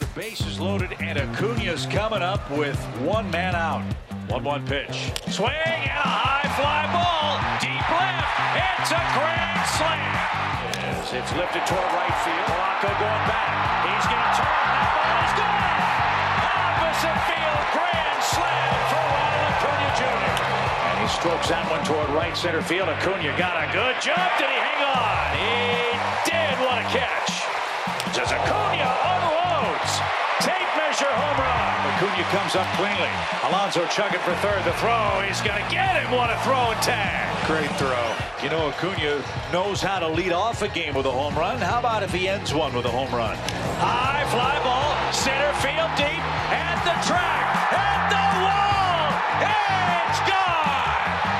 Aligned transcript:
The 0.00 0.06
base 0.16 0.40
is 0.46 0.58
loaded, 0.58 0.96
and 0.98 1.18
Acuna's 1.18 1.84
coming 1.86 2.22
up 2.22 2.50
with 2.50 2.80
one 3.04 3.30
man 3.30 3.54
out. 3.54 3.84
1 4.28 4.42
1 4.42 4.66
pitch. 4.66 5.12
Swing 5.28 5.52
and 5.52 5.92
a 5.92 6.08
high 6.08 6.48
fly 6.56 6.88
ball. 6.88 7.36
Deep 7.60 7.84
left. 7.92 8.32
It's 8.80 8.90
a 8.96 9.02
grand 9.12 9.60
slam. 9.76 10.10
It's 11.10 11.32
lifted 11.36 11.66
toward 11.68 11.84
right 11.92 12.16
field. 12.24 12.46
Polanco 12.48 12.90
going 12.96 13.24
back. 13.28 13.52
He's 13.84 14.06
going 14.08 14.24
to 14.24 14.32
turn. 14.40 14.62
That 14.72 14.88
ball 14.94 15.20
is 15.20 15.34
gone. 15.36 15.82
Opposite 16.48 17.20
field. 17.28 17.60
Grand 17.76 18.20
slam 18.24 18.72
for 18.88 19.04
Ronald 19.04 19.44
Acuna 19.52 19.90
Jr. 20.00 20.32
And 20.88 20.96
he 21.02 21.08
strokes 21.12 21.48
that 21.52 21.66
one 21.68 21.82
toward 21.84 22.08
right 22.16 22.32
center 22.32 22.62
field. 22.62 22.88
Acuna 22.88 23.36
got 23.36 23.58
a 23.58 23.66
good 23.68 24.00
jump. 24.00 24.32
Did 24.40 24.48
he 24.48 24.58
hang 24.64 24.80
on? 24.80 25.12
He 25.36 25.92
did. 26.24 26.54
What 26.64 26.78
a 26.80 26.86
catch. 26.88 27.39
Just 28.12 28.32
Acuna 28.34 28.90
unloads. 29.06 29.92
Tape 30.42 30.70
measure 30.76 31.06
home 31.06 31.38
run. 31.38 31.94
Acuna 31.94 32.24
comes 32.34 32.56
up 32.56 32.66
cleanly. 32.74 33.12
Alonso 33.48 33.86
chugging 33.86 34.18
for 34.20 34.34
third. 34.42 34.64
The 34.64 34.72
throw. 34.82 35.22
He's 35.26 35.40
going 35.40 35.62
to 35.62 35.70
get 35.70 35.94
him. 35.94 36.10
What 36.10 36.28
a 36.30 36.36
throw 36.42 36.74
and 36.74 36.82
tag. 36.82 37.30
Great 37.46 37.70
throw. 37.78 38.02
You 38.42 38.50
know, 38.50 38.68
Acuna 38.68 39.22
knows 39.52 39.80
how 39.80 40.00
to 40.00 40.08
lead 40.08 40.32
off 40.32 40.62
a 40.62 40.68
game 40.68 40.94
with 40.94 41.06
a 41.06 41.10
home 41.10 41.36
run. 41.36 41.58
How 41.58 41.78
about 41.78 42.02
if 42.02 42.12
he 42.12 42.28
ends 42.28 42.52
one 42.52 42.74
with 42.74 42.84
a 42.86 42.90
home 42.90 43.14
run? 43.14 43.36
High 43.78 44.26
fly 44.30 44.58
ball. 44.64 45.12
Center 45.12 45.52
field 45.62 45.90
deep. 45.96 46.24
At 46.50 46.82
the 46.82 46.96
track. 47.06 47.46
At 47.70 48.10
the 48.10 48.24
wall. 48.42 49.06
It's 49.46 50.20
gone. 50.26 51.30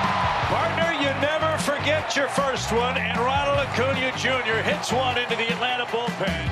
Partner, 0.50 0.92
you 0.94 1.10
never 1.20 1.56
forget 1.58 2.16
your 2.16 2.26
first 2.26 2.72
one. 2.72 2.96
And 2.96 3.16
Ronald 3.20 3.58
Acuna 3.68 4.10
Jr. 4.16 4.68
hits 4.68 4.92
one 4.92 5.16
into 5.16 5.36
the 5.36 5.48
Atlanta 5.52 5.84
bullpen. 5.84 6.50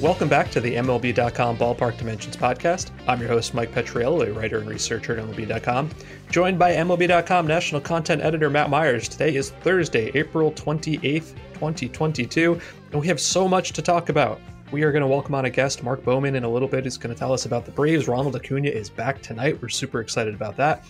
Welcome 0.00 0.30
back 0.30 0.50
to 0.52 0.60
the 0.62 0.76
MLB.com 0.76 1.58
Ballpark 1.58 1.98
Dimensions 1.98 2.34
podcast. 2.34 2.92
I'm 3.06 3.20
your 3.20 3.28
host, 3.28 3.52
Mike 3.52 3.72
Petriello, 3.72 4.26
a 4.26 4.32
writer 4.32 4.60
and 4.60 4.68
researcher 4.70 5.18
at 5.18 5.22
MLB.com, 5.22 5.90
joined 6.30 6.58
by 6.58 6.72
MLB.com 6.76 7.46
national 7.46 7.82
content 7.82 8.22
editor 8.22 8.48
Matt 8.48 8.70
Myers. 8.70 9.06
Today 9.06 9.36
is 9.36 9.50
Thursday, 9.50 10.10
April 10.14 10.50
28th, 10.52 11.34
2022, 11.52 12.58
and 12.92 13.00
we 13.02 13.06
have 13.06 13.20
so 13.20 13.46
much 13.46 13.74
to 13.74 13.82
talk 13.82 14.08
about. 14.08 14.40
We 14.70 14.82
are 14.82 14.92
going 14.92 15.00
to 15.00 15.08
welcome 15.08 15.34
on 15.34 15.46
a 15.46 15.50
guest, 15.50 15.82
Mark 15.82 16.04
Bowman, 16.04 16.34
in 16.34 16.44
a 16.44 16.48
little 16.48 16.68
bit. 16.68 16.84
He's 16.84 16.98
going 16.98 17.14
to 17.14 17.18
tell 17.18 17.32
us 17.32 17.46
about 17.46 17.64
the 17.64 17.70
Braves. 17.70 18.06
Ronald 18.06 18.36
Acuna 18.36 18.68
is 18.68 18.90
back 18.90 19.22
tonight. 19.22 19.60
We're 19.62 19.70
super 19.70 20.00
excited 20.00 20.34
about 20.34 20.58
that. 20.58 20.84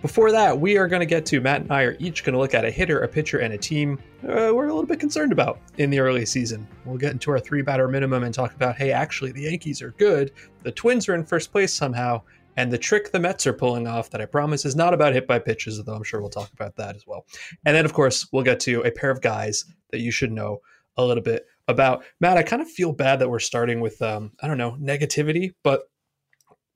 Before 0.00 0.32
that, 0.32 0.58
we 0.58 0.78
are 0.78 0.88
going 0.88 1.00
to 1.00 1.06
get 1.06 1.26
to 1.26 1.40
Matt 1.42 1.60
and 1.60 1.70
I 1.70 1.82
are 1.82 1.96
each 1.98 2.24
going 2.24 2.32
to 2.32 2.38
look 2.38 2.54
at 2.54 2.64
a 2.64 2.70
hitter, 2.70 3.00
a 3.00 3.08
pitcher, 3.08 3.40
and 3.40 3.52
a 3.52 3.58
team 3.58 3.98
uh, 4.24 4.50
we're 4.54 4.68
a 4.68 4.74
little 4.74 4.86
bit 4.86 4.98
concerned 4.98 5.30
about 5.30 5.60
in 5.76 5.90
the 5.90 5.98
early 5.98 6.24
season. 6.24 6.66
We'll 6.86 6.96
get 6.96 7.12
into 7.12 7.30
our 7.30 7.38
three 7.38 7.60
batter 7.60 7.86
minimum 7.86 8.24
and 8.24 8.32
talk 8.32 8.54
about 8.54 8.76
hey, 8.76 8.92
actually, 8.92 9.32
the 9.32 9.42
Yankees 9.42 9.82
are 9.82 9.90
good. 9.92 10.32
The 10.62 10.72
Twins 10.72 11.06
are 11.08 11.14
in 11.14 11.24
first 11.24 11.52
place 11.52 11.72
somehow. 11.72 12.22
And 12.56 12.72
the 12.72 12.78
trick 12.78 13.12
the 13.12 13.20
Mets 13.20 13.46
are 13.46 13.52
pulling 13.52 13.86
off 13.86 14.10
that 14.10 14.20
I 14.20 14.26
promise 14.26 14.64
is 14.64 14.74
not 14.74 14.94
about 14.94 15.12
hit 15.12 15.28
by 15.28 15.38
pitches, 15.38 15.80
though 15.84 15.94
I'm 15.94 16.02
sure 16.02 16.20
we'll 16.20 16.30
talk 16.30 16.52
about 16.52 16.74
that 16.76 16.96
as 16.96 17.06
well. 17.06 17.26
And 17.66 17.76
then, 17.76 17.84
of 17.84 17.92
course, 17.92 18.26
we'll 18.32 18.42
get 18.42 18.58
to 18.60 18.80
a 18.80 18.90
pair 18.90 19.10
of 19.10 19.20
guys 19.20 19.66
that 19.90 20.00
you 20.00 20.10
should 20.10 20.32
know 20.32 20.60
a 20.96 21.04
little 21.04 21.22
bit 21.22 21.46
about. 21.68 22.04
Matt, 22.20 22.38
I 22.38 22.42
kind 22.42 22.62
of 22.62 22.68
feel 22.68 22.92
bad 22.92 23.20
that 23.20 23.30
we're 23.30 23.38
starting 23.38 23.80
with, 23.80 24.00
um, 24.02 24.32
I 24.42 24.48
don't 24.48 24.58
know, 24.58 24.76
negativity, 24.80 25.52
but 25.62 25.82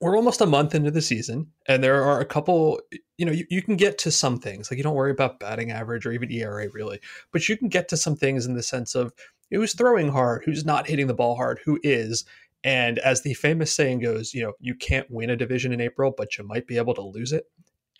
we're 0.02 0.16
almost 0.16 0.40
a 0.40 0.46
month 0.46 0.74
into 0.74 0.90
the 0.90 1.00
season 1.00 1.46
and 1.68 1.82
there 1.82 2.02
are 2.02 2.20
a 2.20 2.24
couple 2.24 2.80
you 3.16 3.24
know 3.24 3.30
you, 3.30 3.46
you 3.48 3.62
can 3.62 3.76
get 3.76 3.98
to 3.98 4.10
some 4.10 4.38
things 4.38 4.68
like 4.68 4.76
you 4.76 4.82
don't 4.82 4.96
worry 4.96 5.12
about 5.12 5.38
batting 5.38 5.70
average 5.70 6.04
or 6.04 6.12
even 6.12 6.30
era 6.30 6.66
really 6.72 6.98
but 7.32 7.48
you 7.48 7.56
can 7.56 7.68
get 7.68 7.88
to 7.88 7.96
some 7.96 8.16
things 8.16 8.44
in 8.44 8.54
the 8.54 8.62
sense 8.62 8.96
of 8.96 9.12
who's 9.50 9.74
throwing 9.74 10.08
hard 10.08 10.42
who's 10.44 10.64
not 10.64 10.88
hitting 10.88 11.06
the 11.06 11.14
ball 11.14 11.36
hard 11.36 11.60
who 11.64 11.78
is 11.84 12.24
and 12.64 12.98
as 12.98 13.22
the 13.22 13.33
famous 13.34 13.72
saying 13.72 14.00
goes 14.00 14.34
you 14.34 14.42
know 14.42 14.52
you 14.58 14.74
can't 14.74 15.08
win 15.08 15.30
a 15.30 15.36
division 15.36 15.72
in 15.72 15.80
april 15.80 16.12
but 16.17 16.36
you 16.36 16.44
might 16.44 16.67
be 16.67 16.77
able 16.77 16.94
to 16.94 17.00
lose 17.00 17.33
it 17.33 17.44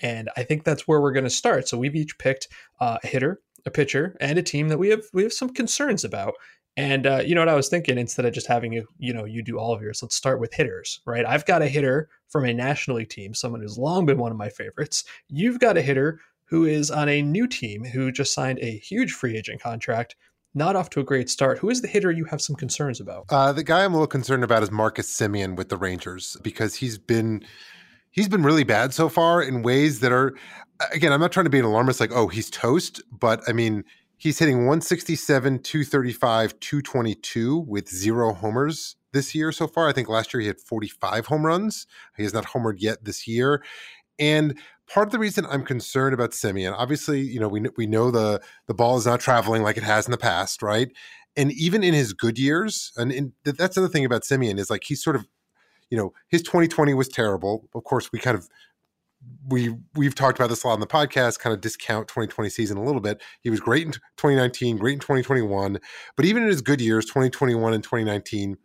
and 0.01 0.29
i 0.37 0.43
think 0.43 0.65
that's 0.65 0.89
where 0.89 1.01
we're 1.01 1.13
going 1.13 1.23
to 1.23 1.31
start 1.31 1.69
so 1.69 1.79
we've 1.79 1.97
each 1.97 2.19
picked 2.19 2.49
uh, 2.81 2.99
a 3.05 3.07
hitter 3.07 3.41
a 3.65 3.71
pitcher 3.71 4.17
and 4.21 4.41
a 4.41 4.43
team 4.43 4.69
that 4.69 4.79
we 4.79 4.89
have 4.89 5.05
we 5.13 5.23
have 5.23 5.33
some 5.33 5.51
concerns 5.51 6.03
about 6.03 6.35
and 6.77 7.07
uh, 7.07 7.23
you 7.25 7.35
know 7.35 7.43
what 7.43 7.49
I 7.49 7.55
was 7.55 7.69
thinking? 7.69 7.99
Instead 7.99 8.25
of 8.25 8.33
just 8.33 8.47
having 8.47 8.73
you, 8.73 8.87
you 8.99 9.13
know, 9.13 9.25
you 9.25 9.43
do 9.43 9.59
all 9.59 9.75
of 9.75 9.83
yours, 9.83 10.01
let's 10.03 10.15
start 10.15 10.41
with 10.41 10.55
hitters, 10.55 11.01
right? 11.05 11.27
I've 11.27 11.45
got 11.45 11.63
a 11.63 11.69
hitter 11.69 12.09
from 12.29 12.45
a 12.45 12.55
National 12.55 12.97
League 12.97 13.11
team, 13.11 13.35
someone 13.35 13.61
who's 13.61 13.79
long 13.79 14.07
been 14.07 14.19
one 14.19 14.33
of 14.33 14.39
my 14.39 14.49
favorites. 14.49 15.05
You've 15.29 15.59
got 15.59 15.77
a 15.77 15.83
hitter 15.83 16.21
who 16.45 16.65
is 16.65 16.91
on 16.91 17.09
a 17.09 17.23
new 17.23 17.47
team 17.47 17.85
who 17.85 18.11
just 18.11 18.35
signed 18.35 18.59
a 18.61 18.79
huge 18.79 19.13
free 19.13 19.37
agent 19.37 19.61
contract. 19.61 20.17
Not 20.55 20.77
off 20.77 20.91
to 20.91 21.01
a 21.01 21.05
great 21.05 21.31
start. 21.31 21.59
Who 21.59 21.71
is 21.71 21.81
the 21.81 21.89
hitter 21.89 22.11
you 22.11 22.27
have 22.27 22.43
some 22.43 22.57
concerns 22.57 23.01
about? 23.01 23.25
Uh, 23.31 23.53
the 23.53 23.65
guy 23.65 23.85
I'm 23.85 23.93
a 23.93 23.97
little 23.97 24.07
concerned 24.07 24.45
about 24.45 24.63
is 24.63 24.71
Marcus 24.71 25.09
Semien 25.09 25.57
with 25.57 25.71
the 25.71 25.79
Rangers 25.79 26.37
because 26.43 26.75
he's 26.75 26.99
been 26.99 27.43
he's 28.11 28.29
been 28.29 28.43
really 28.43 28.65
bad 28.65 28.95
so 28.95 29.09
far 29.09 29.43
in 29.43 29.63
ways 29.63 30.01
that 30.01 30.13
are 30.13 30.35
again 30.93 31.13
i'm 31.13 31.21
not 31.21 31.33
trying 31.33 31.45
to 31.45 31.51
be 31.51 31.59
an 31.59 31.65
alarmist 31.65 31.99
like 31.99 32.13
oh 32.13 32.29
he's 32.29 32.51
toast 32.51 33.03
but 33.11 33.43
i 33.49 33.53
mean 33.53 33.83
He's 34.23 34.39
hitting 34.39 34.59
167, 34.59 35.59
235, 35.65 36.61
222 36.61 37.59
with 37.59 37.89
zero 37.89 38.33
homers 38.33 38.95
this 39.11 39.35
year 39.35 39.51
so 39.51 39.67
far. 39.67 39.89
I 39.89 39.93
think 39.93 40.09
last 40.09 40.33
year 40.33 40.41
he 40.41 40.47
had 40.47 40.61
45 40.61 41.27
home 41.27 41.45
runs. 41.45 41.89
He 42.17 42.23
has 42.23 42.33
not 42.33 42.47
homered 42.47 42.77
yet 42.79 43.05
this 43.05 43.27
year. 43.27 43.65
And 44.21 44.57
part 44.89 45.09
of 45.09 45.13
the 45.13 45.19
reason 45.19 45.45
I'm 45.51 45.65
concerned 45.65 46.15
about 46.15 46.31
Semien, 46.31 46.73
obviously, 46.73 47.21
you 47.21 47.41
know, 47.41 47.49
we 47.49 47.65
we 47.77 47.89
know 47.89 48.13
the 48.13 48.41
the 48.69 48.75
ball 48.75 48.97
is 48.97 49.07
not 49.07 49.19
traveling 49.19 49.65
like 49.65 49.77
it 49.77 49.83
has 49.83 50.07
in 50.07 50.13
the 50.13 50.19
past, 50.19 50.63
right? 50.63 50.93
And 51.37 51.51
even 51.51 51.83
in 51.83 51.93
his 51.93 52.13
good 52.13 52.39
years, 52.39 52.93
and, 52.97 53.11
and 53.11 53.33
that's 53.43 53.75
the 53.75 53.81
other 53.81 53.89
thing 53.89 54.05
about 54.05 54.23
Semien 54.23 54.61
is 54.61 54.71
like 54.71 54.85
he's 54.85 55.03
sort 55.03 55.17
of, 55.17 55.27
you 55.91 55.99
know, 55.99 56.13
his 56.29 56.43
2020 56.43 56.95
was 56.95 57.09
terrible. 57.09 57.69
Of 57.75 57.83
course, 57.83 58.13
we 58.13 58.21
kind 58.21 58.39
of 58.39 58.49
we 59.49 59.75
we've 59.95 60.15
talked 60.15 60.39
about 60.39 60.49
this 60.49 60.65
a 60.65 60.67
lot 60.67 60.75
on 60.75 60.81
the 60.81 60.87
podcast 60.87 61.39
kind 61.39 61.53
of 61.53 61.61
discount 61.61 62.09
2020 62.09 62.49
season 62.51 62.77
a 62.77 62.85
little 62.85 63.01
bit. 63.01 63.21
He 63.41 63.51
was 63.51 63.61
great 63.61 63.87
in 63.87 63.93
2019 63.93 64.79
great 64.79 64.95
in 64.95 65.01
2021 65.01 65.79
but 66.17 66.25
even 66.25 66.43
in 66.43 66.49
his 66.49 66.63
good 66.63 66.81
years 66.81 67.05
2021 67.07 67.75
and 67.75 67.83
2019 67.83 68.57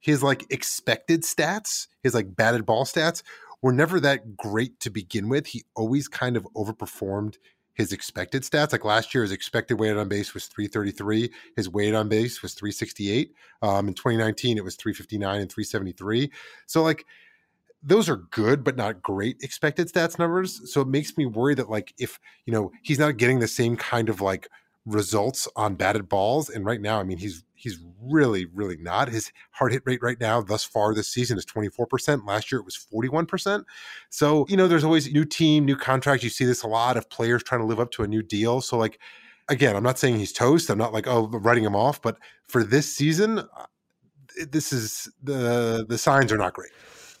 his 0.00 0.22
like 0.22 0.44
expected 0.50 1.22
stats 1.22 1.86
his 2.02 2.14
like 2.14 2.34
batted 2.34 2.66
ball 2.66 2.84
stats 2.84 3.22
were 3.62 3.72
never 3.72 3.98
that 4.00 4.36
great 4.36 4.78
to 4.80 4.90
begin 4.90 5.28
with. 5.28 5.48
He 5.48 5.64
always 5.74 6.08
kind 6.08 6.36
of 6.36 6.46
overperformed 6.56 7.36
his 7.74 7.92
expected 7.92 8.42
stats. 8.42 8.72
Like 8.72 8.84
last 8.84 9.14
year 9.14 9.22
his 9.22 9.32
expected 9.32 9.78
weighted 9.80 9.98
on 9.98 10.08
base 10.08 10.34
was 10.34 10.46
333 10.46 11.30
his 11.56 11.68
weighted 11.68 11.94
on 11.94 12.08
base 12.08 12.42
was 12.42 12.54
368 12.54 13.32
um, 13.62 13.88
in 13.88 13.94
2019 13.94 14.56
it 14.56 14.64
was 14.64 14.76
359 14.76 15.40
and 15.40 15.50
373 15.50 16.30
so 16.66 16.82
like 16.82 17.04
those 17.86 18.08
are 18.08 18.16
good 18.16 18.64
but 18.64 18.76
not 18.76 19.00
great 19.00 19.36
expected 19.42 19.90
stats 19.90 20.18
numbers. 20.18 20.60
So 20.70 20.80
it 20.80 20.88
makes 20.88 21.16
me 21.16 21.24
worry 21.24 21.54
that 21.54 21.70
like 21.70 21.94
if 21.98 22.18
you 22.44 22.52
know 22.52 22.72
he's 22.82 22.98
not 22.98 23.16
getting 23.16 23.38
the 23.38 23.48
same 23.48 23.76
kind 23.76 24.08
of 24.08 24.20
like 24.20 24.48
results 24.84 25.48
on 25.56 25.76
batted 25.76 26.08
balls. 26.08 26.50
And 26.50 26.64
right 26.64 26.80
now 26.80 26.98
i 26.98 27.04
mean 27.04 27.18
he's 27.18 27.44
he's 27.54 27.78
really 28.02 28.46
really 28.46 28.76
not. 28.76 29.08
His 29.08 29.32
hard 29.52 29.72
hit 29.72 29.82
rate 29.86 30.02
right 30.02 30.20
now 30.20 30.42
thus 30.42 30.64
far 30.64 30.94
this 30.94 31.08
season 31.08 31.38
is 31.38 31.46
24% 31.46 32.26
last 32.26 32.50
year 32.50 32.60
it 32.60 32.64
was 32.64 32.76
41% 32.92 33.64
so 34.10 34.46
you 34.48 34.56
know 34.56 34.66
there's 34.66 34.84
always 34.84 35.10
new 35.12 35.24
team 35.24 35.64
new 35.64 35.76
contract 35.76 36.24
you 36.24 36.30
see 36.30 36.44
this 36.44 36.64
a 36.64 36.68
lot 36.68 36.96
of 36.96 37.08
players 37.08 37.42
trying 37.44 37.60
to 37.60 37.66
live 37.66 37.80
up 37.80 37.92
to 37.92 38.02
a 38.02 38.08
new 38.08 38.22
deal. 38.22 38.60
So 38.60 38.76
like 38.76 38.98
again 39.48 39.76
i'm 39.76 39.84
not 39.84 39.98
saying 39.98 40.18
he's 40.18 40.32
toast. 40.32 40.70
I'm 40.70 40.78
not 40.78 40.92
like 40.92 41.06
oh 41.06 41.28
writing 41.28 41.62
him 41.64 41.76
off. 41.76 42.02
But 42.02 42.18
for 42.48 42.64
this 42.64 42.92
season 42.92 43.38
uh, 43.38 43.66
this 44.50 44.72
is 44.72 45.08
the 45.22 45.86
the 45.88 45.98
signs 45.98 46.32
are 46.32 46.36
not 46.36 46.52
great 46.52 46.72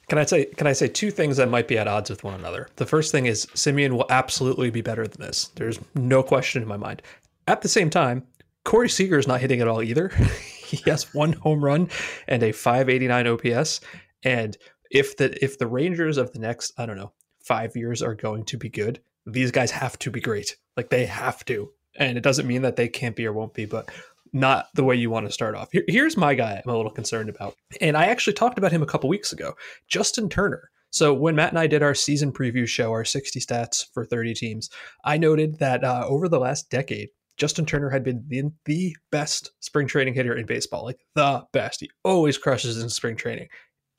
can 0.08 0.18
I 0.18 0.24
say 0.24 0.44
can 0.44 0.66
I 0.66 0.72
say 0.72 0.88
two 0.88 1.10
things 1.10 1.36
that 1.36 1.48
might 1.48 1.68
be 1.68 1.78
at 1.78 1.88
odds 1.88 2.10
with 2.10 2.24
one 2.24 2.34
another? 2.34 2.68
The 2.76 2.86
first 2.86 3.12
thing 3.12 3.26
is 3.26 3.46
Semien 3.46 3.92
will 3.92 4.06
absolutely 4.10 4.70
be 4.70 4.80
better 4.80 5.06
than 5.06 5.20
this. 5.20 5.48
There's 5.56 5.78
no 5.94 6.22
question 6.22 6.62
in 6.62 6.68
my 6.68 6.76
mind. 6.76 7.02
At 7.48 7.62
the 7.62 7.68
same 7.68 7.90
time, 7.90 8.26
Corey 8.64 8.88
Seager 8.88 9.18
is 9.18 9.26
not 9.26 9.40
hitting 9.40 9.60
at 9.60 9.68
all 9.68 9.82
either. 9.82 10.08
he 10.66 10.78
has 10.90 11.14
one 11.14 11.32
home 11.32 11.64
run 11.64 11.88
and 12.26 12.42
a 12.42 12.52
589 12.52 13.26
OPS. 13.26 13.80
And 14.22 14.56
if 14.90 15.16
the 15.16 15.42
if 15.42 15.58
the 15.58 15.66
Rangers 15.66 16.18
of 16.18 16.32
the 16.32 16.38
next, 16.38 16.72
I 16.78 16.86
don't 16.86 16.96
know, 16.96 17.12
five 17.44 17.76
years 17.76 18.02
are 18.02 18.14
going 18.14 18.44
to 18.46 18.56
be 18.56 18.68
good, 18.68 19.00
these 19.24 19.50
guys 19.50 19.70
have 19.70 19.98
to 20.00 20.10
be 20.10 20.20
great. 20.20 20.56
Like 20.76 20.90
they 20.90 21.06
have 21.06 21.44
to. 21.46 21.72
And 21.98 22.18
it 22.18 22.22
doesn't 22.22 22.46
mean 22.46 22.62
that 22.62 22.76
they 22.76 22.88
can't 22.88 23.16
be 23.16 23.26
or 23.26 23.32
won't 23.32 23.54
be, 23.54 23.64
but 23.64 23.88
not 24.36 24.66
the 24.74 24.84
way 24.84 24.94
you 24.94 25.10
want 25.10 25.26
to 25.26 25.32
start 25.32 25.54
off. 25.54 25.68
Here, 25.72 25.84
here's 25.88 26.16
my 26.16 26.34
guy 26.34 26.62
I'm 26.64 26.70
a 26.70 26.76
little 26.76 26.90
concerned 26.90 27.28
about. 27.28 27.54
And 27.80 27.96
I 27.96 28.06
actually 28.06 28.34
talked 28.34 28.58
about 28.58 28.72
him 28.72 28.82
a 28.82 28.86
couple 28.86 29.08
weeks 29.08 29.32
ago 29.32 29.54
Justin 29.88 30.28
Turner. 30.28 30.70
So 30.90 31.12
when 31.12 31.34
Matt 31.34 31.50
and 31.50 31.58
I 31.58 31.66
did 31.66 31.82
our 31.82 31.94
season 31.94 32.32
preview 32.32 32.66
show, 32.66 32.90
our 32.92 33.04
60 33.04 33.40
stats 33.40 33.84
for 33.92 34.04
30 34.04 34.34
teams, 34.34 34.70
I 35.04 35.18
noted 35.18 35.58
that 35.58 35.84
uh, 35.84 36.04
over 36.06 36.28
the 36.28 36.38
last 36.38 36.70
decade, 36.70 37.08
Justin 37.36 37.66
Turner 37.66 37.90
had 37.90 38.02
been 38.02 38.24
the, 38.28 38.44
the 38.64 38.96
best 39.10 39.50
spring 39.60 39.86
training 39.86 40.14
hitter 40.14 40.34
in 40.34 40.46
baseball, 40.46 40.84
like 40.84 41.00
the 41.14 41.44
best. 41.52 41.80
He 41.80 41.90
always 42.02 42.38
crushes 42.38 42.82
in 42.82 42.88
spring 42.88 43.16
training, 43.16 43.48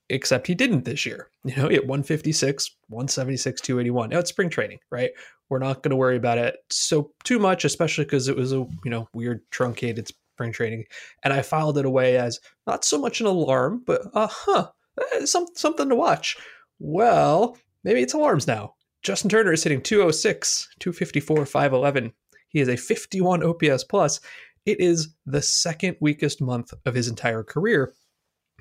except 0.10 0.48
he 0.48 0.56
didn't 0.56 0.86
this 0.86 1.06
year. 1.06 1.30
You 1.48 1.56
know, 1.56 1.70
he 1.70 1.76
had 1.76 1.88
156, 1.88 2.76
176, 2.90 3.62
281. 3.62 4.10
Now 4.10 4.20
it's 4.20 4.30
spring 4.32 4.50
training, 4.50 4.80
right? 4.92 5.12
We're 5.50 5.60
not 5.60 5.82
going 5.82 5.92
to 5.92 5.96
worry 5.96 6.18
about 6.18 6.38
it 6.38 6.58
so 6.70 7.12
too 7.24 7.40
much, 7.40 7.64
especially 7.64 8.04
because 8.04 8.28
it 8.28 8.36
was 8.36 8.52
a 8.52 8.66
you 8.84 8.92
know 8.92 9.08
weird 9.14 9.42
truncated 9.50 10.10
spring 10.38 10.52
training, 10.52 10.86
and 11.24 11.34
I 11.34 11.42
filed 11.42 11.80
it 11.80 11.86
away 11.86 12.18
as 12.18 12.40
not 12.68 12.86
so 12.86 13.00
much 13.00 13.20
an 13.20 13.26
alarm, 13.26 13.82
but 13.86 14.02
uh 14.14 14.28
huh, 14.30 14.70
eh, 15.16 15.26
some, 15.26 15.48
something 15.56 15.90
to 15.90 15.96
watch. 15.96 16.38
Well, 16.78 17.58
maybe 17.84 18.02
it's 18.02 18.14
alarms 18.14 18.46
now. 18.46 18.76
Justin 19.02 19.32
Turner 19.32 19.52
is 19.52 19.64
hitting 19.64 19.82
206, 19.82 20.70
254, 20.80 21.46
511. 21.48 22.14
He 22.50 22.60
is 22.60 22.68
a 22.68 22.78
51 22.78 23.44
OPS 23.44 23.84
plus. 23.84 24.20
It 24.68 24.80
is 24.80 25.16
the 25.26 25.42
second 25.42 25.98
weakest 26.02 26.40
month 26.40 26.72
of 26.86 26.94
his 26.94 27.08
entire 27.08 27.44
career. 27.44 27.94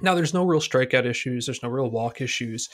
Now, 0.01 0.15
there's 0.15 0.35
no 0.35 0.45
real 0.45 0.61
strikeout 0.61 1.05
issues, 1.05 1.47
there's 1.47 1.63
no 1.63 1.69
real 1.69 1.91
walk 1.91 2.21
issues, 2.21 2.69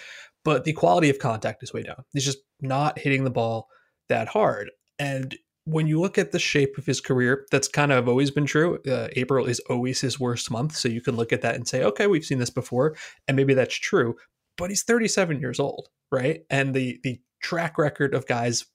but 0.45 0.65
the 0.65 0.73
quality 0.73 1.11
of 1.11 1.19
contact 1.19 1.63
is 1.63 1.73
way 1.73 1.83
down. 1.83 2.05
He's 2.13 2.25
just 2.25 2.39
not 2.61 2.99
hitting 2.99 3.25
the 3.25 3.31
ball 3.31 3.69
that 4.09 4.29
hard. 4.29 4.71
And 4.99 5.37
when 5.65 5.87
you 5.87 6.01
look 6.01 6.19
at 6.19 6.33
the 6.33 6.39
shape 6.39 6.77
of 6.77 6.87
his 6.87 7.01
career, 7.01 7.47
that's 7.51 7.69
kind 7.69 7.93
of 7.93 8.09
always 8.09 8.31
been 8.31 8.47
true. 8.47 8.81
Uh, 8.87 9.09
April 9.15 9.47
is 9.47 9.61
always 9.71 10.01
his 10.01 10.19
worst 10.19 10.51
month. 10.51 10.77
So 10.77 10.89
you 10.89 11.01
can 11.01 11.17
look 11.17 11.33
at 11.33 11.43
that 11.43 11.55
and 11.55 11.69
say, 11.69 11.85
okay, 11.85 12.07
we've 12.07 12.25
seen 12.25 12.39
this 12.39 12.51
before. 12.51 12.97
And 13.29 13.37
maybe 13.37 13.55
that's 13.55 13.75
true. 13.75 14.17
But 14.57 14.71
he's 14.71 14.83
37 14.83 15.41
years 15.41 15.61
old, 15.61 15.89
right? 16.11 16.45
And 16.51 16.75
the, 16.75 16.99
the 17.05 17.21
track 17.41 17.79
record 17.79 18.15
of 18.15 18.27
guys 18.27 18.67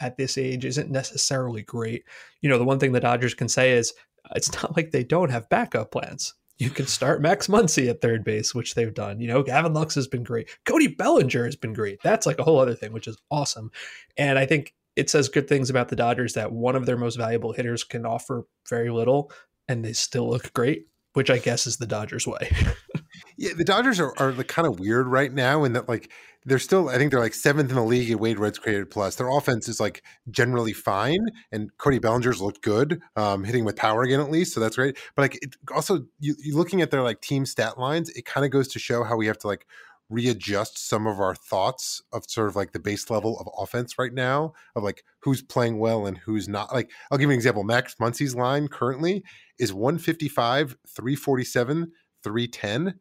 at 0.00 0.16
this 0.16 0.36
age 0.36 0.64
isn't 0.64 0.90
necessarily 0.90 1.62
great. 1.62 2.04
You 2.40 2.48
know, 2.48 2.58
the 2.58 2.64
one 2.64 2.78
thing 2.78 2.92
the 2.92 3.00
Dodgers 3.00 3.34
can 3.34 3.48
say 3.48 3.72
is 3.72 3.94
it's 4.34 4.52
not 4.52 4.76
like 4.76 4.90
they 4.90 5.04
don't 5.04 5.30
have 5.30 5.48
backup 5.48 5.92
plans. 5.92 6.34
You 6.58 6.70
can 6.70 6.86
start 6.86 7.20
Max 7.20 7.48
Muncy 7.48 7.88
at 7.88 8.00
third 8.00 8.22
base, 8.22 8.54
which 8.54 8.74
they've 8.74 8.94
done. 8.94 9.20
You 9.20 9.26
know, 9.26 9.42
Gavin 9.42 9.72
Lux 9.72 9.94
has 9.96 10.06
been 10.06 10.22
great. 10.22 10.48
Cody 10.64 10.86
Bellinger 10.86 11.44
has 11.44 11.56
been 11.56 11.72
great. 11.72 12.00
That's 12.02 12.26
like 12.26 12.38
a 12.38 12.44
whole 12.44 12.60
other 12.60 12.76
thing, 12.76 12.92
which 12.92 13.08
is 13.08 13.18
awesome. 13.30 13.72
And 14.16 14.38
I 14.38 14.46
think 14.46 14.72
it 14.96 15.10
says 15.10 15.28
good 15.28 15.48
things 15.48 15.70
about 15.70 15.88
the 15.88 15.96
Dodgers 15.96 16.34
that 16.34 16.52
one 16.52 16.76
of 16.76 16.86
their 16.86 16.96
most 16.96 17.16
valuable 17.16 17.52
hitters 17.52 17.84
can 17.84 18.06
offer 18.06 18.46
very 18.68 18.90
little 18.90 19.30
and 19.68 19.84
they 19.84 19.92
still 19.92 20.28
look 20.28 20.52
great, 20.52 20.86
which 21.14 21.30
I 21.30 21.38
guess 21.38 21.66
is 21.66 21.78
the 21.78 21.86
Dodgers 21.86 22.26
way. 22.26 22.50
yeah, 23.36 23.52
the 23.56 23.64
Dodgers 23.64 23.98
are, 23.98 24.12
are 24.18 24.32
like 24.32 24.48
kind 24.48 24.68
of 24.68 24.78
weird 24.78 25.06
right 25.06 25.32
now 25.32 25.64
in 25.64 25.72
that 25.72 25.88
like 25.88 26.10
they're 26.44 26.58
still 26.58 26.88
I 26.88 26.98
think 26.98 27.10
they're 27.10 27.20
like 27.20 27.34
seventh 27.34 27.70
in 27.70 27.76
the 27.76 27.82
league 27.82 28.10
at 28.10 28.20
Wade 28.20 28.38
Runs 28.38 28.58
created 28.58 28.90
plus. 28.90 29.16
Their 29.16 29.28
offense 29.28 29.68
is 29.68 29.80
like 29.80 30.02
generally 30.30 30.72
fine, 30.72 31.26
and 31.50 31.70
Cody 31.78 31.98
Bellinger's 31.98 32.40
looked 32.40 32.62
good, 32.62 33.00
um, 33.16 33.44
hitting 33.44 33.64
with 33.64 33.76
power 33.76 34.02
again 34.02 34.20
at 34.20 34.30
least, 34.30 34.54
so 34.54 34.60
that's 34.60 34.76
great. 34.76 34.98
But 35.16 35.22
like 35.22 35.38
it 35.42 35.56
also 35.74 36.04
you 36.20 36.34
looking 36.52 36.82
at 36.82 36.90
their 36.90 37.02
like 37.02 37.20
team 37.20 37.46
stat 37.46 37.78
lines, 37.78 38.10
it 38.10 38.26
kind 38.26 38.44
of 38.44 38.50
goes 38.50 38.68
to 38.68 38.78
show 38.78 39.04
how 39.04 39.16
we 39.16 39.26
have 39.26 39.38
to 39.38 39.46
like 39.46 39.66
readjust 40.10 40.78
some 40.78 41.06
of 41.06 41.18
our 41.18 41.34
thoughts 41.34 42.02
of 42.12 42.24
sort 42.26 42.48
of 42.48 42.56
like 42.56 42.72
the 42.72 42.78
base 42.78 43.10
level 43.10 43.38
of 43.38 43.48
offense 43.58 43.98
right 43.98 44.12
now 44.12 44.52
of 44.76 44.82
like 44.82 45.04
who's 45.20 45.42
playing 45.42 45.78
well 45.78 46.06
and 46.06 46.18
who's 46.18 46.48
not. 46.48 46.72
Like 46.72 46.90
I'll 47.10 47.18
give 47.18 47.28
you 47.28 47.32
an 47.32 47.36
example. 47.36 47.64
Max 47.64 47.96
Muncy's 47.98 48.34
line 48.34 48.68
currently 48.68 49.24
is 49.58 49.72
155, 49.72 50.76
347, 50.86 51.92
310 52.22 53.00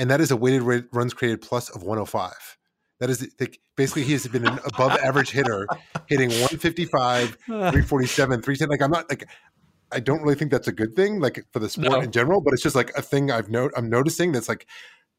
and 0.00 0.10
that 0.10 0.20
is 0.20 0.30
a 0.30 0.36
weighted 0.36 0.62
runs 0.92 1.12
created 1.12 1.42
plus 1.42 1.68
of 1.68 1.82
105. 1.82 2.32
That 3.00 3.10
is 3.10 3.28
like, 3.38 3.58
basically 3.76 4.02
he 4.02 4.12
has 4.12 4.26
been 4.26 4.46
an 4.46 4.58
above 4.64 4.92
average 4.98 5.30
hitter, 5.30 5.66
hitting 6.06 6.30
155, 6.30 7.36
347, 7.46 8.42
310. 8.42 8.68
Like 8.68 8.82
I'm 8.82 8.90
not 8.90 9.08
like 9.10 9.28
I 9.92 10.00
don't 10.00 10.22
really 10.22 10.36
think 10.36 10.52
that's 10.52 10.68
a 10.68 10.72
good 10.72 10.94
thing, 10.94 11.20
like 11.20 11.44
for 11.52 11.58
the 11.58 11.68
sport 11.68 11.92
no. 11.92 12.00
in 12.00 12.12
general, 12.12 12.40
but 12.40 12.54
it's 12.54 12.62
just 12.62 12.76
like 12.76 12.92
a 12.96 13.02
thing 13.02 13.30
I've 13.30 13.50
note 13.50 13.72
I'm 13.76 13.90
noticing 13.90 14.32
that's 14.32 14.48
like 14.48 14.66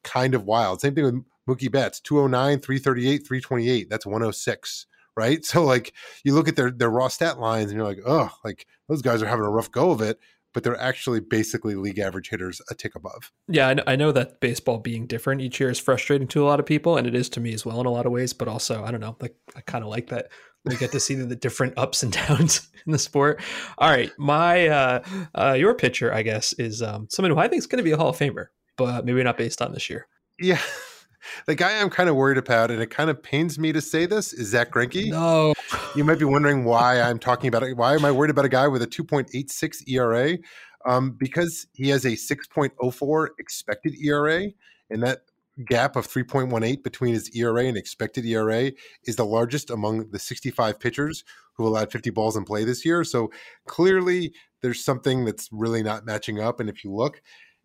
kind 0.04 0.36
of 0.36 0.46
wild. 0.46 0.82
Same 0.82 0.96
thing 0.96 1.04
with 1.04 1.24
Mookie 1.48 1.72
Betts, 1.72 2.00
209, 2.00 2.60
338, 2.60 3.18
328. 3.28 3.90
That's 3.90 4.06
106 4.06 4.88
right? 5.18 5.44
So 5.46 5.66
like 5.66 5.94
you 6.24 6.34
look 6.34 6.48
at 6.48 6.56
their 6.56 6.72
their 6.72 6.90
raw 6.90 7.10
stat 7.10 7.38
lines 7.38 7.70
and 7.70 7.78
you're 7.78 7.88
like, 7.88 8.00
oh, 8.06 8.32
like 8.46 8.66
those 8.88 9.02
guys 9.02 9.22
are 9.22 9.28
having 9.28 9.44
a 9.44 9.50
rough 9.50 9.70
go 9.70 9.92
of 9.92 10.02
it 10.02 10.18
but 10.54 10.64
they're 10.64 10.80
actually 10.80 11.20
basically 11.20 11.76
league 11.76 12.00
average 12.00 12.30
hitters 12.30 12.62
a 12.70 12.76
tick 12.76 12.96
above. 12.96 13.32
Yeah, 13.48 13.76
I 13.88 13.96
know 13.96 14.12
that 14.12 14.40
baseball 14.40 14.80
being 14.80 15.08
different 15.08 15.42
each 15.42 15.60
year 15.60 15.70
is 15.70 15.80
frustrating 15.80 16.28
to 16.30 16.44
a 16.44 16.48
lot 16.48 16.60
of 16.60 16.66
people, 16.66 16.98
and 16.98 17.08
it 17.08 17.16
is 17.16 17.30
to 17.30 17.40
me 17.40 17.54
as 17.54 17.66
well 17.66 17.80
in 17.80 17.86
a 17.86 17.92
lot 17.92 18.06
of 18.06 18.12
ways. 18.12 18.34
But 18.34 18.48
also, 18.48 18.84
I 18.84 18.92
don't 18.92 19.00
know, 19.00 19.16
like 19.20 19.36
I 19.56 19.62
kind 19.62 19.84
of 19.84 19.90
like 19.90 20.08
that 20.08 20.30
we 20.66 20.76
get 20.76 20.92
to 20.92 21.00
see 21.00 21.16
the 21.16 21.36
different 21.36 21.74
ups 21.78 22.04
and 22.04 22.12
downs 22.28 22.70
in 22.86 22.92
the 22.92 23.00
sport. 23.00 23.42
All 23.78 23.90
right, 23.90 24.12
my 24.18 24.68
uh, 24.68 25.04
uh 25.36 25.54
your 25.54 25.74
pitcher, 25.74 26.14
I 26.14 26.22
guess, 26.22 26.54
is 26.54 26.82
um, 26.82 27.08
someone 27.10 27.32
who 27.32 27.38
I 27.38 27.48
think 27.48 27.60
is 27.60 27.68
going 27.68 27.78
to 27.78 27.84
be 27.84 27.92
a 27.92 27.98
Hall 27.98 28.10
of 28.10 28.18
Famer, 28.18 28.48
but 28.86 29.06
maybe 29.06 29.24
not 29.24 29.38
based 29.38 29.62
on 29.62 29.74
this 29.74 29.90
year. 29.90 30.08
Yeah, 30.40 30.60
the 31.46 31.56
guy 31.56 31.80
I'm 31.80 31.90
kind 31.90 32.10
of 32.10 32.16
worried 32.16 32.38
about, 32.38 32.72
and 32.72 32.82
it 32.82 32.90
kind 32.90 33.10
of 33.10 33.22
pains 33.22 33.60
me 33.60 33.72
to 33.74 33.82
say 33.82 34.06
this, 34.06 34.34
is 34.34 34.50
Zack 34.50 34.72
Greinke. 34.72 35.10
No, 35.10 35.54
you 35.96 36.04
might 36.04 36.20
be 36.20 36.26
wondering 36.26 36.64
why 36.64 37.02
I'm 37.02 37.20
talking 37.20 37.48
about 37.48 37.64
it. 37.64 37.78
Why 37.78 37.94
am 37.94 38.06
I 38.06 38.12
worried 38.12 38.32
about 38.32 38.46
a 38.46 38.50
guy 38.50 38.68
with 38.68 38.82
a 38.82 38.88
2.86 38.88 39.88
ERA? 39.88 40.38
Um, 40.86 41.12
because 41.12 41.68
he 41.74 41.90
has 41.90 42.06
a 42.06 42.12
6.04 42.12 43.28
expected 43.38 43.94
ERA, 44.04 44.48
and 44.90 45.04
that 45.04 45.20
gap 45.66 45.96
of 45.96 46.08
3.18 46.08 46.84
between 46.84 47.14
his 47.14 47.30
ERA 47.36 47.66
and 47.66 47.78
expected 47.78 48.26
ERA 48.26 48.72
is 49.06 49.16
the 49.16 49.26
largest 49.26 49.70
among 49.70 50.10
the 50.10 50.20
65 50.20 50.80
pitchers 50.80 51.24
who 51.54 51.68
allowed 51.68 51.92
50 51.92 52.10
balls 52.10 52.36
in 52.36 52.44
play 52.44 52.64
this 52.64 52.86
year. 52.86 53.04
So 53.04 53.32
clearly, 53.68 54.34
there's 54.62 54.84
something 54.84 55.26
that's 55.26 55.50
really 55.52 55.84
not 55.84 56.06
matching 56.06 56.40
up. 56.40 56.60
And 56.60 56.70
if 56.70 56.84
you 56.84 56.94
look, 56.94 57.22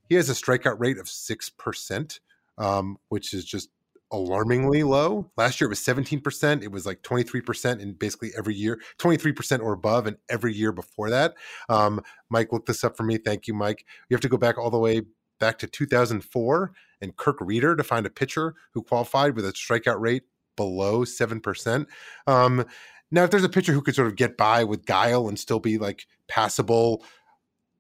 he 0.09 0.15
has 0.15 0.29
a 0.31 0.35
strikeout 0.35 0.79
rate 0.79 0.99
of 0.99 1.09
six 1.09 1.51
percent 1.51 2.21
um, 2.59 2.97
which 3.09 3.35
is 3.35 3.45
just 3.45 3.71
alarmingly 4.13 4.83
low. 4.83 5.31
Last 5.37 5.61
year 5.61 5.67
it 5.67 5.71
was 5.71 5.81
17%. 5.81 6.63
It 6.63 6.71
was 6.71 6.87
like 6.87 7.03
23% 7.03 7.81
in 7.81 7.95
basically 7.95 8.31
every 8.37 8.55
year, 8.55 8.81
23% 8.99 9.61
or 9.61 9.73
above 9.73 10.07
and 10.07 10.17
every 10.29 10.55
year 10.55 10.73
before 10.73 11.11
that. 11.11 11.35
Um, 11.69 12.01
Mike 12.31 12.53
looked 12.53 12.67
this 12.67 12.85
up 12.85 12.97
for 12.97 13.03
me. 13.03 13.19
Thank 13.19 13.47
you, 13.47 13.55
Mike. 13.55 13.85
You 14.09 14.15
have 14.15 14.21
to 14.23 14.29
go 14.29 14.37
back 14.37 14.59
all 14.59 14.71
the 14.71 14.79
way 14.79 15.03
back 15.41 15.59
to 15.59 15.67
2004 15.67 16.73
and 17.03 17.17
Kirk 17.17 17.41
Rueter 17.41 17.77
to 17.77 17.85
find 17.85 18.07
a 18.07 18.11
pitcher 18.11 18.55
who 18.73 18.83
qualified 18.83 19.35
with 19.35 19.45
a 19.45 19.53
strikeout 19.53 20.01
rate 20.01 20.23
below 20.57 21.05
7%. 21.05 21.87
Um, 22.27 22.65
now, 23.11 23.25
if 23.25 23.31
there's 23.31 23.45
a 23.45 23.49
pitcher 23.49 23.73
who 23.73 23.83
could 23.83 23.95
sort 23.95 24.09
of 24.09 24.17
get 24.17 24.37
by 24.37 24.65
with 24.65 24.87
guile 24.87 25.29
and 25.29 25.39
still 25.39 25.61
be 25.61 25.79
like 25.79 26.07
passable, 26.29 27.05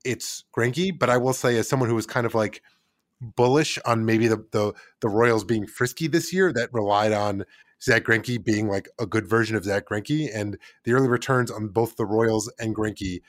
it's 0.06 0.44
Greinke. 0.56 0.98
But 0.98 1.10
I 1.10 1.16
will 1.16 1.32
say, 1.34 1.56
as 1.58 1.68
someone 1.68 1.88
who 1.88 1.94
was 1.94 2.06
kind 2.06 2.26
of 2.26 2.34
like– 2.34 2.62
bullish 3.20 3.78
on 3.84 4.04
maybe 4.04 4.28
the, 4.28 4.44
the 4.52 4.72
the 5.00 5.08
Royals 5.08 5.44
being 5.44 5.66
frisky 5.66 6.06
this 6.06 6.32
year 6.32 6.52
that 6.52 6.72
relied 6.72 7.12
on 7.12 7.44
Zack 7.82 8.04
Greinke 8.04 8.42
being 8.42 8.68
like 8.68 8.88
a 8.98 9.06
good 9.06 9.28
version 9.28 9.56
of 9.56 9.64
Zack 9.64 9.86
Greinke, 9.86 10.28
and 10.34 10.58
the 10.84 10.92
early 10.92 11.08
returns 11.08 11.50
on 11.50 11.68
both 11.68 11.96
the 11.96 12.06
Royals 12.06 12.50
and 12.58 12.74
Greinke, 12.74 13.20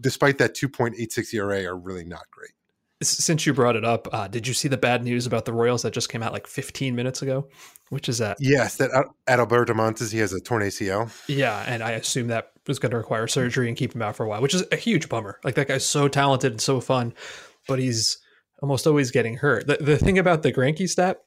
despite 0.00 0.38
that 0.38 0.54
2.86 0.54 1.34
ERA, 1.34 1.64
are 1.64 1.76
really 1.76 2.04
not 2.04 2.30
great. 2.30 2.52
Since 3.00 3.46
you 3.46 3.54
brought 3.54 3.76
it 3.76 3.84
up, 3.84 4.08
uh, 4.12 4.26
did 4.26 4.48
you 4.48 4.54
see 4.54 4.66
the 4.66 4.76
bad 4.76 5.04
news 5.04 5.26
about 5.26 5.44
the 5.44 5.52
Royals 5.52 5.82
that 5.82 5.92
just 5.92 6.08
came 6.08 6.22
out 6.22 6.32
like 6.32 6.46
15 6.48 6.96
minutes 6.96 7.22
ago? 7.22 7.48
Which 7.90 8.08
is 8.08 8.18
that? 8.18 8.38
Yes, 8.40 8.76
that 8.76 8.90
Adalberto 9.28 9.68
Mondesi 9.68 10.12
he 10.12 10.18
has 10.18 10.32
a 10.32 10.40
torn 10.40 10.62
ACL. 10.62 11.10
Yeah, 11.28 11.64
and 11.66 11.82
I 11.82 11.92
assume 11.92 12.28
that 12.28 12.52
was 12.66 12.78
going 12.78 12.90
to 12.90 12.96
require 12.96 13.26
surgery 13.28 13.68
and 13.68 13.76
keep 13.76 13.94
him 13.94 14.02
out 14.02 14.16
for 14.16 14.26
a 14.26 14.28
while, 14.28 14.42
which 14.42 14.54
is 14.54 14.64
a 14.72 14.76
huge 14.76 15.08
bummer. 15.08 15.38
Like 15.44 15.54
that 15.54 15.68
guy's 15.68 15.86
so 15.86 16.08
talented 16.08 16.52
and 16.52 16.60
so 16.60 16.80
fun, 16.80 17.14
but 17.66 17.78
he's 17.78 18.18
almost 18.60 18.86
always 18.86 19.10
getting 19.10 19.36
hurt. 19.36 19.66
The, 19.66 19.76
the 19.76 19.96
thing 19.96 20.18
about 20.18 20.42
the 20.42 20.52
Greinke 20.52 20.88
stat 20.88 21.18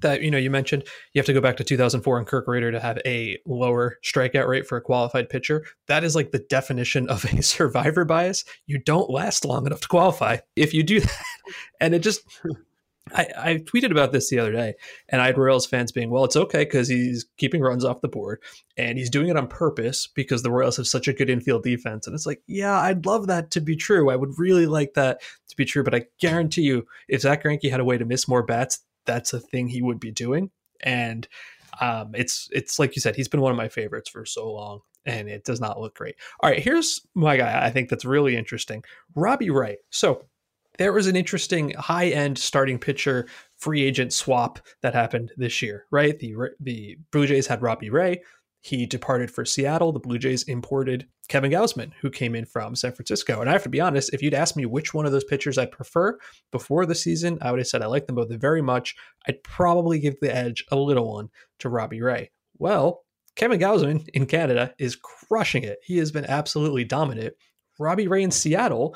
that 0.00 0.22
you 0.22 0.30
know 0.30 0.38
you 0.38 0.50
mentioned 0.50 0.84
you 1.12 1.18
have 1.18 1.26
to 1.26 1.32
go 1.32 1.40
back 1.40 1.56
to 1.58 1.64
2004 1.64 2.18
and 2.18 2.26
Kirk 2.26 2.46
Rueter 2.46 2.72
to 2.72 2.80
have 2.80 2.98
a 3.04 3.38
lower 3.46 3.98
strikeout 4.02 4.48
rate 4.48 4.66
for 4.66 4.76
a 4.76 4.80
qualified 4.80 5.28
pitcher. 5.28 5.64
That 5.88 6.04
is 6.04 6.14
like 6.14 6.30
the 6.30 6.38
definition 6.38 7.08
of 7.08 7.24
a 7.24 7.42
survivor 7.42 8.04
bias. 8.04 8.44
You 8.66 8.78
don't 8.78 9.10
last 9.10 9.44
long 9.44 9.66
enough 9.66 9.82
to 9.82 9.88
qualify 9.88 10.38
if 10.56 10.72
you 10.72 10.82
do 10.82 11.00
that, 11.00 11.24
and 11.80 11.94
it 11.94 12.00
just 12.00 12.22
I, 13.14 13.26
I, 13.36 13.54
tweeted 13.56 13.90
about 13.90 14.12
this 14.12 14.30
the 14.30 14.38
other 14.38 14.52
day, 14.52 14.74
and 15.08 15.20
I 15.20 15.26
had 15.26 15.36
Royals 15.36 15.66
fans 15.66 15.90
being, 15.90 16.10
well, 16.10 16.24
it's 16.24 16.36
okay 16.36 16.64
because 16.64 16.88
he's 16.88 17.26
keeping 17.36 17.60
runs 17.60 17.84
off 17.84 18.00
the 18.00 18.08
board 18.08 18.40
and 18.76 18.96
he's 18.96 19.10
doing 19.10 19.28
it 19.28 19.36
on 19.36 19.48
purpose 19.48 20.06
because 20.06 20.42
the 20.42 20.50
Royals 20.50 20.76
have 20.76 20.86
such 20.86 21.08
a 21.08 21.12
good 21.12 21.28
infield 21.28 21.64
defense. 21.64 22.06
And 22.06 22.14
it's 22.14 22.26
like, 22.26 22.42
yeah, 22.46 22.78
I'd 22.78 23.04
love 23.04 23.26
that 23.26 23.50
to 23.52 23.60
be 23.60 23.76
true. 23.76 24.10
I 24.10 24.16
would 24.16 24.38
really 24.38 24.66
like 24.66 24.94
that 24.94 25.20
to 25.48 25.56
be 25.56 25.64
true. 25.64 25.82
But 25.82 25.94
I 25.94 26.06
guarantee 26.20 26.62
you, 26.62 26.86
if 27.08 27.22
Zack 27.22 27.42
Greinke 27.42 27.70
had 27.70 27.80
a 27.80 27.84
way 27.84 27.98
to 27.98 28.04
miss 28.04 28.28
more 28.28 28.44
bats, 28.44 28.80
that's 29.06 29.32
a 29.32 29.40
thing 29.40 29.68
he 29.68 29.82
would 29.82 30.00
be 30.00 30.10
doing. 30.10 30.50
And 30.82 31.26
um, 31.80 32.12
it's 32.14 32.48
it's 32.52 32.78
like 32.78 32.96
you 32.96 33.00
said, 33.02 33.16
he's 33.16 33.28
been 33.28 33.40
one 33.40 33.52
of 33.52 33.56
my 33.56 33.68
favorites 33.68 34.08
for 34.08 34.24
so 34.24 34.52
long, 34.52 34.80
and 35.06 35.28
it 35.28 35.44
does 35.44 35.60
not 35.60 35.80
look 35.80 35.94
great. 35.94 36.16
All 36.40 36.50
right, 36.50 36.62
here's 36.62 37.00
my 37.14 37.36
guy. 37.36 37.64
I 37.64 37.70
think 37.70 37.88
that's 37.88 38.04
really 38.04 38.36
interesting, 38.36 38.84
Robbie 39.14 39.50
Ray. 39.50 39.78
So 39.90 40.26
there 40.78 40.92
was 40.92 41.06
an 41.06 41.16
interesting 41.16 41.70
high 41.78 42.08
end 42.08 42.38
starting 42.38 42.78
pitcher 42.78 43.26
free 43.58 43.82
agent 43.82 44.12
swap 44.12 44.58
that 44.82 44.94
happened 44.94 45.32
this 45.36 45.62
year, 45.62 45.86
right? 45.90 46.18
The 46.18 46.34
the 46.60 46.98
Blue 47.10 47.26
Jays 47.26 47.46
had 47.46 47.62
Robbie 47.62 47.90
Ray. 47.90 48.22
He 48.62 48.86
departed 48.86 49.30
for 49.30 49.44
Seattle. 49.44 49.90
The 49.90 49.98
Blue 49.98 50.18
Jays 50.18 50.44
imported 50.44 51.08
Kevin 51.28 51.50
Gausman, 51.50 51.92
who 52.00 52.10
came 52.10 52.36
in 52.36 52.46
from 52.46 52.76
San 52.76 52.92
Francisco. 52.92 53.40
And 53.40 53.50
I 53.50 53.52
have 53.52 53.64
to 53.64 53.68
be 53.68 53.80
honest, 53.80 54.14
if 54.14 54.22
you'd 54.22 54.34
asked 54.34 54.56
me 54.56 54.66
which 54.66 54.94
one 54.94 55.04
of 55.04 55.10
those 55.10 55.24
pitchers 55.24 55.58
I 55.58 55.66
prefer 55.66 56.16
before 56.52 56.86
the 56.86 56.94
season, 56.94 57.38
I 57.42 57.50
would 57.50 57.58
have 57.58 57.66
said 57.66 57.82
I 57.82 57.86
like 57.86 58.06
them 58.06 58.14
both 58.14 58.30
very 58.40 58.62
much. 58.62 58.94
I'd 59.26 59.42
probably 59.42 59.98
give 59.98 60.14
the 60.20 60.34
edge 60.34 60.64
a 60.70 60.76
little 60.76 61.12
one 61.12 61.28
to 61.58 61.68
Robbie 61.68 62.02
Ray. 62.02 62.30
Well, 62.56 63.02
Kevin 63.34 63.58
Gausman 63.58 64.08
in 64.14 64.26
Canada 64.26 64.72
is 64.78 64.96
crushing 64.96 65.64
it. 65.64 65.78
He 65.82 65.98
has 65.98 66.12
been 66.12 66.26
absolutely 66.26 66.84
dominant. 66.84 67.34
Robbie 67.80 68.06
Ray 68.06 68.22
in 68.22 68.30
Seattle, 68.30 68.94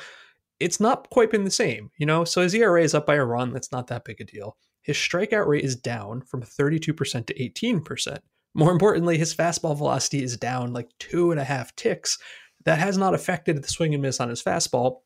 it's 0.60 0.78
not 0.78 1.10
quite 1.10 1.32
been 1.32 1.44
the 1.44 1.50
same, 1.50 1.90
you 1.98 2.06
know? 2.06 2.24
So 2.24 2.42
his 2.42 2.54
ERA 2.54 2.82
is 2.82 2.94
up 2.94 3.04
by 3.06 3.16
a 3.16 3.24
run. 3.24 3.52
That's 3.52 3.72
not 3.72 3.88
that 3.88 4.04
big 4.04 4.20
a 4.20 4.24
deal. 4.24 4.56
His 4.82 4.96
strikeout 4.96 5.48
rate 5.48 5.64
is 5.64 5.74
down 5.74 6.22
from 6.22 6.42
32% 6.42 7.26
to 7.26 7.34
18%. 7.34 8.18
More 8.56 8.72
importantly, 8.72 9.18
his 9.18 9.34
fastball 9.34 9.76
velocity 9.76 10.22
is 10.22 10.38
down 10.38 10.72
like 10.72 10.88
two 10.98 11.30
and 11.30 11.38
a 11.38 11.44
half 11.44 11.76
ticks. 11.76 12.18
That 12.64 12.78
has 12.78 12.96
not 12.96 13.12
affected 13.12 13.62
the 13.62 13.68
swing 13.68 13.92
and 13.92 14.02
miss 14.02 14.18
on 14.18 14.30
his 14.30 14.42
fastball. 14.42 15.00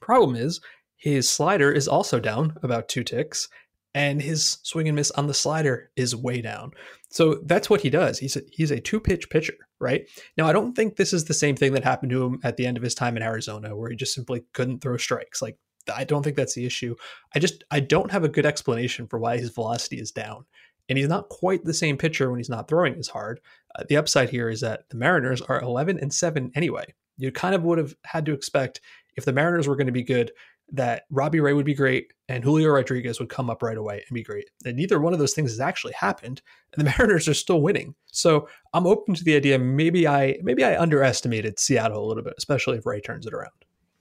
Problem 0.00 0.34
is, 0.34 0.60
his 0.96 1.30
slider 1.30 1.70
is 1.70 1.86
also 1.86 2.18
down 2.18 2.56
about 2.60 2.88
two 2.88 3.04
ticks, 3.04 3.48
and 3.94 4.20
his 4.20 4.58
swing 4.64 4.88
and 4.88 4.96
miss 4.96 5.12
on 5.12 5.28
the 5.28 5.32
slider 5.32 5.92
is 5.94 6.16
way 6.16 6.42
down. 6.42 6.72
So 7.08 7.40
that's 7.44 7.70
what 7.70 7.82
he 7.82 7.88
does. 7.88 8.18
He's 8.18 8.34
a, 8.34 8.42
he's 8.50 8.72
a 8.72 8.80
two 8.80 8.98
pitch 8.98 9.30
pitcher, 9.30 9.54
right? 9.78 10.08
Now 10.36 10.48
I 10.48 10.52
don't 10.52 10.74
think 10.74 10.96
this 10.96 11.12
is 11.12 11.26
the 11.26 11.34
same 11.34 11.54
thing 11.54 11.74
that 11.74 11.84
happened 11.84 12.10
to 12.10 12.24
him 12.24 12.40
at 12.42 12.56
the 12.56 12.66
end 12.66 12.76
of 12.76 12.82
his 12.82 12.96
time 12.96 13.16
in 13.16 13.22
Arizona, 13.22 13.76
where 13.76 13.90
he 13.90 13.96
just 13.96 14.14
simply 14.14 14.42
couldn't 14.54 14.80
throw 14.80 14.96
strikes. 14.96 15.40
Like 15.40 15.56
I 15.94 16.02
don't 16.02 16.24
think 16.24 16.34
that's 16.34 16.54
the 16.54 16.66
issue. 16.66 16.96
I 17.32 17.38
just 17.38 17.62
I 17.70 17.78
don't 17.78 18.10
have 18.10 18.24
a 18.24 18.28
good 18.28 18.46
explanation 18.46 19.06
for 19.06 19.20
why 19.20 19.38
his 19.38 19.50
velocity 19.50 20.00
is 20.00 20.10
down, 20.10 20.46
and 20.88 20.98
he's 20.98 21.08
not 21.08 21.28
quite 21.28 21.64
the 21.64 21.74
same 21.74 21.96
pitcher 21.96 22.30
when 22.30 22.38
he's 22.38 22.48
not 22.48 22.68
throwing 22.68 22.94
as 22.96 23.08
hard. 23.08 23.40
Uh, 23.76 23.84
the 23.88 23.96
upside 23.96 24.30
here 24.30 24.48
is 24.48 24.60
that 24.60 24.88
the 24.90 24.96
Mariners 24.96 25.40
are 25.42 25.60
11 25.60 25.98
and 26.00 26.12
seven 26.12 26.50
anyway. 26.54 26.84
You 27.16 27.30
kind 27.32 27.54
of 27.54 27.62
would 27.62 27.78
have 27.78 27.94
had 28.04 28.26
to 28.26 28.32
expect 28.32 28.80
if 29.16 29.24
the 29.24 29.32
Mariners 29.32 29.68
were 29.68 29.76
going 29.76 29.86
to 29.86 29.92
be 29.92 30.02
good 30.02 30.32
that 30.72 31.04
Robbie 31.10 31.40
Ray 31.40 31.52
would 31.52 31.66
be 31.66 31.74
great 31.74 32.12
and 32.28 32.42
Julio 32.42 32.70
Rodriguez 32.70 33.20
would 33.20 33.28
come 33.28 33.50
up 33.50 33.62
right 33.62 33.76
away 33.76 34.02
and 34.08 34.14
be 34.14 34.22
great. 34.22 34.48
And 34.64 34.76
neither 34.76 35.00
one 35.00 35.12
of 35.12 35.18
those 35.18 35.34
things 35.34 35.50
has 35.50 35.60
actually 35.60 35.92
happened, 35.92 36.40
and 36.72 36.80
the 36.80 36.90
Mariners 36.98 37.28
are 37.28 37.34
still 37.34 37.60
winning. 37.60 37.94
So 38.06 38.48
I'm 38.72 38.86
open 38.86 39.14
to 39.14 39.24
the 39.24 39.36
idea. 39.36 39.58
Maybe 39.58 40.08
I 40.08 40.38
maybe 40.42 40.64
I 40.64 40.80
underestimated 40.80 41.58
Seattle 41.58 42.04
a 42.04 42.06
little 42.06 42.22
bit, 42.22 42.34
especially 42.38 42.78
if 42.78 42.86
Ray 42.86 43.00
turns 43.00 43.26
it 43.26 43.34
around. 43.34 43.52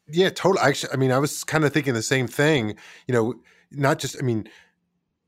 Yeah, 0.07 0.29
totally. 0.29 0.61
Actually, 0.61 0.93
I 0.93 0.95
mean, 0.95 1.11
I 1.11 1.19
was 1.19 1.43
kind 1.43 1.63
of 1.65 1.73
thinking 1.73 1.93
the 1.93 2.01
same 2.01 2.27
thing. 2.27 2.75
You 3.07 3.13
know, 3.13 3.33
not 3.71 3.99
just 3.99 4.17
I 4.17 4.21
mean, 4.21 4.47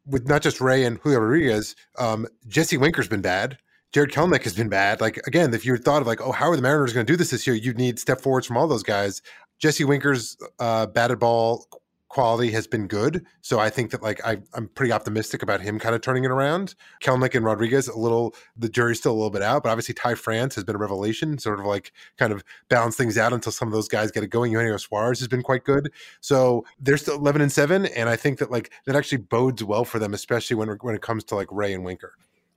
with 0.05 0.27
not 0.27 0.41
just 0.41 0.62
Ray 0.62 0.83
and 0.86 1.00
Julio 1.00 1.19
Rodriguez, 1.19 1.75
um, 1.98 2.27
Jesse 2.48 2.77
Winker's 2.77 3.07
been 3.07 3.22
bad. 3.22 3.57
Jared 3.93 4.12
Kelenic 4.12 4.43
has 4.43 4.55
been 4.55 4.69
bad. 4.69 5.01
Like 5.01 5.17
again, 5.27 5.53
if 5.53 5.65
you 5.65 5.77
thought 5.77 6.01
of 6.01 6.07
like, 6.07 6.22
oh, 6.22 6.31
how 6.31 6.50
are 6.50 6.55
the 6.55 6.62
Mariners 6.62 6.93
going 6.93 7.05
to 7.05 7.13
do 7.13 7.17
this 7.17 7.29
this 7.29 7.45
year? 7.45 7.55
You'd 7.55 7.77
need 7.77 8.00
step 8.00 8.22
forwards 8.22 8.48
from 8.48 8.57
all 8.57 8.67
those 8.67 8.83
guys. 8.83 9.22
Jesse 9.60 9.86
Winker's 9.86 10.36
uh, 10.60 10.88
batted 10.88 11.19
ball 11.19 11.67
quality 12.13 12.51
has 12.51 12.67
been 12.67 12.86
good, 12.86 13.25
so 13.41 13.60
I 13.60 13.72
think 13.72 13.89
that 13.89 14.03
like 14.03 14.24
I, 14.24 14.38
am 14.55 14.67
pretty 14.75 14.91
optimistic 14.91 15.41
about 15.41 15.62
him 15.62 15.79
kind 15.79 15.96
of 15.96 16.01
turning 16.01 16.24
it 16.24 16.29
around. 16.29 16.75
Kelenic 17.01 17.34
and 17.34 17.43
Rodriguez, 17.43 17.88
a 17.88 17.98
little 17.98 18.36
the 18.55 18.70
jury's 18.70 19.00
still 19.00 19.13
a 19.13 19.15
little 19.15 19.32
bit 19.32 19.41
out, 19.41 19.63
but 19.63 19.70
obviously 19.70 19.96
Ty 19.96 20.13
France 20.13 20.53
has 20.53 20.63
been 20.63 20.75
a 20.75 20.77
revelation, 20.77 21.39
sort 21.39 21.60
of 21.60 21.65
like 21.65 21.91
kind 22.20 22.32
of 22.32 22.43
balance 22.70 22.96
things 22.96 23.17
out 23.17 23.34
until 23.34 23.51
some 23.51 23.67
of 23.67 23.74
those 23.74 23.88
guys 23.88 24.12
get 24.12 24.22
it 24.22 24.27
going. 24.27 24.51
Eugenio 24.51 24.77
Suarez 24.77 25.17
has 25.17 25.27
been 25.27 25.41
quite 25.41 25.63
good, 25.63 25.91
so 26.22 26.63
they're 26.79 26.98
still 26.98 27.15
11 27.15 27.41
and 27.41 27.51
seven, 27.51 27.88
and 27.88 28.08
I 28.08 28.15
think 28.15 28.38
that 28.38 28.51
like 28.51 28.72
that 28.86 28.96
actually 28.96 29.17
bodes 29.17 29.63
well 29.63 29.84
for 29.84 29.98
them, 29.98 30.13
especially 30.13 30.55
when 30.55 30.70
when 30.82 30.93
it 30.93 31.01
comes 31.01 31.24
to 31.25 31.36
like 31.36 31.48
Ray 31.50 31.74
and 31.74 31.84
Winker. 31.84 32.13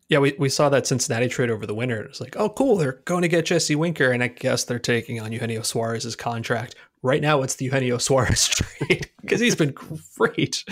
Yeah, 0.08 0.20
we, 0.20 0.34
we 0.38 0.48
saw 0.48 0.68
that 0.68 0.86
Cincinnati 0.86 1.28
trade 1.28 1.50
over 1.50 1.66
the 1.66 1.74
winter. 1.74 2.00
It 2.00 2.08
was 2.08 2.20
like, 2.20 2.36
oh, 2.36 2.48
cool, 2.48 2.76
they're 2.76 3.00
going 3.06 3.22
to 3.22 3.28
get 3.28 3.46
Jesse 3.46 3.74
Winker, 3.74 4.12
and 4.12 4.22
I 4.22 4.28
guess 4.28 4.62
they're 4.62 4.78
taking 4.78 5.20
on 5.20 5.32
Eugenio 5.32 5.62
Suarez's 5.62 6.14
contract. 6.14 6.76
Right 7.02 7.22
now, 7.22 7.42
it's 7.42 7.56
the 7.56 7.66
Eugenio 7.66 7.98
Suarez 7.98 8.48
trade 8.48 9.10
because 9.20 9.40
he's 9.40 9.56
been 9.56 9.74
great. 10.16 10.64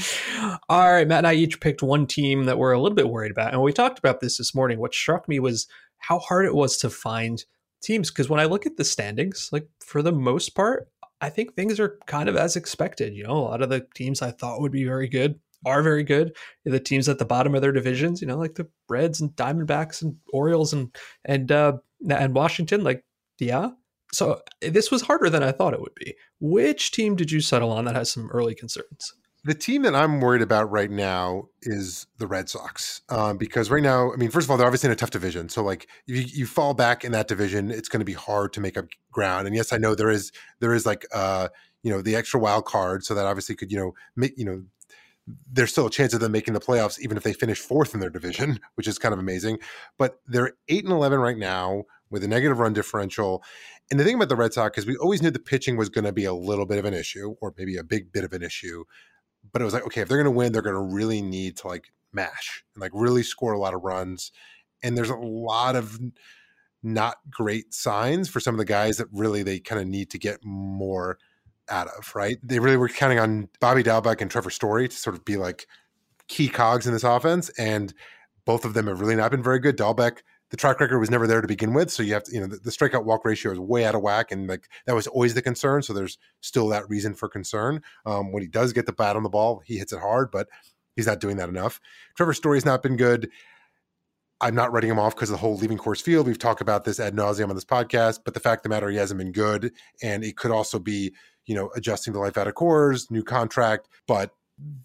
All 0.68 0.92
right, 0.92 1.06
Matt 1.06 1.18
and 1.18 1.26
I 1.26 1.34
each 1.34 1.60
picked 1.60 1.82
one 1.82 2.06
team 2.06 2.44
that 2.44 2.58
we're 2.58 2.72
a 2.72 2.80
little 2.80 2.96
bit 2.96 3.08
worried 3.08 3.30
about, 3.30 3.52
and 3.52 3.62
we 3.62 3.72
talked 3.72 3.98
about 3.98 4.20
this 4.20 4.38
this 4.38 4.54
morning. 4.54 4.78
What 4.78 4.94
struck 4.94 5.28
me 5.28 5.38
was 5.38 5.66
how 5.98 6.18
hard 6.18 6.46
it 6.46 6.54
was 6.54 6.76
to 6.78 6.90
find 6.90 7.44
teams 7.82 8.10
because 8.10 8.28
when 8.28 8.40
I 8.40 8.44
look 8.44 8.66
at 8.66 8.76
the 8.76 8.84
standings, 8.84 9.50
like 9.52 9.68
for 9.80 10.02
the 10.02 10.12
most 10.12 10.54
part, 10.54 10.88
I 11.20 11.28
think 11.30 11.54
things 11.54 11.78
are 11.78 11.98
kind 12.06 12.28
of 12.28 12.36
as 12.36 12.56
expected. 12.56 13.14
You 13.14 13.24
know, 13.24 13.36
a 13.36 13.38
lot 13.38 13.62
of 13.62 13.68
the 13.68 13.86
teams 13.94 14.22
I 14.22 14.30
thought 14.30 14.60
would 14.60 14.72
be 14.72 14.84
very 14.84 15.08
good 15.08 15.38
are 15.66 15.82
very 15.82 16.02
good. 16.02 16.36
The 16.64 16.80
teams 16.80 17.08
at 17.08 17.18
the 17.18 17.24
bottom 17.24 17.54
of 17.54 17.62
their 17.62 17.72
divisions, 17.72 18.20
you 18.20 18.26
know, 18.26 18.36
like 18.36 18.54
the 18.54 18.68
Reds 18.88 19.20
and 19.20 19.30
Diamondbacks 19.30 20.02
and 20.02 20.16
Orioles 20.32 20.72
and 20.72 20.94
and 21.24 21.50
uh, 21.50 21.78
and 22.08 22.34
Washington, 22.34 22.84
like 22.84 23.04
yeah. 23.38 23.70
So 24.14 24.40
this 24.60 24.90
was 24.90 25.02
harder 25.02 25.28
than 25.28 25.42
I 25.42 25.52
thought 25.52 25.74
it 25.74 25.80
would 25.80 25.94
be. 25.94 26.14
Which 26.40 26.92
team 26.92 27.16
did 27.16 27.30
you 27.30 27.40
settle 27.40 27.72
on 27.72 27.84
that 27.84 27.94
has 27.94 28.12
some 28.12 28.30
early 28.30 28.54
concerns? 28.54 29.14
The 29.44 29.54
team 29.54 29.82
that 29.82 29.94
I'm 29.94 30.20
worried 30.22 30.40
about 30.40 30.70
right 30.70 30.90
now 30.90 31.48
is 31.62 32.06
the 32.16 32.26
Red 32.26 32.48
Sox 32.48 33.02
um, 33.10 33.36
because 33.36 33.70
right 33.70 33.82
now, 33.82 34.10
I 34.10 34.16
mean, 34.16 34.30
first 34.30 34.46
of 34.46 34.50
all, 34.50 34.56
they're 34.56 34.66
obviously 34.66 34.86
in 34.86 34.92
a 34.92 34.96
tough 34.96 35.10
division. 35.10 35.50
So 35.50 35.62
like, 35.62 35.86
you, 36.06 36.16
you 36.16 36.46
fall 36.46 36.72
back 36.72 37.04
in 37.04 37.12
that 37.12 37.28
division, 37.28 37.70
it's 37.70 37.88
going 37.88 38.00
to 38.00 38.06
be 38.06 38.14
hard 38.14 38.54
to 38.54 38.60
make 38.60 38.78
up 38.78 38.86
ground. 39.12 39.46
And 39.46 39.54
yes, 39.54 39.70
I 39.70 39.76
know 39.76 39.94
there 39.94 40.10
is 40.10 40.32
there 40.60 40.72
is 40.72 40.86
like 40.86 41.04
uh, 41.12 41.48
you 41.82 41.90
know 41.90 42.00
the 42.00 42.16
extra 42.16 42.40
wild 42.40 42.64
card, 42.64 43.04
so 43.04 43.14
that 43.14 43.26
obviously 43.26 43.54
could 43.54 43.70
you 43.70 43.76
know 43.76 43.92
make 44.16 44.32
you 44.38 44.46
know 44.46 44.62
there's 45.50 45.72
still 45.72 45.86
a 45.86 45.90
chance 45.90 46.12
of 46.14 46.20
them 46.20 46.32
making 46.32 46.54
the 46.54 46.60
playoffs, 46.60 46.98
even 47.00 47.16
if 47.16 47.22
they 47.22 47.32
finish 47.32 47.58
fourth 47.58 47.94
in 47.94 48.00
their 48.00 48.10
division, 48.10 48.60
which 48.76 48.86
is 48.86 48.98
kind 48.98 49.12
of 49.12 49.18
amazing. 49.18 49.58
But 49.98 50.20
they're 50.26 50.52
eight 50.68 50.84
and 50.84 50.92
eleven 50.92 51.18
right 51.18 51.38
now 51.38 51.84
with 52.10 52.24
a 52.24 52.28
negative 52.28 52.58
run 52.58 52.72
differential. 52.72 53.42
And 53.90 54.00
the 54.00 54.04
thing 54.04 54.14
about 54.14 54.28
the 54.28 54.36
Red 54.36 54.52
Sox 54.52 54.78
is 54.78 54.86
we 54.86 54.96
always 54.96 55.22
knew 55.22 55.30
the 55.30 55.38
pitching 55.38 55.76
was 55.76 55.88
going 55.88 56.04
to 56.04 56.12
be 56.12 56.24
a 56.24 56.32
little 56.32 56.66
bit 56.66 56.78
of 56.78 56.84
an 56.84 56.94
issue, 56.94 57.34
or 57.40 57.54
maybe 57.58 57.76
a 57.76 57.84
big 57.84 58.12
bit 58.12 58.24
of 58.24 58.32
an 58.32 58.42
issue. 58.42 58.84
But 59.52 59.60
it 59.60 59.64
was 59.64 59.74
like, 59.74 59.84
okay, 59.86 60.00
if 60.00 60.08
they're 60.08 60.16
going 60.16 60.24
to 60.24 60.30
win, 60.30 60.52
they're 60.52 60.62
going 60.62 60.74
to 60.74 60.94
really 60.94 61.20
need 61.20 61.58
to 61.58 61.68
like 61.68 61.92
mash 62.12 62.64
and 62.74 62.80
like 62.80 62.92
really 62.94 63.22
score 63.22 63.52
a 63.52 63.58
lot 63.58 63.74
of 63.74 63.82
runs. 63.82 64.32
And 64.82 64.96
there's 64.96 65.10
a 65.10 65.16
lot 65.16 65.76
of 65.76 65.98
not 66.82 67.16
great 67.30 67.74
signs 67.74 68.28
for 68.28 68.40
some 68.40 68.54
of 68.54 68.58
the 68.58 68.64
guys 68.64 68.96
that 68.98 69.08
really 69.12 69.42
they 69.42 69.58
kind 69.58 69.80
of 69.80 69.86
need 69.86 70.10
to 70.10 70.18
get 70.18 70.44
more 70.44 71.18
out 71.68 71.88
of, 71.88 72.14
right? 72.14 72.38
They 72.42 72.58
really 72.58 72.76
were 72.76 72.88
counting 72.88 73.18
on 73.18 73.48
Bobby 73.60 73.82
Dalbec 73.82 74.20
and 74.20 74.30
Trevor 74.30 74.50
Story 74.50 74.88
to 74.88 74.96
sort 74.96 75.16
of 75.16 75.24
be 75.24 75.36
like 75.36 75.66
key 76.28 76.48
cogs 76.48 76.86
in 76.86 76.92
this 76.92 77.04
offense. 77.04 77.48
And 77.58 77.94
both 78.44 78.64
of 78.64 78.74
them 78.74 78.86
have 78.86 79.00
really 79.00 79.16
not 79.16 79.30
been 79.30 79.42
very 79.42 79.58
good. 79.58 79.76
Dalbec, 79.76 80.18
the 80.54 80.58
track 80.58 80.78
record 80.78 81.00
was 81.00 81.10
never 81.10 81.26
there 81.26 81.40
to 81.40 81.48
begin 81.48 81.74
with. 81.74 81.90
So 81.90 82.00
you 82.04 82.12
have 82.14 82.22
to, 82.22 82.32
you 82.32 82.38
know, 82.40 82.46
the, 82.46 82.58
the 82.58 82.70
strikeout 82.70 83.02
walk 83.02 83.24
ratio 83.24 83.50
is 83.50 83.58
way 83.58 83.84
out 83.84 83.96
of 83.96 84.02
whack. 84.02 84.30
And 84.30 84.48
like 84.48 84.68
that 84.86 84.94
was 84.94 85.08
always 85.08 85.34
the 85.34 85.42
concern. 85.42 85.82
So 85.82 85.92
there's 85.92 86.16
still 86.42 86.68
that 86.68 86.88
reason 86.88 87.12
for 87.12 87.28
concern. 87.28 87.82
Um, 88.06 88.30
when 88.30 88.40
he 88.40 88.48
does 88.48 88.72
get 88.72 88.86
the 88.86 88.92
bat 88.92 89.16
on 89.16 89.24
the 89.24 89.28
ball, 89.28 89.64
he 89.64 89.78
hits 89.78 89.92
it 89.92 89.98
hard, 89.98 90.30
but 90.30 90.46
he's 90.94 91.08
not 91.08 91.18
doing 91.18 91.38
that 91.38 91.48
enough. 91.48 91.80
Trevor 92.16 92.34
Story's 92.34 92.64
not 92.64 92.84
been 92.84 92.96
good. 92.96 93.30
I'm 94.40 94.54
not 94.54 94.70
writing 94.70 94.90
him 94.90 94.98
off 95.00 95.16
because 95.16 95.30
of 95.30 95.34
the 95.34 95.38
whole 95.38 95.56
leaving 95.56 95.76
Coors 95.76 96.00
Field. 96.00 96.28
We've 96.28 96.38
talked 96.38 96.60
about 96.60 96.84
this 96.84 97.00
ad 97.00 97.16
nauseum 97.16 97.48
on 97.48 97.56
this 97.56 97.64
podcast, 97.64 98.20
but 98.24 98.34
the 98.34 98.40
fact 98.40 98.60
of 98.60 98.62
the 98.64 98.68
matter, 98.68 98.88
he 98.90 98.96
hasn't 98.96 99.18
been 99.18 99.32
good. 99.32 99.72
And 100.04 100.22
it 100.22 100.36
could 100.36 100.52
also 100.52 100.78
be 100.78 101.12
you 101.46 101.54
know, 101.54 101.70
adjusting 101.76 102.12
the 102.12 102.20
life 102.20 102.38
out 102.38 102.46
of 102.46 102.54
Coors, 102.54 103.10
new 103.10 103.22
contract, 103.22 103.88
but 104.06 104.30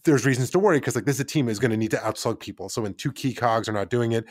there's 0.04 0.26
reasons 0.26 0.50
to 0.50 0.60
worry 0.60 0.80
because 0.80 0.96
like 0.96 1.06
this 1.06 1.18
is 1.18 1.22
a 1.22 1.26
team 1.26 1.48
is 1.48 1.60
going 1.60 1.72
to 1.72 1.78
need 1.78 1.92
to 1.92 1.98
outslug 1.98 2.40
people. 2.40 2.70
So 2.70 2.82
when 2.82 2.96
two 2.96 3.12
key 3.12 3.34
cogs 3.34 3.70
are 3.70 3.74
not 3.74 3.90
doing 3.90 4.14
it, 4.14 4.26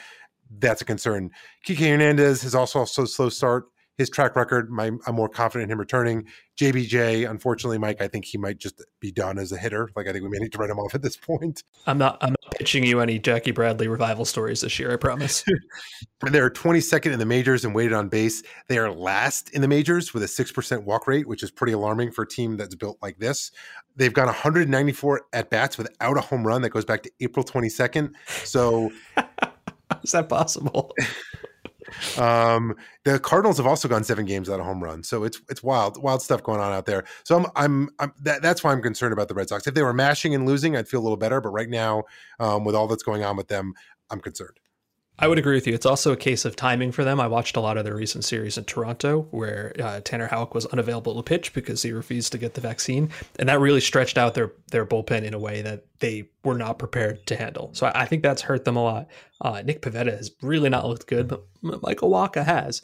that's 0.59 0.83
a 0.83 0.85
concern. 0.85 1.31
Kike 1.67 1.89
Hernandez 1.89 2.43
has 2.43 2.55
also 2.55 2.81
also 2.81 3.05
slow 3.05 3.29
start 3.29 3.67
his 3.99 4.09
track 4.09 4.37
record, 4.37 4.71
my, 4.71 4.93
I'm 5.07 5.15
more 5.17 5.29
confident 5.29 5.69
in 5.69 5.73
him 5.73 5.81
returning. 5.81 6.29
JBJ, 6.57 7.29
unfortunately, 7.29 7.79
Mike, 7.79 8.01
I 8.01 8.07
think 8.07 8.25
he 8.25 8.39
might 8.39 8.59
just 8.59 8.81
be 9.01 9.11
done 9.11 9.39
as 9.39 9.51
a 9.51 9.59
hitter. 9.59 9.91
Like 9.97 10.07
I 10.07 10.13
think 10.13 10.23
we 10.23 10.31
may 10.31 10.39
need 10.39 10.53
to 10.53 10.59
write 10.59 10.71
him 10.71 10.79
off 10.79 10.95
at 10.95 11.03
this 11.03 11.17
point. 11.17 11.65
I'm 11.87 11.99
not. 11.99 12.17
I'm 12.21 12.31
not 12.31 12.53
pitching 12.57 12.85
you 12.85 13.01
any 13.01 13.19
Jackie 13.19 13.51
Bradley 13.51 13.89
revival 13.89 14.25
stories 14.25 14.61
this 14.61 14.79
year. 14.79 14.93
I 14.93 14.97
promise. 14.97 15.45
They're 16.21 16.49
22nd 16.49 17.13
in 17.13 17.19
the 17.19 17.27
majors 17.27 17.65
and 17.65 17.75
weighted 17.75 17.93
on 17.93 18.09
base. 18.09 18.45
They 18.69 18.79
are 18.79 18.91
last 18.91 19.51
in 19.51 19.63
the 19.63 19.69
majors 19.69 20.15
with 20.15 20.23
a 20.23 20.29
six 20.29 20.53
percent 20.53 20.85
walk 20.85 21.09
rate, 21.09 21.27
which 21.27 21.43
is 21.43 21.51
pretty 21.51 21.73
alarming 21.73 22.13
for 22.13 22.23
a 22.23 22.29
team 22.29 22.57
that's 22.57 22.77
built 22.77 22.99
like 23.03 23.19
this. 23.19 23.51
They've 23.97 24.15
gone 24.15 24.27
194 24.27 25.23
at 25.33 25.51
bats 25.51 25.77
without 25.77 26.17
a 26.17 26.21
home 26.21 26.47
run. 26.47 26.63
That 26.63 26.71
goes 26.71 26.85
back 26.85 27.03
to 27.03 27.11
April 27.21 27.45
22nd. 27.45 28.13
So. 28.45 28.93
is 30.05 30.13
that 30.13 30.29
possible? 30.29 30.95
Um, 32.19 32.77
the 33.05 33.19
Cardinals 33.19 33.57
have 33.57 33.67
also 33.67 33.89
gone 33.89 34.05
seven 34.05 34.27
games 34.27 34.49
without 34.49 34.61
a 34.61 34.65
home 34.65 34.83
run, 34.83 35.03
so 35.03 35.25
it's 35.25 35.41
it's 35.49 35.63
wild, 35.63 36.01
wild 36.03 36.23
stuff 36.23 36.43
going 36.43 36.61
on 36.61 36.73
out 36.73 36.87
there. 36.87 37.05
So 37.25 37.37
I'm 37.37 37.47
I'm, 37.57 37.91
I'm 37.99 38.13
that, 38.23 38.43
that's 38.43 38.63
why 38.63 38.73
I'm 38.73 38.83
concerned 38.83 39.13
about 39.13 39.29
the 39.29 39.35
Red 39.35 39.49
Sox. 39.49 39.67
If 39.67 39.75
they 39.75 39.83
were 39.83 39.95
mashing 39.95 40.35
and 40.35 40.47
losing, 40.47 40.77
I'd 40.77 40.89
feel 40.89 41.01
a 41.01 41.03
little 41.03 41.17
better. 41.17 41.41
But 41.41 41.51
right 41.51 41.69
now, 41.69 42.05
um, 42.41 42.65
with 42.65 42.75
all 42.75 42.87
that's 42.89 43.03
going 43.03 43.25
on 43.25 43.37
with 43.37 43.49
them, 43.49 43.75
I'm 44.11 44.21
concerned. 44.21 44.59
I 45.21 45.27
would 45.27 45.39
agree 45.39 45.57
with 45.57 45.67
you. 45.67 45.75
It's 45.75 45.87
also 45.87 46.13
a 46.13 46.17
case 46.17 46.45
of 46.45 46.55
timing 46.55 46.93
for 46.93 47.03
them. 47.03 47.19
I 47.19 47.27
watched 47.27 47.57
a 47.57 47.61
lot 47.61 47.77
of 47.77 47.85
their 47.85 47.97
recent 47.97 48.25
series 48.25 48.57
in 48.57 48.65
Toronto 48.65 49.23
where 49.33 49.73
uh, 49.83 50.01
Tanner 50.05 50.29
Houck 50.29 50.55
was 50.55 50.67
unavailable 50.67 51.17
to 51.17 51.25
pitch 51.25 51.53
because 51.53 51.83
he 51.83 51.91
refused 51.91 52.31
to 52.33 52.39
get 52.39 52.55
the 52.55 52.61
vaccine, 52.61 53.11
and 53.37 53.49
that 53.49 53.59
really 53.59 53.81
stretched 53.81 54.17
out 54.17 54.35
their 54.35 54.53
their 54.71 54.87
bullpen 54.87 55.25
in 55.25 55.35
a 55.35 55.39
way 55.39 55.61
that 55.63 55.87
they 55.99 56.29
were 56.45 56.57
not 56.57 56.79
prepared 56.79 57.27
to 57.27 57.37
handle. 57.37 57.71
So 57.73 57.89
I, 57.89 58.03
I 58.03 58.07
think 58.07 58.23
that's 58.23 58.43
hurt 58.43 58.65
them 58.65 58.77
a 58.77 58.83
lot. 58.85 59.09
Uh, 59.41 59.61
Nick 59.63 59.83
Pivetta 59.83 60.17
has 60.17 60.31
really 60.41 60.69
not 60.69 60.87
looked 60.87 61.09
good, 61.09 61.27
but 61.27 61.43
Michael 61.63 62.11
Wacha 62.11 62.45
has. 62.45 62.81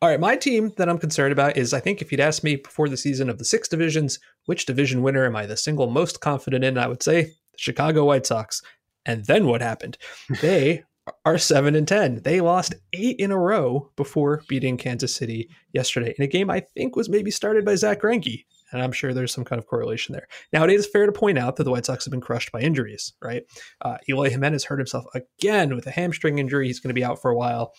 All 0.00 0.08
right, 0.08 0.20
my 0.20 0.36
team 0.36 0.72
that 0.76 0.88
I'm 0.88 0.98
concerned 0.98 1.32
about 1.32 1.56
is 1.56 1.74
I 1.74 1.80
think 1.80 2.00
if 2.00 2.10
you'd 2.10 2.20
asked 2.20 2.44
me 2.44 2.56
before 2.56 2.88
the 2.88 2.96
season 2.96 3.28
of 3.28 3.38
the 3.38 3.44
six 3.44 3.68
divisions, 3.68 4.18
which 4.46 4.66
division 4.66 5.02
winner 5.02 5.26
am 5.26 5.36
I 5.36 5.44
the 5.44 5.56
single 5.56 5.90
most 5.90 6.20
confident 6.20 6.64
in? 6.64 6.78
I 6.78 6.88
would 6.88 7.02
say 7.02 7.24
the 7.24 7.58
Chicago 7.58 8.04
White 8.06 8.26
Sox. 8.26 8.62
And 9.06 9.26
then 9.26 9.46
what 9.46 9.60
happened? 9.60 9.98
They 10.40 10.84
are 11.24 11.38
seven 11.38 11.74
and 11.74 11.86
ten. 11.86 12.22
They 12.22 12.40
lost 12.40 12.74
eight 12.92 13.18
in 13.18 13.30
a 13.30 13.38
row 13.38 13.90
before 13.96 14.42
beating 14.48 14.76
Kansas 14.76 15.14
City 15.14 15.50
yesterday 15.72 16.14
in 16.16 16.24
a 16.24 16.28
game 16.28 16.50
I 16.50 16.60
think 16.60 16.96
was 16.96 17.08
maybe 17.08 17.30
started 17.30 17.64
by 17.64 17.74
Zack 17.74 18.00
Greinke. 18.02 18.44
And 18.72 18.82
I'm 18.82 18.92
sure 18.92 19.12
there's 19.12 19.32
some 19.32 19.44
kind 19.44 19.60
of 19.60 19.66
correlation 19.66 20.14
there. 20.14 20.26
Now, 20.52 20.64
it 20.64 20.70
is 20.70 20.86
fair 20.86 21.06
to 21.06 21.12
point 21.12 21.38
out 21.38 21.56
that 21.56 21.64
the 21.64 21.70
White 21.70 21.86
Sox 21.86 22.04
have 22.04 22.10
been 22.10 22.20
crushed 22.20 22.50
by 22.50 22.60
injuries, 22.60 23.12
right? 23.22 23.44
Uh, 23.80 23.98
Eloy 24.08 24.30
Jimenez 24.30 24.64
hurt 24.64 24.80
himself 24.80 25.04
again 25.14 25.76
with 25.76 25.86
a 25.86 25.92
hamstring 25.92 26.38
injury. 26.40 26.66
He's 26.66 26.80
going 26.80 26.88
to 26.88 26.94
be 26.94 27.04
out 27.04 27.22
for 27.22 27.30
a 27.30 27.36
while. 27.36 27.72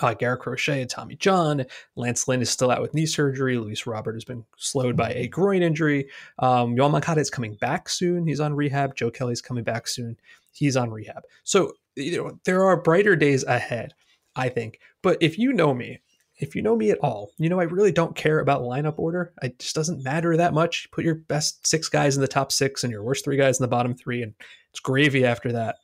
Uh, 0.00 0.14
Garrett 0.14 0.40
Crochet 0.40 0.84
Tommy 0.86 1.16
John. 1.16 1.64
Lance 1.96 2.28
Lynn 2.28 2.42
is 2.42 2.50
still 2.50 2.70
out 2.70 2.82
with 2.82 2.94
knee 2.94 3.06
surgery. 3.06 3.56
Luis 3.56 3.86
Robert 3.86 4.14
has 4.14 4.24
been 4.24 4.44
slowed 4.56 4.96
by 4.96 5.10
a 5.10 5.26
groin 5.26 5.62
injury. 5.62 6.08
Um, 6.38 6.76
Moncada 6.76 7.20
is 7.20 7.30
coming 7.30 7.54
back 7.54 7.88
soon. 7.88 8.26
He's 8.26 8.40
on 8.40 8.54
rehab. 8.54 8.94
Joe 8.96 9.10
Kelly's 9.10 9.42
coming 9.42 9.64
back 9.64 9.88
soon. 9.88 10.16
He's 10.52 10.76
on 10.76 10.90
rehab. 10.90 11.22
So 11.44 11.72
you 11.96 12.16
know 12.16 12.38
there 12.44 12.64
are 12.64 12.82
brighter 12.82 13.16
days 13.16 13.44
ahead, 13.44 13.94
I 14.36 14.48
think. 14.48 14.78
But 15.02 15.18
if 15.20 15.38
you 15.38 15.52
know 15.52 15.74
me, 15.74 16.00
if 16.38 16.54
you 16.54 16.62
know 16.62 16.76
me 16.76 16.90
at 16.90 16.98
all, 16.98 17.32
you 17.38 17.48
know 17.48 17.60
I 17.60 17.64
really 17.64 17.92
don't 17.92 18.16
care 18.16 18.40
about 18.40 18.62
lineup 18.62 18.98
order. 18.98 19.32
It 19.42 19.58
just 19.58 19.74
doesn't 19.74 20.04
matter 20.04 20.36
that 20.36 20.54
much. 20.54 20.88
Put 20.92 21.04
your 21.04 21.16
best 21.16 21.66
six 21.66 21.88
guys 21.88 22.16
in 22.16 22.22
the 22.22 22.28
top 22.28 22.52
six 22.52 22.84
and 22.84 22.92
your 22.92 23.02
worst 23.02 23.24
three 23.24 23.36
guys 23.36 23.58
in 23.58 23.64
the 23.64 23.68
bottom 23.68 23.94
three, 23.94 24.22
and 24.22 24.34
it's 24.70 24.80
gravy 24.80 25.24
after 25.24 25.52
that. 25.52 25.76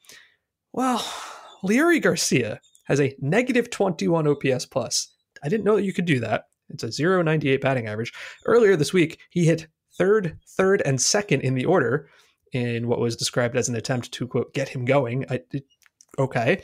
Well, 0.73 0.99
Leury 1.65 2.01
Garcia 2.01 2.61
has 2.85 3.01
a 3.01 3.17
negative 3.21 3.71
21 3.71 4.29
OPS 4.29 4.67
plus. 4.67 5.15
I 5.43 5.49
didn't 5.49 5.65
know 5.65 5.77
that 5.77 5.85
you 5.85 5.93
could 5.93 6.05
do 6.05 6.21
that. 6.21 6.45
It's 6.69 6.83
a 6.83 7.03
098 7.03 7.61
batting 7.61 7.87
average. 7.87 8.13
Earlier 8.45 8.77
this 8.77 8.93
week, 8.93 9.19
he 9.31 9.45
hit 9.45 9.69
third, 9.97 10.39
third, 10.57 10.83
and 10.85 11.01
second 11.01 11.43
in 11.43 11.55
the 11.55 11.65
order 11.65 12.09
in 12.53 12.89
what 12.89 13.01
was 13.01 13.17
described 13.17 13.57
as 13.57 13.69
an 13.69 13.77
attempt 13.77 14.13
to 14.13 14.27
quote 14.27 14.55
get 14.55 14.69
him 14.69 14.85
going. 14.85 15.25
I, 15.31 15.41
it, 15.53 15.65
okay, 16.19 16.63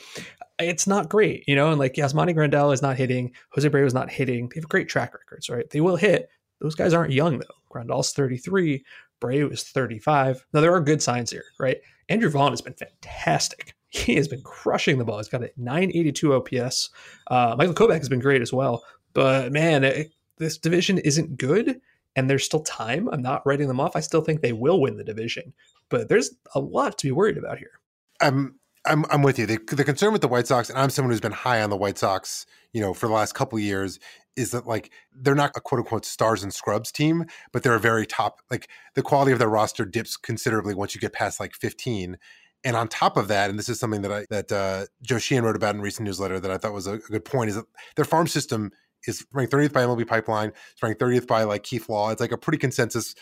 it's 0.59 0.87
not 0.87 1.09
great, 1.09 1.45
you 1.47 1.55
know. 1.55 1.71
And 1.71 1.79
like 1.79 1.95
Yasmani 1.95 2.35
Grandal 2.35 2.73
is 2.73 2.83
not 2.83 2.97
hitting, 2.97 3.33
Jose 3.51 3.69
Abreu 3.69 3.87
is 3.87 3.95
not 3.95 4.11
hitting. 4.11 4.49
They 4.49 4.61
have 4.61 4.69
great 4.69 4.89
track 4.89 5.15
records, 5.15 5.49
right? 5.49 5.69
They 5.71 5.81
will 5.81 5.97
hit. 5.97 6.29
Those 6.61 6.75
guys 6.75 6.95
aren't 6.95 7.13
young 7.13 7.39
though. 7.39 7.47
Grandal's 7.73 8.13
33, 8.13 8.85
Abreu 9.21 9.53
is 9.53 9.65
35. 9.65 10.47
Now 10.53 10.61
there 10.61 10.75
are 10.75 10.81
good 10.81 11.03
signs 11.03 11.31
here, 11.31 11.45
right? 11.59 11.79
Andrew 12.09 12.31
Vaughn 12.31 12.53
has 12.53 12.61
been 12.61 12.75
fantastic. 12.75 13.75
He 13.95 14.15
has 14.15 14.27
been 14.27 14.41
crushing 14.41 14.97
the 14.97 15.05
ball. 15.05 15.19
He's 15.19 15.29
got 15.29 15.43
a 15.43 15.51
982 15.59 16.33
OPS. 16.33 16.89
Uh, 17.27 17.55
Michael 17.59 17.75
Kopech 17.75 17.99
has 17.99 18.09
been 18.09 18.21
great 18.21 18.41
as 18.41 18.51
well. 18.51 18.83
But 19.13 19.53
man, 19.53 19.85
it, 19.85 20.15
this 20.39 20.57
division 20.57 20.97
isn't 20.97 21.37
good 21.37 21.79
and 22.17 22.29
there's 22.29 22.45
still 22.45 22.63
time. 22.63 23.09
I'm 23.13 23.21
not 23.21 23.45
writing 23.47 23.69
them 23.69 23.81
off. 23.81 23.95
I 23.95 24.01
still 24.01 24.23
think 24.23 24.41
they 24.41 24.55
will 24.55 24.81
win 24.81 24.97
the 24.97 25.05
division, 25.05 25.53
but 25.91 26.09
there's 26.09 26.31
a 26.55 26.59
lot 26.59 26.97
to 26.99 27.07
be 27.07 27.13
worried 27.13 27.37
about 27.37 27.59
here. 27.59 27.81
I'm 28.21 28.59
I'm 28.85 29.05
I'm 29.11 29.23
with 29.23 29.39
you. 29.39 29.47
The, 29.47 29.59
the 29.69 29.85
concern 29.85 30.13
with 30.13 30.23
the 30.23 30.29
White 30.29 30.47
Sox, 30.47 30.69
and 30.69 30.79
I'm 30.79 30.91
someone 30.91 31.11
who's 31.11 31.21
been 31.21 31.33
high 31.33 31.63
on 31.63 31.71
the 31.71 31.77
White 31.77 31.99
Sox, 31.99 32.47
you 32.73 32.81
know, 32.81 32.93
for 32.95 33.07
the 33.07 33.13
last 33.13 33.35
couple 33.35 33.59
years, 33.59 34.01
is 34.37 34.51
that 34.51 34.67
like 34.67 34.91
they're 35.15 35.35
not 35.35 35.53
a 35.57 35.61
quote 35.61 35.81
unquote 35.81 36.05
stars 36.05 36.43
and 36.43 36.53
scrubs 36.53 36.91
team, 36.91 37.25
but 37.53 37.63
they're 37.63 37.75
a 37.75 37.81
very 37.81 38.07
top. 38.07 38.41
Like 38.51 38.69
the 38.95 39.03
quality 39.03 39.33
of 39.33 39.39
their 39.39 39.49
roster 39.49 39.85
dips 39.85 40.17
considerably 40.17 40.75
once 40.75 40.95
you 40.95 41.01
get 41.01 41.13
past 41.13 41.39
like 41.39 41.55
15. 41.55 42.19
And 42.65 42.77
on 42.77 42.87
top 42.89 43.17
of 43.17 43.29
that, 43.29 43.51
and 43.51 43.59
this 43.59 43.69
is 43.69 43.79
something 43.79 44.03
that 44.03 44.13
I 44.13 44.27
that 44.31 44.53
uh, 44.53 44.87
Joe 45.03 45.19
Sheehan 45.19 45.45
wrote 45.45 45.57
about 45.57 45.75
in 45.75 45.81
a 45.81 45.85
recent 45.85 46.07
newsletter 46.07 46.41
that 46.41 46.51
I 46.51 46.59
thought 46.59 46.73
was 46.73 46.87
a, 46.87 46.95
a 46.95 46.99
good 46.99 47.25
point, 47.25 47.51
is 47.51 47.57
that 47.57 47.67
their 47.97 48.05
farm 48.05 48.27
system 48.27 48.71
is 49.07 49.25
ranked 49.33 49.53
30th 49.53 49.73
by 49.73 49.83
MLB 49.83 50.07
Pipeline. 50.07 50.53
It's 50.73 50.83
ranked 50.83 51.01
30th 51.01 51.27
by 51.27 51.43
like 51.45 51.63
Keith 51.63 51.89
Law. 51.89 52.11
It's 52.11 52.21
like 52.21 52.33
a 52.33 52.39
pretty 52.39 52.59
consensus 52.59 53.15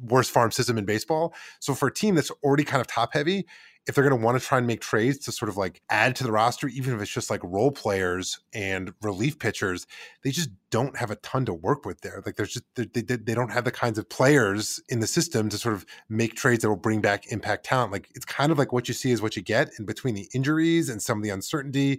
worst 0.00 0.30
farm 0.30 0.50
system 0.50 0.78
in 0.78 0.84
baseball. 0.84 1.34
So 1.60 1.74
for 1.74 1.88
a 1.88 1.92
team 1.92 2.14
that's 2.14 2.30
already 2.42 2.64
kind 2.64 2.80
of 2.80 2.86
top 2.86 3.12
heavy, 3.12 3.46
if 3.88 3.94
they're 3.94 4.06
going 4.06 4.20
to 4.20 4.24
want 4.24 4.38
to 4.38 4.46
try 4.46 4.58
and 4.58 4.66
make 4.66 4.82
trades 4.82 5.18
to 5.18 5.32
sort 5.32 5.48
of 5.48 5.56
like 5.56 5.80
add 5.88 6.14
to 6.16 6.22
the 6.22 6.30
roster, 6.30 6.68
even 6.68 6.94
if 6.94 7.00
it's 7.00 7.10
just 7.10 7.30
like 7.30 7.40
role 7.42 7.70
players 7.70 8.38
and 8.52 8.92
relief 9.00 9.38
pitchers, 9.38 9.86
they 10.22 10.30
just 10.30 10.50
don't 10.70 10.94
have 10.98 11.10
a 11.10 11.16
ton 11.16 11.46
to 11.46 11.54
work 11.54 11.86
with 11.86 12.02
there. 12.02 12.22
Like 12.24 12.36
there's 12.36 12.52
just 12.52 12.64
they, 12.74 12.84
they, 12.84 13.16
they 13.16 13.34
don't 13.34 13.50
have 13.50 13.64
the 13.64 13.70
kinds 13.70 13.98
of 13.98 14.06
players 14.10 14.78
in 14.90 15.00
the 15.00 15.06
system 15.06 15.48
to 15.48 15.56
sort 15.56 15.74
of 15.74 15.86
make 16.10 16.34
trades 16.34 16.62
that 16.62 16.68
will 16.68 16.76
bring 16.76 17.00
back 17.00 17.32
impact 17.32 17.64
talent. 17.64 17.90
Like 17.90 18.10
it's 18.14 18.26
kind 18.26 18.52
of 18.52 18.58
like 18.58 18.72
what 18.72 18.88
you 18.88 18.94
see 18.94 19.10
is 19.10 19.22
what 19.22 19.36
you 19.36 19.42
get, 19.42 19.70
in 19.78 19.86
between 19.86 20.14
the 20.14 20.28
injuries 20.34 20.90
and 20.90 21.02
some 21.02 21.16
of 21.16 21.24
the 21.24 21.30
uncertainty. 21.30 21.98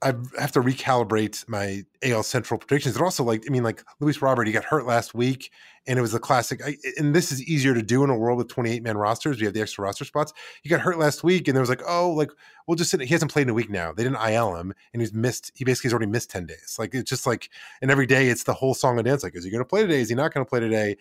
I 0.00 0.14
have 0.38 0.52
to 0.52 0.60
recalibrate 0.60 1.48
my 1.48 1.84
AL 2.04 2.22
Central 2.22 2.58
predictions. 2.58 2.96
But 2.96 3.02
also, 3.02 3.24
like, 3.24 3.42
I 3.48 3.50
mean, 3.50 3.64
like 3.64 3.82
Luis 3.98 4.22
Robert, 4.22 4.46
he 4.46 4.52
got 4.52 4.62
hurt 4.62 4.86
last 4.86 5.12
week, 5.12 5.50
and 5.88 5.98
it 5.98 6.02
was 6.02 6.14
a 6.14 6.20
classic. 6.20 6.60
I, 6.64 6.76
and 6.98 7.14
this 7.14 7.32
is 7.32 7.42
easier 7.42 7.74
to 7.74 7.82
do 7.82 8.04
in 8.04 8.10
a 8.10 8.16
world 8.16 8.38
with 8.38 8.48
28 8.48 8.82
man 8.82 8.96
rosters. 8.96 9.40
We 9.40 9.46
have 9.46 9.54
the 9.54 9.62
extra 9.62 9.82
roster 9.82 10.04
spots. 10.04 10.32
He 10.62 10.68
got 10.68 10.80
hurt 10.80 10.98
last 10.98 11.24
week, 11.24 11.48
and 11.48 11.56
there 11.56 11.62
was 11.62 11.70
like, 11.70 11.82
oh, 11.86 12.10
like, 12.10 12.30
we'll 12.66 12.76
just 12.76 12.90
sit. 12.90 13.00
He 13.00 13.08
hasn't 13.08 13.32
played 13.32 13.42
in 13.42 13.48
a 13.48 13.54
week 13.54 13.70
now. 13.70 13.92
They 13.92 14.04
didn't 14.04 14.22
IL 14.22 14.54
him, 14.56 14.74
and 14.92 15.02
he's 15.02 15.12
missed, 15.12 15.50
he 15.54 15.64
basically 15.64 15.88
has 15.88 15.94
already 15.94 16.10
missed 16.10 16.30
10 16.30 16.46
days. 16.46 16.76
Like, 16.78 16.94
it's 16.94 17.08
just 17.08 17.26
like, 17.26 17.48
and 17.82 17.90
every 17.90 18.06
day 18.06 18.28
it's 18.28 18.44
the 18.44 18.52
whole 18.54 18.74
song 18.74 18.98
and 18.98 19.06
dance. 19.06 19.24
Like, 19.24 19.34
is 19.34 19.44
he 19.44 19.50
going 19.50 19.64
to 19.64 19.68
play 19.68 19.82
today? 19.82 20.00
Is 20.00 20.10
he 20.10 20.14
not 20.14 20.32
going 20.32 20.44
to 20.44 20.48
play 20.48 20.60
today? 20.60 20.96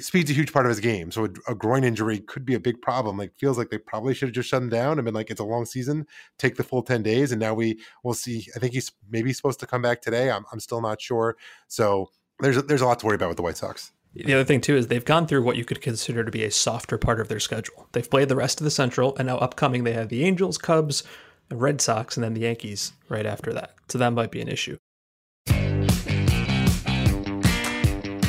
speed's 0.00 0.30
a 0.30 0.34
huge 0.34 0.52
part 0.52 0.66
of 0.66 0.70
his 0.70 0.80
game. 0.80 1.10
So 1.10 1.24
a, 1.24 1.52
a, 1.52 1.54
groin 1.54 1.82
injury 1.82 2.18
could 2.18 2.44
be 2.44 2.52
a 2.52 2.60
big 2.60 2.82
problem. 2.82 3.16
Like 3.16 3.32
feels 3.38 3.56
like 3.56 3.70
they 3.70 3.78
probably 3.78 4.12
should 4.12 4.28
have 4.28 4.34
just 4.34 4.50
shut 4.50 4.60
him 4.60 4.68
down 4.68 4.98
and 4.98 5.04
been 5.06 5.14
like, 5.14 5.30
it's 5.30 5.40
a 5.40 5.44
long 5.44 5.64
season, 5.64 6.06
take 6.36 6.56
the 6.56 6.62
full 6.62 6.82
10 6.82 7.02
days. 7.02 7.32
And 7.32 7.40
now 7.40 7.54
we 7.54 7.80
will 8.04 8.12
see. 8.12 8.46
I 8.54 8.58
think 8.58 8.74
he's 8.74 8.92
maybe 9.10 9.32
supposed 9.32 9.60
to 9.60 9.66
come 9.66 9.80
back 9.80 10.02
today. 10.02 10.30
I'm, 10.30 10.44
I'm 10.52 10.60
still 10.60 10.82
not 10.82 11.00
sure. 11.00 11.38
So 11.68 12.10
there's, 12.40 12.62
there's 12.64 12.82
a 12.82 12.86
lot 12.86 12.98
to 12.98 13.06
worry 13.06 13.14
about 13.14 13.28
with 13.28 13.38
the 13.38 13.42
White 13.42 13.56
Sox. 13.56 13.92
The 14.26 14.34
other 14.34 14.44
thing 14.44 14.60
too 14.60 14.76
is 14.76 14.88
they've 14.88 15.04
gone 15.04 15.26
through 15.26 15.42
what 15.42 15.56
you 15.56 15.64
could 15.64 15.80
consider 15.80 16.24
to 16.24 16.30
be 16.30 16.44
a 16.44 16.50
softer 16.50 16.98
part 16.98 17.20
of 17.20 17.28
their 17.28 17.40
schedule. 17.40 17.88
They've 17.92 18.08
played 18.08 18.28
the 18.28 18.36
rest 18.36 18.60
of 18.60 18.64
the 18.64 18.70
Central, 18.70 19.16
and 19.16 19.26
now 19.26 19.38
upcoming 19.38 19.84
they 19.84 19.92
have 19.92 20.08
the 20.08 20.24
Angels, 20.24 20.58
Cubs, 20.58 21.04
Red 21.50 21.80
Sox, 21.80 22.16
and 22.16 22.24
then 22.24 22.34
the 22.34 22.40
Yankees 22.40 22.92
right 23.08 23.26
after 23.26 23.52
that. 23.54 23.74
So 23.88 23.98
that 23.98 24.12
might 24.12 24.30
be 24.30 24.40
an 24.40 24.48
issue. 24.48 24.76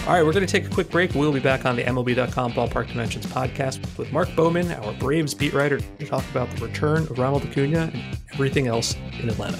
All 0.10 0.15
right, 0.15 0.25
we're 0.25 0.34
going 0.34 0.45
to 0.45 0.52
take 0.52 0.65
a 0.65 0.69
quick 0.69 0.89
break. 0.89 1.13
We'll 1.13 1.32
be 1.32 1.39
back 1.39 1.65
on 1.65 1.75
the 1.75 1.84
MLB.com 1.84 2.54
Ballpark 2.54 2.88
Dimensions 2.88 3.28
podcast 3.28 3.80
with 3.95 4.12
Mark 4.12 4.36
Bowman, 4.36 4.71
our 4.71 4.93
Braves 4.93 5.36
beat 5.36 5.54
writer, 5.54 5.80
to 5.80 6.06
talk 6.08 6.28
about 6.32 6.49
the 6.56 6.65
return 6.65 7.04
of 7.04 7.19
Ronald 7.19 7.43
Acuna 7.45 7.91
and 7.93 8.17
everything 8.34 8.65
else 8.65 8.95
in 9.21 9.30
Atlanta. 9.30 9.60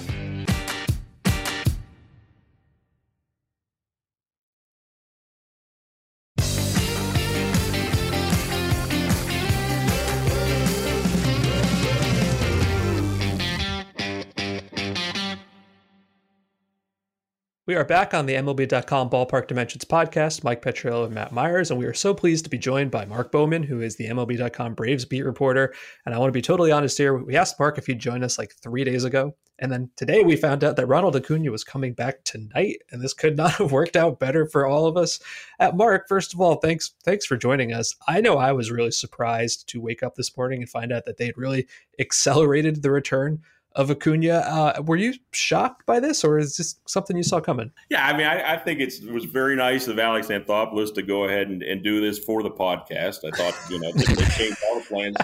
We 17.69 17.75
are 17.75 17.86
back 17.86 18.15
on 18.15 18.25
the 18.25 18.34
MLB.com 18.34 19.12
Ballpark 19.12 19.47
Dimensions 19.47 19.86
podcast. 19.86 20.43
Mike 20.43 20.63
Petriello 20.63 21.05
and 21.05 21.13
Matt 21.13 21.32
Myers, 21.32 21.69
and 21.69 21.79
we 21.79 21.86
are 21.86 21.93
so 21.93 22.15
pleased 22.15 22.45
to 22.45 22.49
be 22.49 22.58
joined 22.58 22.89
by 22.89 23.05
Mark 23.05 23.32
Bowman, 23.32 23.62
who 23.62 23.79
is 23.79 23.95
the 23.95 24.08
MLB.com 24.08 24.73
Braves 24.73 25.05
beat 25.05 25.21
reporter. 25.21 25.71
And 26.03 26.15
I 26.15 26.17
want 26.17 26.29
to 26.29 26.36
be 26.36 26.41
totally 26.41 26.71
honest 26.71 26.97
here. 26.97 27.15
We 27.15 27.36
asked 27.36 27.60
Mark 27.60 27.77
if 27.77 27.86
he'd 27.86 27.99
join 27.99 28.23
us 28.23 28.39
like 28.39 28.55
three 28.55 28.84
days 28.84 29.03
ago, 29.03 29.36
and 29.60 29.71
then 29.71 29.91
today 29.95 30.23
we 30.23 30.36
found 30.36 30.63
out 30.63 30.77
that 30.77 30.88
Ronald 30.88 31.15
Acuna 31.15 31.51
was 31.51 31.63
coming 31.63 31.93
back 31.93 32.23
tonight, 32.23 32.77
and 32.89 33.03
this 33.03 33.13
could 33.13 33.38
not 33.38 33.51
have 33.58 33.71
worked 33.71 33.95
out 33.95 34.19
better 34.19 34.47
for 34.47 34.65
all 34.65 34.88
of 34.88 34.97
us. 34.97 35.19
At 35.60 35.77
Mark, 35.77 36.08
first 36.08 36.34
of 36.34 36.41
all, 36.41 36.55
thanks 36.55 36.95
thanks 37.03 37.27
for 37.27 37.38
joining 37.38 37.71
us. 37.71 37.93
I 38.08 38.19
know 38.19 38.39
I 38.39 38.51
was 38.51 38.71
really 38.71 38.89
surprised 38.89 39.69
to 39.69 39.79
wake 39.79 40.01
up 40.01 40.15
this 40.15 40.36
morning 40.36 40.63
and 40.63 40.69
find 40.69 40.91
out 40.91 41.05
that 41.05 41.17
they 41.17 41.27
had 41.27 41.38
really 41.38 41.67
accelerated 41.99 42.82
the 42.82 42.89
return 42.89 43.43
of 43.75 43.91
Acuna. 43.91 44.39
Uh, 44.39 44.82
were 44.86 44.95
you 44.95 45.13
shocked 45.32 45.86
by 45.86 45.99
this, 45.99 46.23
or 46.23 46.39
is 46.39 46.58
this 46.58 46.75
something 46.88 47.15
you 47.15 47.23
saw 47.23 47.39
coming? 47.39 47.71
Yeah, 47.89 48.05
I 48.05 48.17
mean, 48.17 48.25
I, 48.25 48.53
I 48.53 48.58
think 48.58 48.79
it 48.79 48.93
was 49.12 49.25
very 49.25 49.55
nice 49.55 49.88
of 49.88 49.99
Alex 49.99 50.27
Anthopoulos 50.27 50.93
to 50.95 51.01
go 51.01 51.25
ahead 51.25 51.47
and, 51.47 51.62
and, 51.62 51.84
do 51.84 52.01
this 52.01 52.19
for 52.19 52.43
the 52.43 52.49
podcast. 52.49 53.23
I 53.23 53.36
thought, 53.36 53.55
you 53.69 53.79
know, 53.79 53.91
they, 53.93 54.03
changed 54.03 54.58
all 54.67 54.79
the 54.79 54.86
plans 54.86 55.15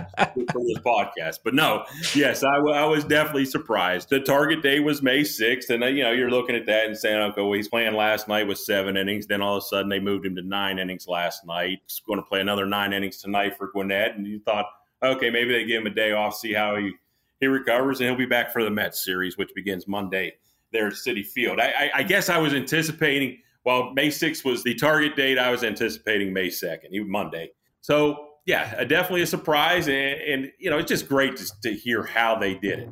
for 0.52 0.64
this 0.64 0.78
podcast. 0.80 1.40
But 1.44 1.54
no, 1.54 1.86
yes, 2.14 2.44
I, 2.44 2.56
I 2.56 2.86
was 2.86 3.04
definitely 3.04 3.46
surprised. 3.46 4.10
The 4.10 4.22
target 4.22 4.62
day 4.62 4.80
was 4.80 5.02
May 5.02 5.22
6th, 5.22 5.70
and, 5.70 5.84
you 5.98 6.04
know, 6.04 6.12
you're 6.12 6.32
looking 6.32 6.56
at 6.56 6.66
that 6.68 6.86
and 6.86 6.98
saying, 6.98 7.18
okay, 7.18 7.42
well, 7.42 7.54
he's 7.54 7.68
playing 7.68 7.96
last 7.96 8.28
night 8.28 8.48
with 8.48 8.60
seven 8.60 8.96
innings. 8.96 9.28
Then 9.28 9.42
all 9.42 9.58
of 9.58 9.64
a 9.64 9.66
sudden 9.66 9.90
they 9.90 10.00
moved 10.00 10.26
him 10.26 10.36
to 10.36 10.42
nine 10.42 10.80
innings 10.80 11.08
last 11.08 11.46
night. 11.46 11.80
He's 11.88 12.02
going 12.08 12.20
to 12.20 12.26
play 12.26 12.42
another 12.42 12.66
nine 12.66 12.94
innings 12.94 13.18
tonight 13.18 13.58
for 13.58 13.70
Gwinnett. 13.74 14.16
And 14.16 14.26
you 14.26 14.40
thought, 14.40 14.68
okay, 15.04 15.30
maybe 15.30 15.52
they 15.52 15.66
give 15.66 15.82
him 15.82 15.88
a 15.88 15.96
day 15.96 16.14
off, 16.14 16.36
see 16.36 16.54
how 16.54 16.78
he– 16.78 16.94
he 17.40 17.48
recovers 17.48 18.00
and 18.00 18.10
he'll 18.10 18.18
be 18.18 18.26
back 18.26 18.52
for 18.52 18.64
the 18.64 18.70
Mets 18.70 19.04
series, 19.04 19.38
which 19.38 19.52
begins 19.56 19.88
Monday 19.88 20.34
there 20.72 20.88
at 20.88 20.94
Citi 20.94 21.26
Field. 21.26 21.60
I, 21.60 21.68
I, 21.68 21.92
I 21.96 22.04
guess 22.04 22.30
I 22.30 22.38
was 22.38 22.54
anticipating, 22.54 23.40
while 23.64 23.94
May 23.94 24.08
6th 24.08 24.46
was 24.46 24.64
the 24.64 24.76
target 24.76 25.16
date, 25.16 25.38
I 25.38 25.50
was 25.52 25.64
anticipating 25.64 26.34
May 26.34 26.48
2nd, 26.48 26.92
even 26.92 27.10
Monday. 27.10 27.52
So, 27.82 28.30
yeah, 28.46 28.84
definitely 28.84 29.22
a 29.22 29.28
surprise. 29.28 29.88
And, 29.88 29.96
and 29.98 30.52
you 30.60 30.70
know, 30.70 30.78
it's 30.78 30.90
just 30.90 31.08
great 31.08 31.36
to, 31.38 31.62
to, 31.64 31.74
hear 31.74 32.04
how 32.04 32.38
they 32.38 32.56
did 32.56 32.80
it. 32.80 32.90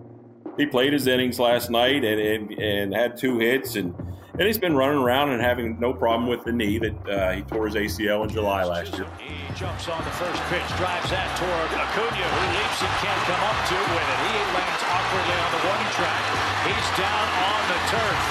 He 0.58 0.66
played 0.66 0.94
his 0.94 1.08
innings 1.08 1.40
last 1.40 1.70
night 1.70 2.04
and, 2.04 2.20
and, 2.20 2.52
and 2.62 2.94
had 2.94 3.18
two 3.18 3.40
hits 3.40 3.76
and 3.76 3.94
and 4.34 4.50
he's 4.50 4.58
been 4.58 4.76
running 4.76 4.98
around 4.98 5.30
and 5.30 5.42
having 5.42 5.80
no 5.80 5.94
problem 5.94 6.26
with 6.26 6.44
the 6.44 6.52
knee 6.52 6.82
that 6.82 6.98
uh, 7.06 7.32
he 7.38 7.42
tore 7.46 7.70
his 7.70 7.78
ACL 7.78 8.26
in 8.26 8.30
July 8.34 8.66
last 8.66 8.98
year. 8.98 9.06
He 9.22 9.38
jumps 9.54 9.86
on 9.86 10.02
the 10.02 10.16
first 10.18 10.42
pitch, 10.50 10.66
drives 10.82 11.10
that 11.14 11.30
toward 11.38 11.70
Acuna, 11.70 12.18
who 12.18 12.44
leaps 12.58 12.80
and 12.82 12.94
can't 12.98 13.24
come 13.30 13.44
up 13.46 13.60
to 13.70 13.78
with 13.78 14.10
it. 14.10 14.20
He 14.26 14.34
lands 14.58 14.84
awkwardly 14.90 15.38
on 15.38 15.50
the 15.54 15.62
warning 15.70 15.92
track. 15.94 16.24
He's 16.66 16.90
down 16.98 17.28
on 17.46 17.62
the 17.70 17.80
turf. 17.94 18.22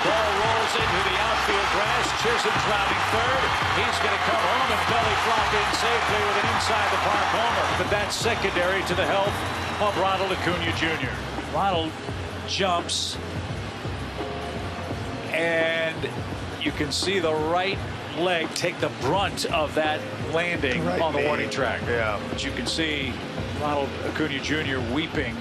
Ball 0.00 0.30
rolls 0.40 0.72
into 0.80 1.00
the 1.12 1.16
outfield 1.28 1.68
grass. 1.76 2.08
Chisholm's 2.24 2.64
rounding 2.72 3.04
third. 3.12 3.44
He's 3.84 3.98
going 4.00 4.16
to 4.16 4.24
come 4.32 4.40
home 4.40 4.68
and 4.72 4.82
belly 4.88 5.16
flop 5.28 5.48
in 5.52 5.68
safely 5.76 6.20
with 6.24 6.36
an 6.40 6.46
inside 6.56 6.88
the 6.88 7.00
park 7.04 7.28
homer. 7.36 7.66
But 7.76 7.88
that's 7.92 8.16
secondary 8.16 8.80
to 8.88 8.94
the 8.96 9.04
health 9.04 9.36
of 9.84 9.92
Ronald 10.00 10.32
Acuna 10.32 10.72
Jr. 10.80 11.12
Ronald 11.52 11.92
jumps 12.48 13.20
and 15.40 16.08
you 16.62 16.70
can 16.72 16.92
see 16.92 17.18
the 17.18 17.32
right 17.32 17.78
leg 18.18 18.48
take 18.50 18.78
the 18.80 18.90
brunt 19.00 19.46
of 19.46 19.74
that 19.74 20.00
landing 20.34 20.84
right 20.84 21.00
on 21.00 21.12
the 21.14 21.22
warning 21.24 21.48
track. 21.48 21.80
Yeah. 21.86 22.20
But 22.28 22.44
you 22.44 22.50
can 22.52 22.66
see 22.66 23.12
Ronald 23.60 23.88
Acuna 24.04 24.38
Jr. 24.40 24.78
weeping. 24.92 25.34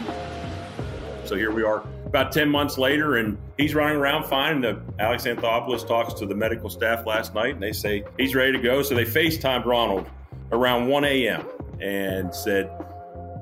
So 1.26 1.36
here 1.36 1.52
we 1.52 1.64
are 1.64 1.84
about 2.06 2.32
10 2.32 2.50
months 2.50 2.78
later, 2.78 3.18
and 3.18 3.38
he's 3.58 3.76
running 3.76 3.98
around 3.98 4.24
fine. 4.26 4.62
The 4.62 4.82
Alex 4.98 5.26
Anthopoulos 5.26 5.88
talks 5.88 6.14
to 6.16 6.26
the 6.26 6.34
medical 6.34 6.70
staff 6.70 7.06
last 7.06 7.36
night, 7.36 7.54
and 7.54 7.62
they 7.62 7.74
say 7.74 8.04
he's 8.18 8.34
ready 8.34 8.54
to 8.54 8.60
go. 8.60 8.82
So 8.82 8.96
they 8.96 9.06
FaceTimed 9.06 9.66
Ronald 9.66 10.10
around 10.52 10.88
1 10.88 11.04
a.m. 11.06 11.46
and 11.82 12.34
said, 12.34 12.72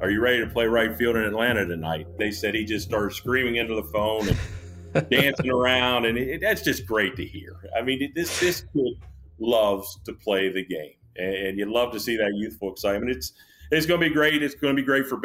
are 0.01 0.09
you 0.09 0.19
ready 0.19 0.39
to 0.39 0.47
play 0.47 0.65
right 0.65 0.95
field 0.95 1.15
in 1.15 1.23
Atlanta 1.23 1.65
tonight? 1.65 2.07
They 2.17 2.29
said 2.29 2.53
he 2.53 2.65
just 2.65 2.85
started 2.85 3.15
screaming 3.15 3.55
into 3.55 3.73
the 3.73 3.83
phone 3.83 4.27
and 4.27 4.37
dancing 5.01 5.49
around, 5.49 6.05
and 6.05 6.17
it, 6.17 6.41
that's 6.41 6.61
just 6.61 6.85
great 6.85 7.15
to 7.17 7.25
hear. 7.25 7.55
I 7.77 7.81
mean, 7.81 8.11
this 8.15 8.39
this 8.39 8.65
kid 8.73 8.93
loves 9.39 9.99
to 10.05 10.13
play 10.13 10.51
the 10.51 10.65
game, 10.65 10.95
and 11.15 11.57
you 11.57 11.71
love 11.71 11.91
to 11.93 11.99
see 11.99 12.17
that 12.17 12.33
youthful 12.35 12.71
excitement. 12.71 13.15
It's 13.15 13.33
it's 13.71 13.85
going 13.85 13.99
to 13.99 14.07
be 14.07 14.13
great. 14.13 14.41
It's 14.41 14.55
going 14.55 14.75
to 14.75 14.81
be 14.81 14.85
great 14.85 15.07
for 15.07 15.21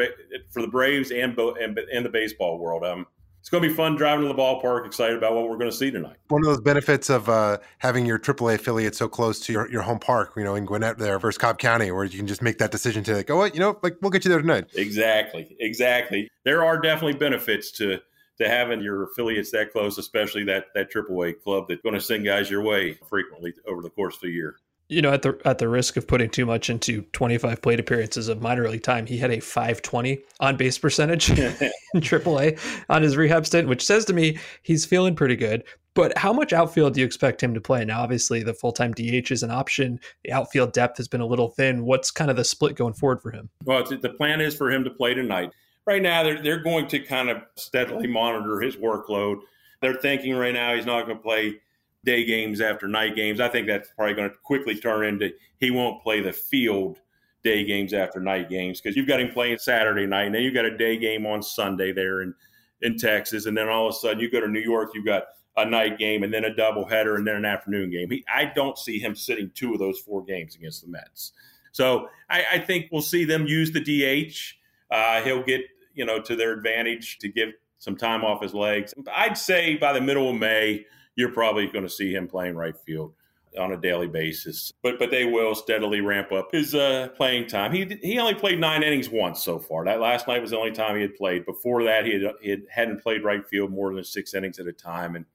for 0.50 0.62
the 0.62 0.68
Braves 0.68 1.10
and 1.10 1.38
and, 1.38 1.78
and 1.78 2.04
the 2.04 2.10
baseball 2.10 2.58
world. 2.58 2.84
Um, 2.84 3.06
it's 3.42 3.48
going 3.48 3.64
to 3.64 3.68
be 3.68 3.74
fun 3.74 3.96
driving 3.96 4.24
to 4.24 4.32
the 4.32 4.40
ballpark. 4.40 4.86
Excited 4.86 5.16
about 5.16 5.34
what 5.34 5.50
we're 5.50 5.56
going 5.56 5.70
to 5.70 5.76
see 5.76 5.90
tonight. 5.90 6.16
One 6.28 6.42
of 6.42 6.46
those 6.46 6.60
benefits 6.60 7.10
of 7.10 7.28
uh, 7.28 7.58
having 7.78 8.06
your 8.06 8.16
AAA 8.16 8.54
affiliate 8.54 8.94
so 8.94 9.08
close 9.08 9.40
to 9.40 9.52
your, 9.52 9.68
your 9.68 9.82
home 9.82 9.98
park, 9.98 10.34
you 10.36 10.44
know, 10.44 10.54
in 10.54 10.64
Gwinnett 10.64 10.96
there 10.96 11.18
versus 11.18 11.38
Cobb 11.38 11.58
County, 11.58 11.90
where 11.90 12.04
you 12.04 12.16
can 12.16 12.28
just 12.28 12.40
make 12.40 12.58
that 12.58 12.70
decision 12.70 13.02
to 13.02 13.16
like, 13.16 13.30
oh, 13.30 13.36
what, 13.38 13.52
you 13.52 13.58
know, 13.58 13.76
like 13.82 13.96
we'll 14.00 14.12
get 14.12 14.24
you 14.24 14.28
there 14.28 14.40
tonight. 14.40 14.66
Exactly, 14.74 15.56
exactly. 15.58 16.30
There 16.44 16.64
are 16.64 16.80
definitely 16.80 17.18
benefits 17.18 17.72
to 17.72 17.98
to 18.42 18.48
having 18.48 18.82
your 18.82 19.04
affiliates 19.04 19.50
that 19.52 19.72
close, 19.72 19.98
especially 19.98 20.44
that 20.44 20.66
that 20.74 20.92
AAA 20.92 21.42
club 21.42 21.66
that's 21.68 21.82
going 21.82 21.94
to 21.94 22.00
send 22.00 22.24
guys 22.24 22.50
your 22.50 22.62
way 22.62 22.98
frequently 23.08 23.52
over 23.66 23.82
the 23.82 23.90
course 23.90 24.16
of 24.16 24.22
the 24.22 24.30
year 24.30 24.56
you 24.92 25.00
know, 25.00 25.12
at 25.12 25.22
the 25.22 25.40
at 25.44 25.58
the 25.58 25.68
risk 25.68 25.96
of 25.96 26.06
putting 26.06 26.28
too 26.28 26.44
much 26.44 26.68
into 26.68 27.02
25 27.12 27.62
plate 27.62 27.80
appearances 27.80 28.28
of 28.28 28.42
minor 28.42 28.68
league 28.68 28.82
time, 28.82 29.06
he 29.06 29.16
had 29.16 29.30
a 29.30 29.40
520 29.40 30.22
on 30.40 30.56
base 30.56 30.76
percentage 30.76 31.30
in 31.38 31.70
AAA 31.94 32.58
on 32.90 33.02
his 33.02 33.16
rehab 33.16 33.46
stint, 33.46 33.68
which 33.68 33.84
says 33.84 34.04
to 34.06 34.12
me 34.12 34.38
he's 34.62 34.84
feeling 34.84 35.16
pretty 35.16 35.36
good. 35.36 35.64
But 35.94 36.16
how 36.16 36.32
much 36.32 36.52
outfield 36.52 36.94
do 36.94 37.00
you 37.00 37.06
expect 37.06 37.42
him 37.42 37.52
to 37.54 37.60
play? 37.60 37.84
Now, 37.84 38.02
obviously, 38.02 38.42
the 38.42 38.54
full 38.54 38.72
time 38.72 38.92
DH 38.92 39.30
is 39.30 39.42
an 39.42 39.50
option. 39.50 39.98
The 40.24 40.32
outfield 40.32 40.72
depth 40.72 40.98
has 40.98 41.08
been 41.08 41.20
a 41.20 41.26
little 41.26 41.48
thin. 41.48 41.84
What's 41.84 42.10
kind 42.10 42.30
of 42.30 42.36
the 42.36 42.44
split 42.44 42.76
going 42.76 42.94
forward 42.94 43.22
for 43.22 43.30
him? 43.30 43.50
Well, 43.64 43.84
the 43.84 44.08
plan 44.10 44.40
is 44.40 44.54
for 44.54 44.70
him 44.70 44.84
to 44.84 44.90
play 44.90 45.14
tonight. 45.14 45.52
Right 45.86 46.02
now, 46.02 46.22
they're, 46.22 46.40
they're 46.40 46.62
going 46.62 46.86
to 46.88 47.00
kind 47.00 47.28
of 47.28 47.42
steadily 47.56 48.06
monitor 48.06 48.60
his 48.60 48.76
workload. 48.76 49.40
They're 49.80 49.94
thinking 49.94 50.34
right 50.36 50.54
now 50.54 50.74
he's 50.74 50.86
not 50.86 51.06
going 51.06 51.16
to 51.16 51.22
play 51.22 51.60
day 52.04 52.24
games 52.24 52.60
after 52.60 52.86
night 52.88 53.16
games. 53.16 53.40
I 53.40 53.48
think 53.48 53.66
that's 53.66 53.90
probably 53.96 54.14
going 54.14 54.30
to 54.30 54.36
quickly 54.42 54.76
turn 54.76 55.04
into 55.04 55.30
he 55.58 55.70
won't 55.70 56.02
play 56.02 56.20
the 56.20 56.32
field 56.32 56.98
day 57.44 57.64
games 57.64 57.92
after 57.92 58.20
night 58.20 58.48
games 58.48 58.80
because 58.80 58.96
you've 58.96 59.08
got 59.08 59.20
him 59.20 59.30
playing 59.30 59.58
Saturday 59.58 60.06
night 60.06 60.26
and 60.26 60.34
then 60.34 60.42
you've 60.42 60.54
got 60.54 60.64
a 60.64 60.76
day 60.76 60.96
game 60.96 61.26
on 61.26 61.42
Sunday 61.42 61.92
there 61.92 62.22
in, 62.22 62.34
in 62.82 62.96
Texas. 62.96 63.46
And 63.46 63.56
then 63.56 63.68
all 63.68 63.88
of 63.88 63.94
a 63.94 63.98
sudden 63.98 64.20
you 64.20 64.30
go 64.30 64.40
to 64.40 64.48
New 64.48 64.60
York, 64.60 64.90
you've 64.94 65.06
got 65.06 65.24
a 65.56 65.64
night 65.64 65.98
game 65.98 66.22
and 66.22 66.32
then 66.32 66.44
a 66.44 66.54
double 66.54 66.86
header 66.86 67.16
and 67.16 67.26
then 67.26 67.36
an 67.36 67.44
afternoon 67.44 67.90
game. 67.90 68.10
He, 68.10 68.24
I 68.32 68.46
don't 68.54 68.78
see 68.78 68.98
him 68.98 69.14
sitting 69.14 69.50
two 69.54 69.72
of 69.72 69.78
those 69.78 69.98
four 69.98 70.24
games 70.24 70.54
against 70.54 70.82
the 70.82 70.90
Mets. 70.90 71.32
So 71.72 72.08
I, 72.30 72.44
I 72.52 72.58
think 72.58 72.86
we'll 72.90 73.02
see 73.02 73.24
them 73.24 73.46
use 73.46 73.72
the 73.72 73.80
DH. 73.80 74.54
Uh, 74.92 75.22
he'll 75.22 75.42
get, 75.42 75.62
you 75.94 76.04
know, 76.04 76.20
to 76.20 76.36
their 76.36 76.52
advantage 76.52 77.18
to 77.18 77.28
give 77.28 77.48
some 77.78 77.96
time 77.96 78.24
off 78.24 78.42
his 78.42 78.54
legs. 78.54 78.94
I'd 79.16 79.36
say 79.36 79.76
by 79.76 79.92
the 79.92 80.00
middle 80.00 80.30
of 80.30 80.36
May, 80.36 80.84
you're 81.16 81.32
probably 81.32 81.66
going 81.66 81.84
to 81.84 81.90
see 81.90 82.14
him 82.14 82.28
playing 82.28 82.54
right 82.54 82.76
field 82.76 83.14
on 83.58 83.72
a 83.72 83.76
daily 83.76 84.06
basis. 84.06 84.72
But 84.82 84.98
but 84.98 85.10
they 85.10 85.24
will 85.24 85.54
steadily 85.54 86.00
ramp 86.00 86.32
up 86.32 86.52
his 86.52 86.74
uh, 86.74 87.08
playing 87.16 87.48
time. 87.48 87.72
He 87.72 87.98
he 88.02 88.18
only 88.18 88.34
played 88.34 88.58
nine 88.58 88.82
innings 88.82 89.08
once 89.10 89.42
so 89.42 89.58
far. 89.58 89.84
That 89.84 90.00
last 90.00 90.28
night 90.28 90.40
was 90.40 90.50
the 90.50 90.58
only 90.58 90.72
time 90.72 90.96
he 90.96 91.02
had 91.02 91.16
played. 91.16 91.44
Before 91.44 91.82
that, 91.84 92.06
he, 92.06 92.12
had, 92.12 92.34
he 92.40 92.56
hadn't 92.70 93.02
played 93.02 93.24
right 93.24 93.46
field 93.46 93.70
more 93.70 93.94
than 93.94 94.04
six 94.04 94.34
innings 94.34 94.58
at 94.58 94.66
a 94.66 94.72
time. 94.72 95.16
And 95.16 95.26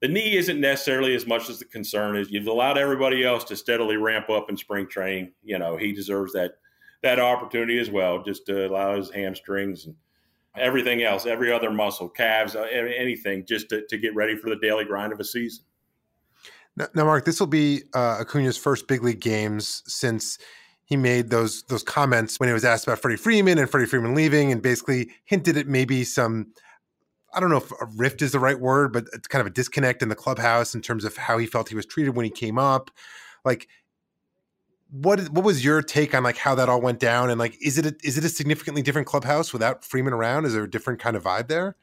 the 0.00 0.08
knee 0.08 0.36
isn't 0.36 0.60
necessarily 0.60 1.14
as 1.14 1.26
much 1.26 1.48
as 1.48 1.58
the 1.58 1.64
concern 1.64 2.16
is. 2.16 2.30
You've 2.30 2.46
allowed 2.46 2.78
everybody 2.78 3.24
else 3.24 3.44
to 3.44 3.56
steadily 3.56 3.96
ramp 3.96 4.30
up 4.30 4.50
in 4.50 4.56
spring 4.56 4.86
training. 4.88 5.32
You 5.42 5.58
know 5.58 5.76
he 5.76 5.92
deserves 5.92 6.32
that 6.34 6.58
that 7.02 7.18
opportunity 7.18 7.78
as 7.78 7.90
well, 7.90 8.22
just 8.22 8.46
to 8.46 8.66
allow 8.66 8.96
his 8.96 9.10
hamstrings 9.10 9.86
and 9.86 9.94
everything 10.56 11.02
else, 11.02 11.26
every 11.26 11.52
other 11.52 11.70
muscle, 11.70 12.08
calves, 12.08 12.56
uh, 12.56 12.62
anything, 12.62 13.44
just 13.46 13.68
to, 13.68 13.86
to 13.88 13.98
get 13.98 14.14
ready 14.14 14.36
for 14.36 14.50
the 14.50 14.56
daily 14.56 14.84
grind 14.84 15.12
of 15.12 15.20
a 15.20 15.24
season. 15.24 15.64
Now, 16.76 16.86
now 16.94 17.04
Mark, 17.04 17.24
this 17.24 17.40
will 17.40 17.46
be 17.46 17.82
uh, 17.94 18.18
Acuna's 18.20 18.56
first 18.56 18.86
big 18.86 19.02
league 19.02 19.20
games 19.20 19.82
since 19.86 20.38
he 20.84 20.96
made 20.96 21.30
those 21.30 21.64
those 21.64 21.82
comments 21.82 22.38
when 22.38 22.48
he 22.48 22.52
was 22.52 22.64
asked 22.64 22.86
about 22.86 23.00
Freddie 23.00 23.16
Freeman 23.16 23.58
and 23.58 23.68
Freddie 23.68 23.86
Freeman 23.86 24.14
leaving, 24.14 24.52
and 24.52 24.62
basically 24.62 25.10
hinted 25.24 25.56
at 25.56 25.66
maybe 25.66 26.04
some. 26.04 26.52
I 27.34 27.40
don't 27.40 27.50
know 27.50 27.58
if 27.58 27.70
a 27.72 27.86
rift 27.96 28.22
is 28.22 28.32
the 28.32 28.38
right 28.38 28.58
word, 28.58 28.92
but 28.92 29.04
it's 29.12 29.28
kind 29.28 29.40
of 29.40 29.46
a 29.46 29.50
disconnect 29.50 30.00
in 30.00 30.08
the 30.08 30.14
clubhouse 30.14 30.74
in 30.74 30.80
terms 30.80 31.04
of 31.04 31.16
how 31.16 31.36
he 31.36 31.46
felt 31.46 31.68
he 31.68 31.74
was 31.74 31.84
treated 31.84 32.16
when 32.16 32.24
he 32.24 32.30
came 32.30 32.58
up. 32.58 32.90
Like, 33.44 33.68
what 34.90 35.20
what 35.30 35.44
was 35.44 35.64
your 35.64 35.82
take 35.82 36.14
on 36.14 36.22
like 36.22 36.36
how 36.36 36.54
that 36.54 36.68
all 36.68 36.80
went 36.80 37.00
down 37.00 37.28
and 37.28 37.38
like 37.38 37.56
is 37.60 37.76
it 37.76 37.86
a, 37.86 37.96
is 38.04 38.16
it 38.16 38.24
a 38.24 38.28
significantly 38.28 38.82
different 38.82 39.06
clubhouse 39.06 39.52
without 39.52 39.84
Freeman 39.84 40.12
around? 40.12 40.44
Is 40.44 40.52
there 40.52 40.64
a 40.64 40.70
different 40.70 41.00
kind 41.00 41.16
of 41.16 41.24
vibe 41.24 41.48
there? 41.48 41.76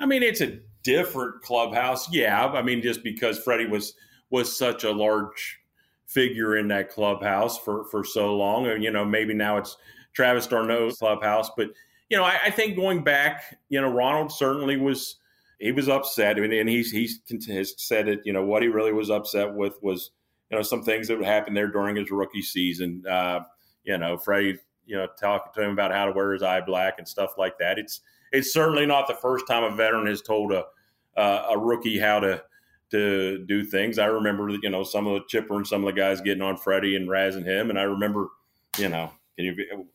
I 0.00 0.06
mean, 0.06 0.22
it's 0.22 0.40
a 0.40 0.58
different 0.82 1.42
clubhouse, 1.42 2.12
yeah. 2.12 2.46
I 2.46 2.62
mean, 2.62 2.82
just 2.82 3.02
because 3.02 3.38
Freddie 3.38 3.66
was 3.66 3.94
was 4.30 4.56
such 4.56 4.84
a 4.84 4.90
large 4.90 5.60
figure 6.06 6.56
in 6.56 6.68
that 6.68 6.90
clubhouse 6.90 7.58
for 7.58 7.84
for 7.86 8.04
so 8.04 8.36
long, 8.36 8.66
and 8.66 8.82
you 8.82 8.90
know, 8.90 9.04
maybe 9.04 9.34
now 9.34 9.56
it's 9.56 9.76
Travis 10.12 10.46
d'Arnaud's 10.46 10.98
clubhouse, 10.98 11.50
but 11.56 11.70
you 12.10 12.16
know, 12.16 12.24
I, 12.24 12.38
I 12.44 12.50
think 12.50 12.76
going 12.76 13.02
back, 13.02 13.58
you 13.68 13.80
know, 13.80 13.90
Ronald 13.90 14.30
certainly 14.30 14.76
was 14.76 15.16
he 15.58 15.72
was 15.72 15.88
upset, 15.88 16.36
I 16.36 16.40
mean, 16.40 16.52
and 16.52 16.68
he's 16.68 16.90
he's 16.90 17.20
said 17.76 18.08
it. 18.08 18.20
You 18.24 18.32
know, 18.32 18.44
what 18.44 18.62
he 18.62 18.68
really 18.68 18.92
was 18.92 19.10
upset 19.10 19.54
with 19.54 19.82
was 19.82 20.10
you 20.50 20.56
know 20.56 20.62
some 20.62 20.82
things 20.82 21.08
that 21.08 21.16
would 21.16 21.26
happen 21.26 21.54
there 21.54 21.68
during 21.68 21.96
his 21.96 22.10
rookie 22.10 22.42
season. 22.42 23.02
Uh, 23.08 23.40
you 23.84 23.98
know, 23.98 24.16
Freddie, 24.16 24.58
you 24.86 24.96
know, 24.96 25.06
talking 25.20 25.52
to 25.54 25.62
him 25.62 25.72
about 25.72 25.92
how 25.92 26.06
to 26.06 26.12
wear 26.12 26.32
his 26.32 26.42
eye 26.42 26.60
black 26.60 26.94
and 26.98 27.06
stuff 27.06 27.34
like 27.38 27.58
that. 27.58 27.78
It's 27.78 28.00
it's 28.32 28.52
certainly 28.52 28.86
not 28.86 29.06
the 29.06 29.14
first 29.14 29.46
time 29.46 29.64
a 29.64 29.74
veteran 29.74 30.06
has 30.06 30.22
told 30.22 30.52
a 30.52 30.64
uh, 31.16 31.46
a 31.50 31.58
rookie 31.58 31.98
how 31.98 32.20
to 32.20 32.42
to 32.90 33.44
do 33.46 33.64
things. 33.64 33.98
I 33.98 34.06
remember, 34.06 34.50
you 34.50 34.70
know, 34.70 34.84
some 34.84 35.06
of 35.06 35.14
the 35.14 35.24
Chipper 35.28 35.56
and 35.56 35.66
some 35.66 35.84
of 35.84 35.94
the 35.94 36.00
guys 36.00 36.20
getting 36.20 36.42
on 36.42 36.56
Freddie 36.56 36.96
and 36.96 37.08
razzing 37.08 37.44
him, 37.44 37.70
and 37.70 37.78
I 37.78 37.82
remember, 37.82 38.28
you 38.78 38.88
know, 38.88 39.10
can 39.36 39.46
you, 39.46 39.86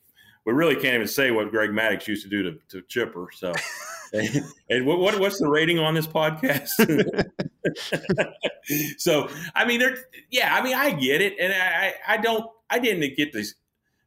we 0.44 0.52
really 0.52 0.74
can't 0.74 0.94
even 0.94 1.08
say 1.08 1.30
what 1.30 1.50
Greg 1.50 1.70
Maddux 1.70 2.06
used 2.06 2.24
to 2.24 2.28
do 2.28 2.42
to, 2.42 2.58
to 2.70 2.82
Chipper. 2.88 3.28
So, 3.32 3.52
and, 4.12 4.44
and 4.68 4.86
what, 4.86 4.98
what, 4.98 5.18
what's 5.20 5.38
the 5.38 5.48
rating 5.48 5.78
on 5.78 5.94
this 5.94 6.06
podcast? 6.06 6.70
so, 8.98 9.28
I 9.54 9.64
mean, 9.64 9.80
there, 9.80 9.96
yeah, 10.30 10.54
I 10.54 10.62
mean, 10.62 10.74
I 10.74 10.90
get 10.90 11.20
it, 11.20 11.34
and 11.38 11.52
I, 11.52 11.94
I 12.06 12.16
don't, 12.16 12.50
I 12.68 12.78
didn't 12.78 13.16
get 13.16 13.32
this 13.32 13.54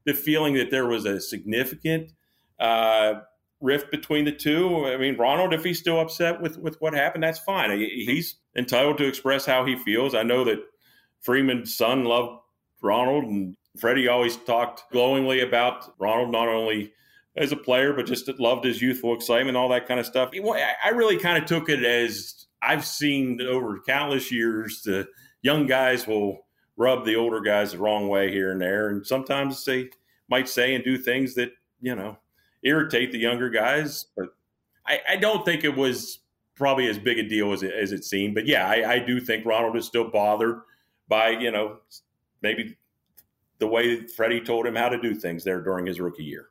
the 0.05 0.13
feeling 0.13 0.55
that 0.55 0.69
there 0.69 0.85
was 0.85 1.05
a 1.05 1.19
significant 1.19 2.11
uh, 2.59 3.15
rift 3.61 3.89
between 3.91 4.25
the 4.25 4.31
two. 4.31 4.85
I 4.85 4.97
mean, 4.97 5.17
Ronald, 5.17 5.53
if 5.53 5.63
he's 5.63 5.79
still 5.79 5.99
upset 5.99 6.41
with 6.41 6.57
with 6.57 6.79
what 6.79 6.93
happened, 6.93 7.23
that's 7.23 7.39
fine. 7.39 7.77
He's 7.79 8.35
entitled 8.55 8.97
to 8.99 9.07
express 9.07 9.45
how 9.45 9.65
he 9.65 9.75
feels. 9.77 10.13
I 10.13 10.23
know 10.23 10.43
that 10.43 10.59
Freeman's 11.21 11.75
son 11.75 12.03
loved 12.03 12.39
Ronald, 12.81 13.25
and 13.25 13.55
Freddie 13.77 14.07
always 14.07 14.35
talked 14.37 14.83
glowingly 14.91 15.41
about 15.41 15.97
Ronald, 15.99 16.31
not 16.31 16.49
only 16.49 16.93
as 17.35 17.51
a 17.51 17.57
player, 17.57 17.93
but 17.93 18.05
just 18.05 18.27
loved 18.39 18.65
his 18.65 18.81
youthful 18.81 19.15
excitement, 19.15 19.57
all 19.57 19.69
that 19.69 19.87
kind 19.87 19.99
of 19.99 20.05
stuff. 20.05 20.31
I 20.33 20.89
really 20.89 21.17
kind 21.17 21.41
of 21.41 21.47
took 21.47 21.69
it 21.69 21.83
as 21.83 22.45
I've 22.65 22.86
seen 22.86 23.41
over 23.41 23.80
countless 23.86 24.32
years 24.32 24.82
the 24.84 25.08
young 25.41 25.67
guys 25.67 26.08
will 26.08 26.45
rub 26.78 27.06
the 27.06 27.15
older 27.15 27.41
guys 27.41 27.71
the 27.71 27.78
wrong 27.78 28.08
way 28.08 28.32
here 28.32 28.52
and 28.52 28.62
there. 28.62 28.89
And 28.89 29.06
sometimes 29.06 29.63
they 29.65 29.89
might 30.30 30.47
say 30.47 30.73
and 30.76 30.84
do 30.84 30.97
things 30.97 31.36
that, 31.36 31.52
you 31.82 31.95
know, 31.95 32.17
irritate 32.63 33.12
the 33.12 33.19
younger 33.19 33.49
guys. 33.49 34.06
But 34.15 34.30
I, 34.88 34.99
I 35.10 35.15
don't 35.17 35.45
think 35.45 35.63
it 35.63 35.76
was 35.76 36.19
probably 36.56 36.88
as 36.88 36.97
big 36.97 37.19
a 37.19 37.28
deal 37.28 37.52
as 37.52 37.63
it, 37.63 37.73
as 37.73 37.91
it 37.91 38.06
seemed. 38.06 38.36
But 38.36 38.47
yeah, 38.47 38.67
I, 38.67 38.93
I 38.93 38.99
do 38.99 39.19
think 39.19 39.45
Ronald 39.45 39.76
is 39.76 39.86
still 39.86 40.10
bothered 40.10 40.62
by 41.08 41.30
you 41.30 41.52
know 41.52 41.78
maybe 42.41 42.78
the 43.60 43.67
way 43.67 44.08
Freddie 44.08 44.41
told 44.41 44.65
him 44.65 44.76
how 44.76 44.89
to 44.89 44.99
do 44.99 45.13
things 45.13 45.43
there 45.43 45.62
during 45.62 45.86
his 45.86 45.99
rookie 45.99 46.23
year. 46.23 46.49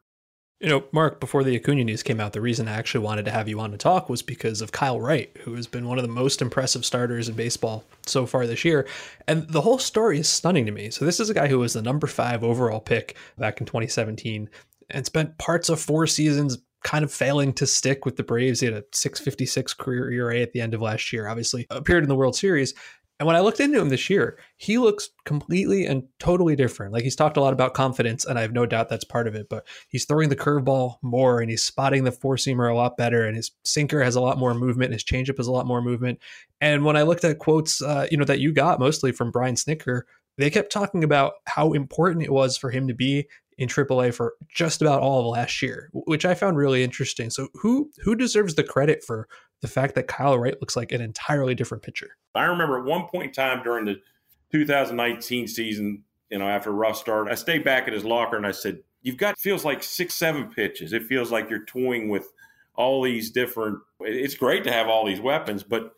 You 0.63 0.69
know, 0.69 0.85
Mark, 0.93 1.19
before 1.19 1.43
the 1.43 1.57
Acuna 1.57 1.83
news 1.83 2.05
came 2.05 2.21
out, 2.21 2.35
the 2.35 2.41
reason 2.41 2.69
I 2.69 2.75
actually 2.75 3.05
wanted 3.05 3.25
to 3.25 3.33
have 3.33 3.49
you 3.49 3.59
on 3.59 3.73
to 3.73 3.77
talk 3.77 4.09
was 4.09 4.23
because 4.23 4.61
of 4.61 4.71
Kyle 4.71 5.01
Wright, 5.01 5.37
who 5.41 5.55
has 5.55 5.67
been 5.67 5.89
one 5.89 5.99
of 5.99 6.03
the 6.03 6.09
most 6.09 6.41
impressive 6.41 6.85
starters 6.85 7.29
in 7.29 7.35
baseball 7.35 7.83
so 8.07 8.27
far 8.27 8.47
this 8.47 8.65
year. 8.65 8.87
And 9.27 9.49
the 9.49 9.63
whole 9.63 9.81
story 9.81 10.21
is 10.21 10.29
stunning 10.29 10.65
to 10.67 10.71
me. 10.71 10.91
So, 10.91 11.05
this 11.05 11.19
is 11.19 11.29
a 11.29 11.35
guy 11.35 11.49
who 11.49 11.59
was 11.59 11.73
the 11.73 11.83
number 11.83 12.07
five 12.07 12.45
overall 12.45 12.79
pick 12.79 13.17
back 13.37 13.61
in 13.61 13.67
2017 13.67 14.49
and 14.91 15.05
spent 15.05 15.37
parts 15.37 15.69
of 15.69 15.81
four 15.81 16.07
seasons 16.07 16.59
kind 16.85 17.05
of 17.05 17.13
failing 17.13 17.53
to 17.55 17.67
stick 17.67 18.05
with 18.05 18.17
the 18.17 18.23
Braves. 18.23 18.61
He 18.61 18.67
had 18.67 18.75
a 18.77 18.85
656 18.93 19.75
career 19.75 20.13
ERA 20.13 20.41
at 20.41 20.53
the 20.53 20.61
end 20.61 20.75
of 20.75 20.81
last 20.81 21.13
year, 21.13 21.27
obviously 21.27 21.67
appeared 21.71 22.05
in 22.05 22.09
the 22.09 22.15
World 22.15 22.37
Series. 22.37 22.73
And 23.21 23.27
when 23.27 23.37
I 23.37 23.41
looked 23.41 23.61
into 23.61 23.81
him 23.81 23.89
this 23.89 24.11
year, 24.11 24.39
he 24.57 24.79
looks 24.79 25.11
completely 25.25 25.87
and 25.87 26.03
totally 26.19 26.57
different. 26.57 26.93
Like 26.93 27.05
he's 27.05 27.15
talked 27.15 27.37
a 27.37 27.41
lot 27.41 27.53
about 27.53 27.75
confidence, 27.75 28.25
and 28.25 28.39
I 28.39 28.43
have 28.43 28.53
no 28.53 28.67
doubt 28.67 28.89
that's 28.89 29.05
part 29.05 29.29
of 29.29 29.35
it. 29.35 29.49
But 29.49 29.67
he's 29.89 30.05
throwing 30.05 30.29
the 30.29 30.37
curveball 30.37 30.97
more, 31.03 31.41
and 31.41 31.49
he's 31.49 31.63
spotting 31.63 32.05
the 32.05 32.11
four 32.11 32.37
seamer 32.37 32.71
a 32.71 32.75
lot 32.75 32.97
better, 32.97 33.25
and 33.25 33.37
his 33.37 33.53
sinker 33.65 34.03
has 34.03 34.17
a 34.17 34.21
lot 34.21 34.39
more 34.39 34.55
movement, 34.55 34.87
and 34.87 34.95
his 34.95 35.05
changeup 35.05 35.37
has 35.37 35.47
a 35.47 35.53
lot 35.53 35.67
more 35.67 35.83
movement. 35.83 36.19
And 36.61 36.85
when 36.85 36.97
I 36.97 37.03
looked 37.03 37.25
at 37.25 37.39
quotes, 37.39 37.81
uh, 37.81 38.09
you 38.11 38.17
know, 38.17 38.25
that 38.25 38.41
you 38.41 38.53
got 38.53 38.81
mostly 38.81 39.13
from 39.13 39.31
Brian 39.31 39.55
Snitker, 39.55 40.03
they 40.39 40.51
kept 40.51 40.73
talking 40.73 41.05
about 41.05 41.35
how 41.47 41.73
important 41.73 42.25
it 42.25 42.33
was 42.33 42.57
for 42.57 42.71
him 42.71 42.89
to 42.89 42.95
be 42.95 43.29
in 43.59 43.69
AAA 43.69 44.15
for 44.15 44.35
just 44.49 44.83
about 44.83 45.01
all 45.01 45.21
of 45.21 45.27
last 45.27 45.63
year, 45.63 45.91
which 45.93 46.25
I 46.25 46.35
found 46.35 46.57
really 46.57 46.83
interesting. 46.83 47.31
So 47.31 47.49
who 47.55 47.91
who 48.03 48.15
deserves 48.17 48.55
the 48.55 48.65
credit 48.65 49.05
for 49.05 49.29
the 49.63 49.69
fact 49.69 49.95
that 49.95 50.09
Kyle 50.09 50.39
Wright 50.39 50.61
looks 50.61 50.77
like 50.77 50.93
an 50.93 51.01
entirely 51.01 51.55
different 51.55 51.83
pitcher? 51.83 52.11
I 52.35 52.45
remember 52.45 52.79
at 52.79 52.85
one 52.85 53.07
point 53.07 53.29
in 53.29 53.33
time 53.33 53.63
during 53.63 53.87
the 53.87 54.01
2019 54.53 55.49
season, 55.49 56.03
you 56.31 56.39
know, 56.39 56.49
after 56.49 56.71
a 56.71 56.75
rough 56.75 56.97
start, 56.97 57.29
I 57.31 57.37
stayed 57.37 57.65
back 57.65 57.87
at 57.87 57.95
his 57.95 58.05
locker 58.05 58.37
and 58.37 58.47
I 58.47 58.51
said, 58.51 58.83
"You've 59.03 59.17
got 59.17 59.39
feels 59.39 59.65
like 59.65 59.83
six, 59.83 60.15
seven 60.15 60.51
pitches. 60.51 60.93
It 60.93 61.05
feels 61.05 61.31
like 61.31 61.49
you're 61.49 61.65
toying 61.65 62.09
with 62.09 62.31
all 62.75 63.03
these 63.03 63.31
different. 63.31 63.79
It's 64.01 64.35
great 64.35 64.65
to 64.65 64.73
have 64.73 64.89
all 64.89 65.07
these 65.07 65.21
weapons, 65.21 65.63
but 65.63 65.93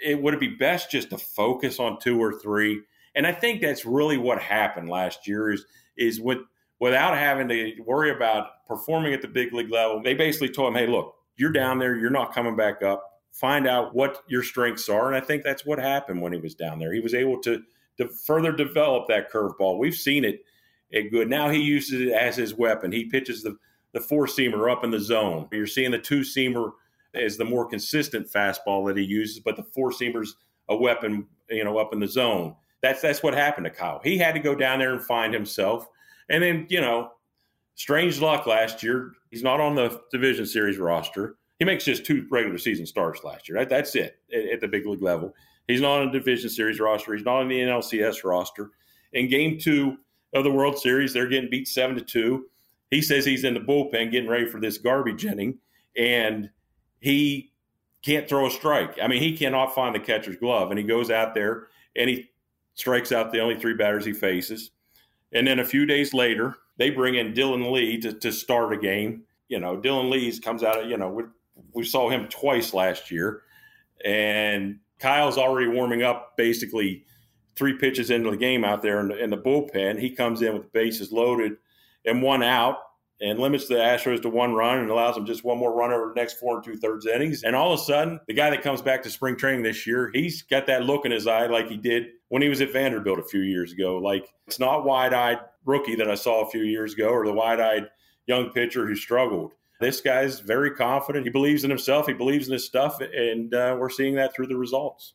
it 0.00 0.20
would 0.20 0.34
it 0.34 0.40
be 0.40 0.48
best 0.48 0.90
just 0.90 1.10
to 1.10 1.18
focus 1.18 1.78
on 1.78 1.98
two 2.00 2.18
or 2.18 2.40
three? 2.40 2.82
And 3.14 3.26
I 3.26 3.32
think 3.32 3.60
that's 3.60 3.84
really 3.84 4.16
what 4.16 4.40
happened 4.40 4.88
last 4.88 5.28
year. 5.28 5.50
Is 5.50 5.66
is 5.96 6.20
with 6.20 6.38
without 6.78 7.18
having 7.18 7.48
to 7.48 7.74
worry 7.84 8.10
about 8.10 8.66
performing 8.66 9.12
at 9.12 9.20
the 9.20 9.28
big 9.28 9.52
league 9.52 9.70
level. 9.70 10.02
They 10.02 10.14
basically 10.14 10.48
told 10.48 10.68
him, 10.68 10.78
"Hey, 10.78 10.86
look, 10.86 11.16
you're 11.36 11.52
down 11.52 11.78
there. 11.78 11.96
You're 11.96 12.10
not 12.10 12.34
coming 12.34 12.54
back 12.54 12.82
up. 12.82 13.09
Find 13.32 13.66
out 13.66 13.94
what 13.94 14.22
your 14.28 14.42
strengths 14.42 14.88
are." 14.88 15.08
And 15.08 15.16
I 15.16 15.20
think 15.20 15.42
that's 15.42 15.64
what 15.64 15.78
happened 15.78 16.20
when 16.20 16.32
he 16.32 16.40
was 16.40 16.54
down 16.54 16.78
there. 16.78 16.92
He 16.92 17.00
was 17.00 17.14
able 17.14 17.40
to 17.42 17.62
to 17.98 18.08
further 18.08 18.52
develop 18.52 19.08
that 19.08 19.30
curveball. 19.30 19.78
We've 19.78 19.94
seen 19.94 20.24
it 20.24 20.44
at 20.92 21.10
good. 21.10 21.28
Now 21.28 21.50
he 21.50 21.60
uses 21.60 22.00
it 22.00 22.12
as 22.12 22.36
his 22.36 22.54
weapon. 22.54 22.92
He 22.92 23.04
pitches 23.04 23.42
the 23.42 23.56
the 23.92 24.00
four 24.00 24.26
seamer 24.26 24.70
up 24.70 24.84
in 24.84 24.90
the 24.90 25.00
zone. 25.00 25.48
You're 25.52 25.66
seeing 25.66 25.90
the 25.90 25.98
two 25.98 26.20
seamer 26.20 26.72
as 27.14 27.36
the 27.36 27.44
more 27.44 27.66
consistent 27.68 28.30
fastball 28.30 28.86
that 28.86 28.96
he 28.96 29.02
uses, 29.02 29.40
but 29.40 29.56
the 29.56 29.64
four 29.64 29.90
seamer's 29.90 30.36
a 30.68 30.76
weapon, 30.76 31.26
you 31.48 31.64
know, 31.64 31.78
up 31.78 31.92
in 31.92 31.98
the 31.98 32.06
zone. 32.06 32.54
That's 32.82 33.02
that's 33.02 33.22
what 33.22 33.34
happened 33.34 33.64
to 33.64 33.70
Kyle. 33.70 34.00
He 34.02 34.16
had 34.16 34.34
to 34.34 34.40
go 34.40 34.54
down 34.54 34.78
there 34.78 34.92
and 34.92 35.02
find 35.02 35.34
himself. 35.34 35.86
And 36.28 36.42
then, 36.42 36.66
you 36.70 36.80
know, 36.80 37.10
strange 37.74 38.20
luck 38.20 38.46
last 38.46 38.82
year. 38.82 39.12
He's 39.30 39.42
not 39.42 39.60
on 39.60 39.74
the 39.74 40.00
division 40.12 40.46
series 40.46 40.78
roster. 40.78 41.36
He 41.60 41.66
makes 41.66 41.84
just 41.84 42.04
two 42.04 42.26
regular 42.30 42.58
season 42.58 42.86
starts 42.86 43.22
last 43.22 43.48
year. 43.48 43.64
That's 43.64 43.94
it 43.94 44.18
at 44.32 44.60
the 44.60 44.66
big 44.66 44.86
league 44.86 45.02
level. 45.02 45.34
He's 45.68 45.82
not 45.82 46.00
on 46.00 46.08
a 46.08 46.12
division 46.12 46.50
series 46.50 46.80
roster. 46.80 47.14
He's 47.14 47.24
not 47.24 47.42
on 47.42 47.48
the 47.48 47.60
NLCS 47.60 48.24
roster. 48.24 48.70
In 49.12 49.28
game 49.28 49.58
two 49.58 49.98
of 50.32 50.42
the 50.42 50.50
World 50.50 50.78
Series, 50.78 51.12
they're 51.12 51.28
getting 51.28 51.50
beat 51.50 51.68
seven 51.68 51.96
to 51.96 52.02
two. 52.02 52.46
He 52.90 53.02
says 53.02 53.24
he's 53.24 53.44
in 53.44 53.54
the 53.54 53.60
bullpen 53.60 54.10
getting 54.10 54.28
ready 54.28 54.46
for 54.46 54.58
this 54.58 54.78
garbage 54.78 55.24
inning, 55.24 55.58
and 55.96 56.50
he 56.98 57.52
can't 58.02 58.28
throw 58.28 58.46
a 58.46 58.50
strike. 58.50 58.98
I 59.00 59.06
mean, 59.06 59.22
he 59.22 59.36
cannot 59.36 59.74
find 59.74 59.94
the 59.94 60.00
catcher's 60.00 60.36
glove, 60.36 60.70
and 60.70 60.78
he 60.78 60.84
goes 60.84 61.10
out 61.10 61.34
there 61.34 61.68
and 61.94 62.08
he 62.08 62.30
strikes 62.74 63.12
out 63.12 63.32
the 63.32 63.40
only 63.40 63.58
three 63.58 63.74
batters 63.74 64.04
he 64.04 64.12
faces. 64.12 64.70
And 65.32 65.46
then 65.46 65.58
a 65.58 65.64
few 65.64 65.84
days 65.84 66.14
later, 66.14 66.56
they 66.78 66.90
bring 66.90 67.16
in 67.16 67.34
Dylan 67.34 67.70
Lee 67.70 68.00
to, 68.00 68.12
to 68.14 68.32
start 68.32 68.72
a 68.72 68.78
game. 68.78 69.24
You 69.48 69.60
know, 69.60 69.76
Dylan 69.76 70.10
Lee's 70.10 70.40
comes 70.40 70.62
out 70.62 70.82
of, 70.82 70.88
you 70.88 70.96
know, 70.96 71.10
we, 71.10 71.24
we 71.74 71.84
saw 71.84 72.08
him 72.08 72.28
twice 72.28 72.74
last 72.74 73.10
year. 73.10 73.42
And 74.04 74.78
Kyle's 74.98 75.38
already 75.38 75.68
warming 75.68 76.02
up 76.02 76.36
basically 76.36 77.04
three 77.56 77.76
pitches 77.76 78.10
into 78.10 78.30
the 78.30 78.36
game 78.36 78.64
out 78.64 78.82
there 78.82 79.00
in 79.00 79.08
the, 79.08 79.22
in 79.22 79.30
the 79.30 79.36
bullpen. 79.36 79.98
He 79.98 80.10
comes 80.10 80.42
in 80.42 80.54
with 80.54 80.62
the 80.62 80.70
bases 80.72 81.12
loaded 81.12 81.52
and 82.04 82.22
one 82.22 82.42
out 82.42 82.78
and 83.20 83.38
limits 83.38 83.68
the 83.68 83.74
Astros 83.74 84.22
to 84.22 84.30
one 84.30 84.54
run 84.54 84.78
and 84.78 84.90
allows 84.90 85.14
them 85.14 85.26
just 85.26 85.44
one 85.44 85.58
more 85.58 85.74
run 85.74 85.92
over 85.92 86.08
the 86.08 86.18
next 86.18 86.38
four 86.38 86.56
and 86.56 86.64
two 86.64 86.76
thirds 86.76 87.06
innings. 87.06 87.42
And 87.42 87.54
all 87.54 87.72
of 87.72 87.80
a 87.80 87.82
sudden, 87.82 88.20
the 88.26 88.34
guy 88.34 88.48
that 88.50 88.62
comes 88.62 88.80
back 88.80 89.02
to 89.02 89.10
spring 89.10 89.36
training 89.36 89.62
this 89.62 89.86
year, 89.86 90.10
he's 90.14 90.42
got 90.42 90.66
that 90.66 90.84
look 90.84 91.04
in 91.04 91.12
his 91.12 91.26
eye 91.26 91.46
like 91.46 91.68
he 91.68 91.76
did 91.76 92.06
when 92.28 92.40
he 92.40 92.48
was 92.48 92.62
at 92.62 92.72
Vanderbilt 92.72 93.18
a 93.18 93.24
few 93.24 93.42
years 93.42 93.72
ago. 93.72 93.98
Like 93.98 94.26
it's 94.46 94.58
not 94.58 94.84
wide 94.84 95.12
eyed 95.12 95.40
rookie 95.64 95.96
that 95.96 96.10
I 96.10 96.14
saw 96.14 96.46
a 96.46 96.50
few 96.50 96.62
years 96.62 96.94
ago 96.94 97.08
or 97.08 97.26
the 97.26 97.32
wide 97.32 97.60
eyed 97.60 97.88
young 98.26 98.50
pitcher 98.50 98.86
who 98.86 98.94
struggled. 98.94 99.52
This 99.80 100.00
guy's 100.00 100.40
very 100.40 100.70
confident. 100.70 101.24
He 101.24 101.30
believes 101.30 101.64
in 101.64 101.70
himself. 101.70 102.06
He 102.06 102.12
believes 102.12 102.46
in 102.46 102.52
his 102.52 102.66
stuff, 102.66 103.00
and 103.00 103.52
uh, 103.54 103.76
we're 103.78 103.90
seeing 103.90 104.14
that 104.16 104.34
through 104.34 104.48
the 104.48 104.56
results. 104.56 105.14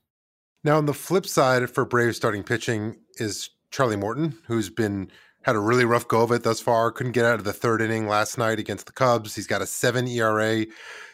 Now, 0.63 0.77
on 0.77 0.87
the 0.87 0.93
flip 0.93 1.27
side 1.27 1.69
for 1.69 1.85
Braves 1.85 2.17
starting 2.17 2.43
pitching 2.43 2.97
is 3.17 3.51
Charlie 3.69 3.95
Morton, 3.95 4.39
who's 4.47 4.69
been 4.69 5.11
had 5.43 5.55
a 5.55 5.59
really 5.59 5.85
rough 5.85 6.07
go 6.07 6.23
of 6.23 6.31
it 6.31 6.41
thus 6.41 6.59
far. 6.59 6.91
Couldn't 6.91 7.11
get 7.11 7.25
out 7.25 7.37
of 7.37 7.43
the 7.43 7.53
third 7.53 7.79
inning 7.79 8.07
last 8.07 8.39
night 8.39 8.57
against 8.57 8.87
the 8.87 8.91
Cubs. 8.91 9.35
He's 9.35 9.45
got 9.45 9.61
a 9.61 9.67
seven 9.67 10.07
ERA 10.07 10.65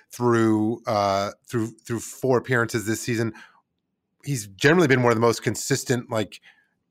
through 0.09 0.81
uh, 0.87 1.31
through 1.45 1.71
through 1.85 1.99
four 1.99 2.37
appearances 2.37 2.85
this 2.85 3.01
season. 3.01 3.33
He's 4.23 4.47
generally 4.47 4.87
been 4.87 5.03
one 5.03 5.11
of 5.11 5.17
the 5.17 5.21
most 5.21 5.43
consistent, 5.43 6.09
like 6.09 6.39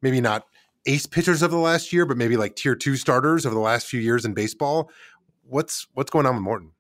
maybe 0.03 0.20
not 0.20 0.44
ace 0.85 1.07
pitchers 1.07 1.40
of 1.40 1.51
the 1.51 1.57
last 1.57 1.92
year, 1.94 2.05
but 2.05 2.18
maybe 2.18 2.37
like 2.37 2.57
tier 2.57 2.75
two 2.75 2.96
starters 2.96 3.46
over 3.46 3.55
the 3.55 3.61
last 3.61 3.87
few 3.87 4.01
years 4.01 4.27
in 4.27 4.35
baseball. 4.35 4.90
What's 5.48 5.87
what's 5.94 6.11
going 6.11 6.26
on 6.26 6.35
with 6.35 6.44
Morton? 6.44 6.72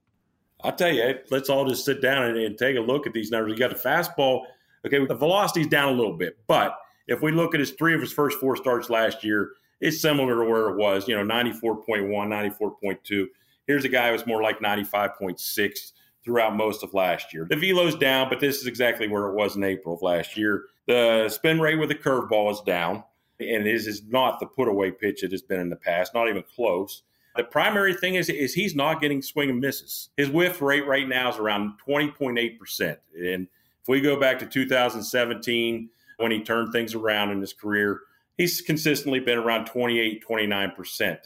I'll 0.62 0.72
tell 0.72 0.92
you, 0.92 1.18
let's 1.30 1.48
all 1.48 1.66
just 1.66 1.84
sit 1.84 2.02
down 2.02 2.24
and, 2.24 2.36
and 2.36 2.58
take 2.58 2.76
a 2.76 2.80
look 2.80 3.06
at 3.06 3.12
these 3.12 3.30
numbers. 3.30 3.52
You 3.52 3.58
got 3.58 3.70
the 3.70 3.88
fastball. 3.88 4.42
Okay, 4.86 5.04
the 5.04 5.14
velocity's 5.14 5.66
down 5.66 5.92
a 5.92 5.96
little 5.96 6.16
bit, 6.16 6.38
but 6.46 6.76
if 7.06 7.22
we 7.22 7.32
look 7.32 7.54
at 7.54 7.60
his 7.60 7.72
three 7.72 7.94
of 7.94 8.00
his 8.00 8.12
first 8.12 8.38
four 8.38 8.56
starts 8.56 8.88
last 8.88 9.24
year, 9.24 9.52
it's 9.80 10.00
similar 10.00 10.42
to 10.42 10.50
where 10.50 10.68
it 10.68 10.76
was, 10.76 11.08
you 11.08 11.16
know, 11.16 11.22
94.1, 11.22 12.08
94.2. 12.08 13.26
Here's 13.66 13.84
a 13.84 13.88
guy 13.88 14.10
who's 14.10 14.26
more 14.26 14.42
like 14.42 14.60
95.6 14.60 15.92
throughout 16.24 16.54
most 16.56 16.82
of 16.82 16.94
last 16.94 17.32
year. 17.32 17.46
The 17.48 17.56
velo's 17.56 17.96
down, 17.96 18.28
but 18.28 18.40
this 18.40 18.58
is 18.58 18.66
exactly 18.66 19.08
where 19.08 19.26
it 19.26 19.34
was 19.34 19.56
in 19.56 19.64
April 19.64 19.94
of 19.94 20.02
last 20.02 20.36
year. 20.36 20.64
The 20.86 21.28
spin 21.28 21.60
rate 21.60 21.76
with 21.76 21.88
the 21.88 21.94
curveball 21.94 22.52
is 22.52 22.60
down, 22.60 23.04
and 23.38 23.66
this 23.66 23.86
is 23.86 24.02
not 24.04 24.38
the 24.40 24.46
put 24.46 24.68
away 24.68 24.90
pitch 24.90 25.22
it 25.22 25.32
has 25.32 25.42
been 25.42 25.60
in 25.60 25.70
the 25.70 25.76
past, 25.76 26.14
not 26.14 26.28
even 26.28 26.44
close. 26.54 27.02
The 27.36 27.44
primary 27.44 27.94
thing 27.94 28.16
is, 28.16 28.28
is 28.28 28.54
he's 28.54 28.74
not 28.74 29.00
getting 29.00 29.22
swing 29.22 29.50
and 29.50 29.60
misses. 29.60 30.10
His 30.16 30.28
whiff 30.28 30.60
rate 30.60 30.86
right 30.86 31.08
now 31.08 31.30
is 31.30 31.38
around 31.38 31.74
20.8%. 31.86 32.96
And 33.14 33.46
if 33.82 33.88
we 33.88 34.00
go 34.00 34.18
back 34.18 34.38
to 34.40 34.46
2017, 34.46 35.88
when 36.16 36.30
he 36.30 36.42
turned 36.42 36.72
things 36.72 36.94
around 36.94 37.30
in 37.30 37.40
his 37.40 37.52
career, 37.52 38.00
he's 38.36 38.60
consistently 38.60 39.20
been 39.20 39.38
around 39.38 39.66
28, 39.66 40.24
29% 40.28 41.18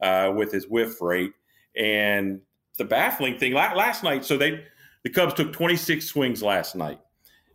uh, 0.00 0.32
with 0.34 0.50
his 0.50 0.66
whiff 0.66 1.00
rate. 1.00 1.32
And 1.76 2.40
the 2.78 2.84
baffling 2.84 3.38
thing 3.38 3.52
last 3.52 4.02
night, 4.02 4.24
so 4.24 4.36
they 4.36 4.64
the 5.02 5.10
Cubs 5.10 5.34
took 5.34 5.52
26 5.52 6.04
swings 6.04 6.42
last 6.42 6.74
night. 6.76 7.00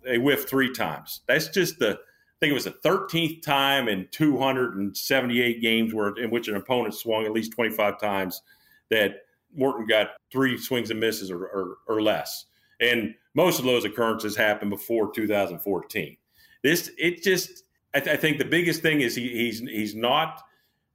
They 0.03 0.17
whiffed 0.17 0.49
three 0.49 0.71
times. 0.71 1.21
That's 1.27 1.47
just 1.47 1.79
the 1.79 1.99
I 2.35 2.45
think 2.45 2.51
it 2.51 2.53
was 2.53 2.65
the 2.65 2.71
13th 2.71 3.41
time 3.41 3.87
in 3.87 4.07
278 4.11 5.61
games 5.61 5.93
where 5.93 6.09
in 6.15 6.29
which 6.29 6.47
an 6.47 6.55
opponent 6.55 6.93
swung 6.93 7.25
at 7.25 7.31
least 7.31 7.53
25 7.53 7.99
times 7.99 8.41
that 8.89 9.21
Morton 9.55 9.87
got 9.87 10.09
three 10.31 10.57
swings 10.57 10.91
and 10.91 10.99
misses 10.99 11.31
or, 11.31 11.45
or, 11.45 11.77
or 11.87 12.01
less. 12.01 12.45
And 12.81 13.15
most 13.35 13.59
of 13.59 13.65
those 13.65 13.85
occurrences 13.85 14.35
happened 14.35 14.69
before 14.69 15.11
2014. 15.13 16.17
This 16.61 16.91
it 16.97 17.23
just 17.23 17.63
I, 17.93 17.99
th- 18.01 18.17
I 18.17 18.19
think 18.19 18.37
the 18.37 18.45
biggest 18.45 18.81
thing 18.81 19.01
is 19.01 19.15
he, 19.15 19.29
he's 19.29 19.59
he's 19.59 19.95
not 19.95 20.41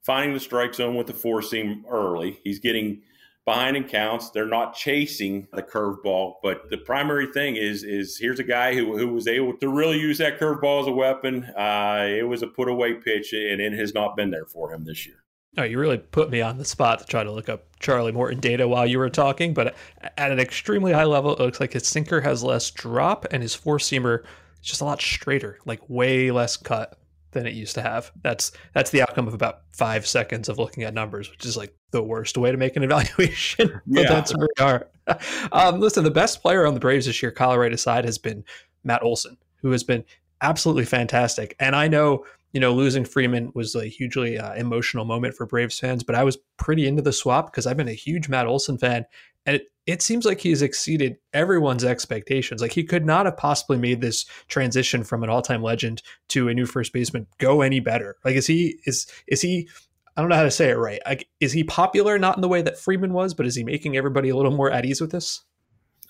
finding 0.03 0.35
the 0.35 0.41
strike 0.41 0.75
zone 0.75 0.97
with 0.97 1.07
the 1.07 1.15
four 1.15 1.41
seam 1.41 1.85
early. 1.89 2.39
He's 2.45 2.59
getting 2.59 3.03
behind 3.51 3.77
in 3.77 3.85
counts. 3.85 4.31
They're 4.31 4.47
not 4.47 4.75
chasing 4.75 5.49
the 5.53 5.63
curveball, 5.63 6.35
but 6.43 6.71
the 6.71 6.79
primary 6.79 7.27
thing 7.33 7.57
is 7.57 7.83
is 7.83 8.17
here's 8.17 8.39
a 8.39 8.45
guy 8.45 8.75
who, 8.75 8.97
who 8.97 9.09
was 9.09 9.27
able 9.27 9.57
to 9.59 9.69
really 9.69 9.99
use 9.99 10.19
that 10.19 10.39
curveball 10.39 10.83
as 10.83 10.87
a 10.87 10.93
weapon. 10.93 11.45
Uh, 11.57 12.07
it 12.09 12.27
was 12.27 12.43
a 12.43 12.47
put 12.47 12.69
away 12.69 12.95
pitch, 12.95 13.33
and 13.33 13.61
it 13.61 13.73
has 13.73 13.93
not 13.93 14.17
been 14.17 14.31
there 14.31 14.47
for 14.47 14.73
him 14.73 14.85
this 14.85 15.07
year. 15.07 15.17
Oh, 15.59 15.65
you 15.65 15.81
really 15.81 15.99
put 15.99 16.31
me 16.31 16.41
on 16.41 16.59
the 16.59 16.65
spot 16.65 17.01
to 17.01 17.07
try 17.07 17.25
to 17.25 17.33
look 17.33 17.49
up 17.49 17.67
Charlie 17.81 18.13
Morton 18.13 18.39
data 18.39 18.69
while 18.69 18.87
you 18.87 18.99
were 18.99 19.11
talking, 19.11 19.53
but 19.53 19.75
at 20.17 20.31
an 20.31 20.39
extremely 20.39 20.93
high 20.93 21.05
level, 21.05 21.33
it 21.33 21.41
looks 21.41 21.59
like 21.59 21.73
his 21.73 21.89
sinker 21.89 22.21
has 22.21 22.45
less 22.45 22.71
drop 22.71 23.27
and 23.33 23.43
his 23.43 23.57
four 23.57 23.79
seamer 23.79 24.21
is 24.23 24.69
just 24.69 24.81
a 24.81 24.85
lot 24.85 25.01
straighter, 25.01 25.59
like 25.67 25.81
way 25.89 26.31
less 26.31 26.57
cut 26.57 27.00
than 27.33 27.47
it 27.47 27.55
used 27.55 27.75
to 27.75 27.83
have. 27.83 28.11
That's 28.23 28.53
that's 28.75 28.91
the 28.91 29.03
outcome 29.03 29.29
of 29.29 29.35
about 29.35 29.61
five 29.73 30.07
seconds 30.07 30.49
of 30.49 30.59
looking 30.59 30.83
at 30.85 30.95
numbers, 30.95 31.31
which 31.31 31.45
is 31.45 31.57
like 31.57 31.75
the 31.91 32.03
worst 32.03 32.37
way 32.37 32.51
to 32.51 32.59
make 32.59 32.77
an 32.77 32.83
evaluation. 32.91 33.81
but 33.87 34.03
yeah. 34.03 34.09
that's 34.09 34.35
where 34.37 34.49
we 34.59 34.65
are. 34.65 34.89
Um, 35.51 35.81
listen, 35.81 36.05
the 36.05 36.11
best 36.11 36.41
player 36.41 36.69
on 36.69 36.75
the 36.75 36.79
Braves 36.79 37.07
this 37.07 37.21
year, 37.21 37.33
Colorado 37.33 37.75
side, 37.75 38.05
has 38.05 38.17
been 38.17 38.45
Matt 38.85 39.03
Olson, 39.03 39.37
who 39.57 39.73
has 39.73 39.83
been 39.83 40.05
absolutely 40.41 40.85
fantastic. 40.85 41.57
And 41.59 41.75
I 41.75 41.89
know 41.89 42.25
you 42.53 42.61
know, 42.61 42.75
losing 42.75 43.05
Freeman 43.05 43.53
was 43.55 43.75
a 43.75 43.87
hugely 43.87 44.39
uh, 44.39 44.55
emotional 44.55 45.05
moment 45.05 45.35
for 45.35 45.47
Braves 45.47 45.79
fans, 45.79 46.03
but 46.03 46.15
I 46.15 46.25
was 46.25 46.39
pretty 46.57 46.87
into 46.87 47.03
the 47.03 47.13
swap 47.13 47.51
because 47.51 47.67
I've 47.67 47.77
been 47.77 47.89
a 47.89 47.93
huge 47.93 48.29
Matt 48.29 48.47
Olson 48.47 48.77
fan. 48.77 49.05
And 49.47 49.57
it, 49.57 49.73
it 49.91 50.03
seems 50.03 50.25
like 50.25 50.41
he's 50.41 50.63
exceeded 50.63 51.17
everyone's 51.33 51.85
expectations. 51.85 52.61
Like 52.61 52.73
he 52.73 52.85
could 52.85 53.05
not 53.05 53.27
have 53.27 53.37
possibly 53.37 53.79
made 53.79 54.01
this 54.01 54.25
transition 54.49 55.05
from 55.05 55.23
an 55.23 55.31
all-time 55.31 55.63
legend 55.63 56.03
to 56.29 56.49
a 56.49 56.55
new 56.55 56.67
first 56.67 56.93
baseman 56.93 57.27
go 57.39 57.63
any 57.63 57.81
better. 57.81 58.17
Like 58.25 58.37
is 58.37 58.47
he 58.47 58.81
is 58.85 59.07
is 59.27 59.41
he 59.41 59.69
I 60.17 60.21
don't 60.21 60.31
know 60.31 60.37
how 60.37 60.43
to 60.43 60.51
say 60.51 60.71
it 60.71 60.75
right. 60.75 61.01
Like, 61.07 61.29
is 61.39 61.53
he 61.53 61.65
popular 61.65 62.19
not 62.19 62.37
in 62.37 62.43
the 62.43 62.49
way 62.49 62.63
that 62.63 62.79
Freeman 62.79 63.13
was, 63.13 63.33
but 63.33 63.47
is 63.47 63.55
he 63.55 63.65
making 63.65 63.97
everybody 63.97 64.29
a 64.29 64.37
little 64.37 64.51
more 64.51 64.71
at 64.71 64.85
ease 64.85 65.01
with 65.01 65.13
this? 65.13 65.43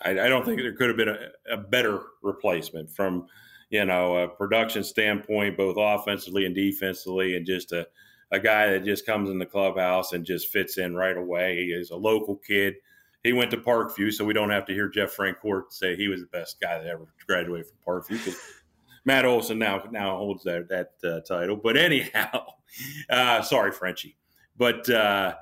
I, 0.03 0.13
I 0.13 0.29
don't 0.29 0.45
think 0.45 0.59
there 0.59 0.73
could 0.73 0.89
have 0.89 0.97
been 0.97 1.11
a, 1.11 1.29
a 1.53 1.59
better 1.59 2.01
replacement 2.23 2.91
from 2.91 3.27
you 3.71 3.85
know, 3.85 4.17
a 4.17 4.29
production 4.29 4.83
standpoint, 4.83 5.57
both 5.57 5.77
offensively 5.79 6.45
and 6.45 6.55
defensively, 6.55 7.37
and 7.37 7.47
just 7.47 7.73
a, 7.73 7.87
a 8.33 8.41
guy 8.41 8.71
that 8.71 8.85
just 8.85 9.07
comes 9.07 9.31
in 9.31 9.39
the 9.39 9.47
clubhouse 9.47 10.13
and 10.13 10.27
just 10.27 10.49
fits 10.49 10.77
in 10.77 10.95
right 10.95 11.17
away. 11.17 11.57
He 11.57 11.73
is 11.73 11.91
a 11.91 11.97
local 11.97 12.37
kid. 12.37 12.75
He 13.23 13.33
went 13.33 13.51
to 13.51 13.59
Parkview, 13.59 14.13
so 14.13 14.25
we 14.25 14.33
don't 14.33 14.51
have 14.51 14.65
to 14.67 14.73
hear 14.73 14.89
Jeff 14.89 15.15
Francoeur 15.15 15.65
say 15.71 15.95
he 15.95 16.09
was 16.09 16.21
the 16.21 16.27
best 16.27 16.61
guy 16.61 16.79
that 16.79 16.87
ever 16.87 17.07
graduated 17.27 17.67
from 17.67 17.79
Parkview 17.87 18.35
Matt 19.05 19.25
Olson 19.25 19.59
now 19.59 19.83
now 19.91 20.17
holds 20.17 20.45
that 20.45 20.69
that 20.69 20.93
uh, 21.09 21.21
title. 21.21 21.57
But 21.57 21.77
anyhow, 21.77 22.47
uh, 23.11 23.43
sorry, 23.43 23.73
Frenchie, 23.73 24.17
but 24.57 24.89
uh, 24.91 25.35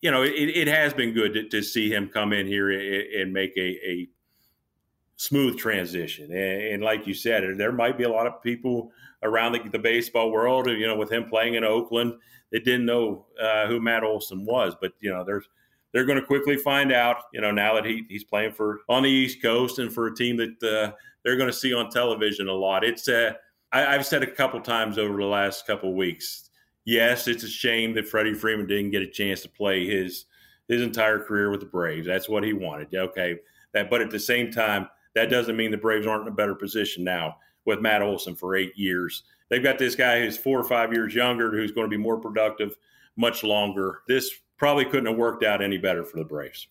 you 0.00 0.10
know 0.10 0.22
it, 0.22 0.32
it, 0.32 0.68
has 0.68 0.94
been 0.94 1.12
good 1.12 1.34
to, 1.34 1.48
to, 1.48 1.62
see 1.62 1.90
him 1.92 2.08
come 2.08 2.32
in 2.32 2.46
here 2.46 2.70
and, 2.70 3.22
and 3.22 3.32
make 3.32 3.56
a, 3.56 3.78
a 3.86 4.08
smooth 5.16 5.58
transition. 5.58 6.30
And, 6.32 6.74
and, 6.74 6.82
like 6.82 7.06
you 7.06 7.14
said, 7.14 7.44
there 7.56 7.72
might 7.72 7.98
be 7.98 8.04
a 8.04 8.08
lot 8.08 8.26
of 8.26 8.42
people 8.42 8.90
around 9.22 9.52
the, 9.52 9.68
the, 9.70 9.78
baseball 9.78 10.30
world, 10.30 10.66
you 10.68 10.86
know, 10.86 10.96
with 10.96 11.10
him 11.10 11.24
playing 11.26 11.54
in 11.54 11.64
Oakland, 11.64 12.14
that 12.52 12.64
didn't 12.64 12.86
know 12.86 13.26
uh, 13.40 13.66
who 13.66 13.80
Matt 13.80 14.04
Olson 14.04 14.44
was. 14.44 14.74
But 14.80 14.92
you 15.00 15.10
know, 15.10 15.24
there's 15.24 15.48
they're 15.94 16.04
going 16.04 16.20
to 16.20 16.26
quickly 16.26 16.56
find 16.56 16.92
out. 16.92 17.22
You 17.32 17.40
know, 17.40 17.52
now 17.52 17.74
that 17.74 17.86
he, 17.86 18.04
he's 18.10 18.24
playing 18.24 18.52
for 18.52 18.80
on 18.88 19.04
the 19.04 19.08
East 19.08 19.40
Coast 19.40 19.78
and 19.78 19.90
for 19.90 20.08
a 20.08 20.14
team 20.14 20.36
that 20.36 20.62
uh, 20.62 20.92
they're 21.24 21.36
going 21.36 21.48
to 21.50 21.56
see 21.56 21.72
on 21.72 21.88
television 21.88 22.48
a 22.48 22.52
lot. 22.52 22.84
It's 22.84 23.08
uh, 23.08 23.32
I, 23.72 23.94
I've 23.94 24.04
said 24.04 24.22
a 24.22 24.30
couple 24.30 24.60
times 24.60 24.98
over 24.98 25.16
the 25.16 25.24
last 25.24 25.66
couple 25.66 25.94
weeks. 25.94 26.50
Yes, 26.84 27.28
it's 27.28 27.44
a 27.44 27.48
shame 27.48 27.94
that 27.94 28.08
Freddie 28.08 28.34
Freeman 28.34 28.66
didn't 28.66 28.90
get 28.90 29.02
a 29.02 29.06
chance 29.06 29.40
to 29.42 29.48
play 29.48 29.86
his 29.86 30.26
his 30.68 30.82
entire 30.82 31.18
career 31.18 31.50
with 31.50 31.60
the 31.60 31.66
Braves. 31.66 32.06
That's 32.06 32.28
what 32.28 32.42
he 32.42 32.52
wanted. 32.52 32.94
Okay, 32.94 33.38
that, 33.72 33.88
but 33.88 34.02
at 34.02 34.10
the 34.10 34.20
same 34.20 34.50
time, 34.50 34.88
that 35.14 35.30
doesn't 35.30 35.56
mean 35.56 35.70
the 35.70 35.76
Braves 35.76 36.06
aren't 36.06 36.22
in 36.22 36.32
a 36.32 36.36
better 36.36 36.56
position 36.56 37.04
now 37.04 37.36
with 37.64 37.80
Matt 37.80 38.02
Olson 38.02 38.34
for 38.34 38.56
eight 38.56 38.76
years. 38.76 39.22
They've 39.48 39.62
got 39.62 39.78
this 39.78 39.94
guy 39.94 40.20
who's 40.20 40.36
four 40.36 40.58
or 40.58 40.64
five 40.64 40.92
years 40.92 41.14
younger 41.14 41.52
who's 41.52 41.70
going 41.70 41.88
to 41.88 41.96
be 41.96 42.02
more 42.02 42.18
productive 42.18 42.76
much 43.16 43.44
longer. 43.44 44.00
This 44.08 44.30
probably 44.58 44.84
couldn't 44.84 45.06
have 45.06 45.16
worked 45.16 45.44
out 45.44 45.62
any 45.62 45.78
better 45.78 46.04
for 46.04 46.16
the 46.18 46.24
Braves. 46.24 46.68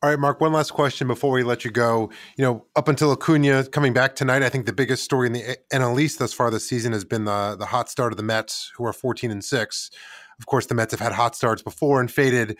All 0.00 0.10
right, 0.10 0.18
Mark, 0.18 0.40
one 0.40 0.52
last 0.52 0.70
question 0.70 1.08
before 1.08 1.32
we 1.32 1.42
let 1.42 1.64
you 1.64 1.72
go. 1.72 2.10
You 2.36 2.44
know, 2.44 2.66
up 2.76 2.86
until 2.86 3.10
Acuna 3.10 3.64
coming 3.64 3.92
back 3.92 4.14
tonight, 4.14 4.44
I 4.44 4.48
think 4.48 4.66
the 4.66 4.72
biggest 4.72 5.02
story 5.02 5.26
in 5.26 5.32
the 5.32 5.56
NL 5.72 6.00
East 6.00 6.20
thus 6.20 6.32
far 6.32 6.52
this 6.52 6.68
season 6.68 6.92
has 6.92 7.04
been 7.04 7.24
the 7.24 7.56
the 7.58 7.66
hot 7.66 7.88
start 7.88 8.12
of 8.12 8.16
the 8.16 8.22
Mets, 8.22 8.70
who 8.76 8.84
are 8.84 8.92
14 8.92 9.32
and 9.32 9.44
6. 9.44 9.90
Of 10.38 10.46
course, 10.46 10.66
the 10.66 10.76
Mets 10.76 10.92
have 10.92 11.00
had 11.00 11.12
hot 11.12 11.34
starts 11.34 11.62
before 11.62 12.00
and 12.00 12.08
faded. 12.08 12.58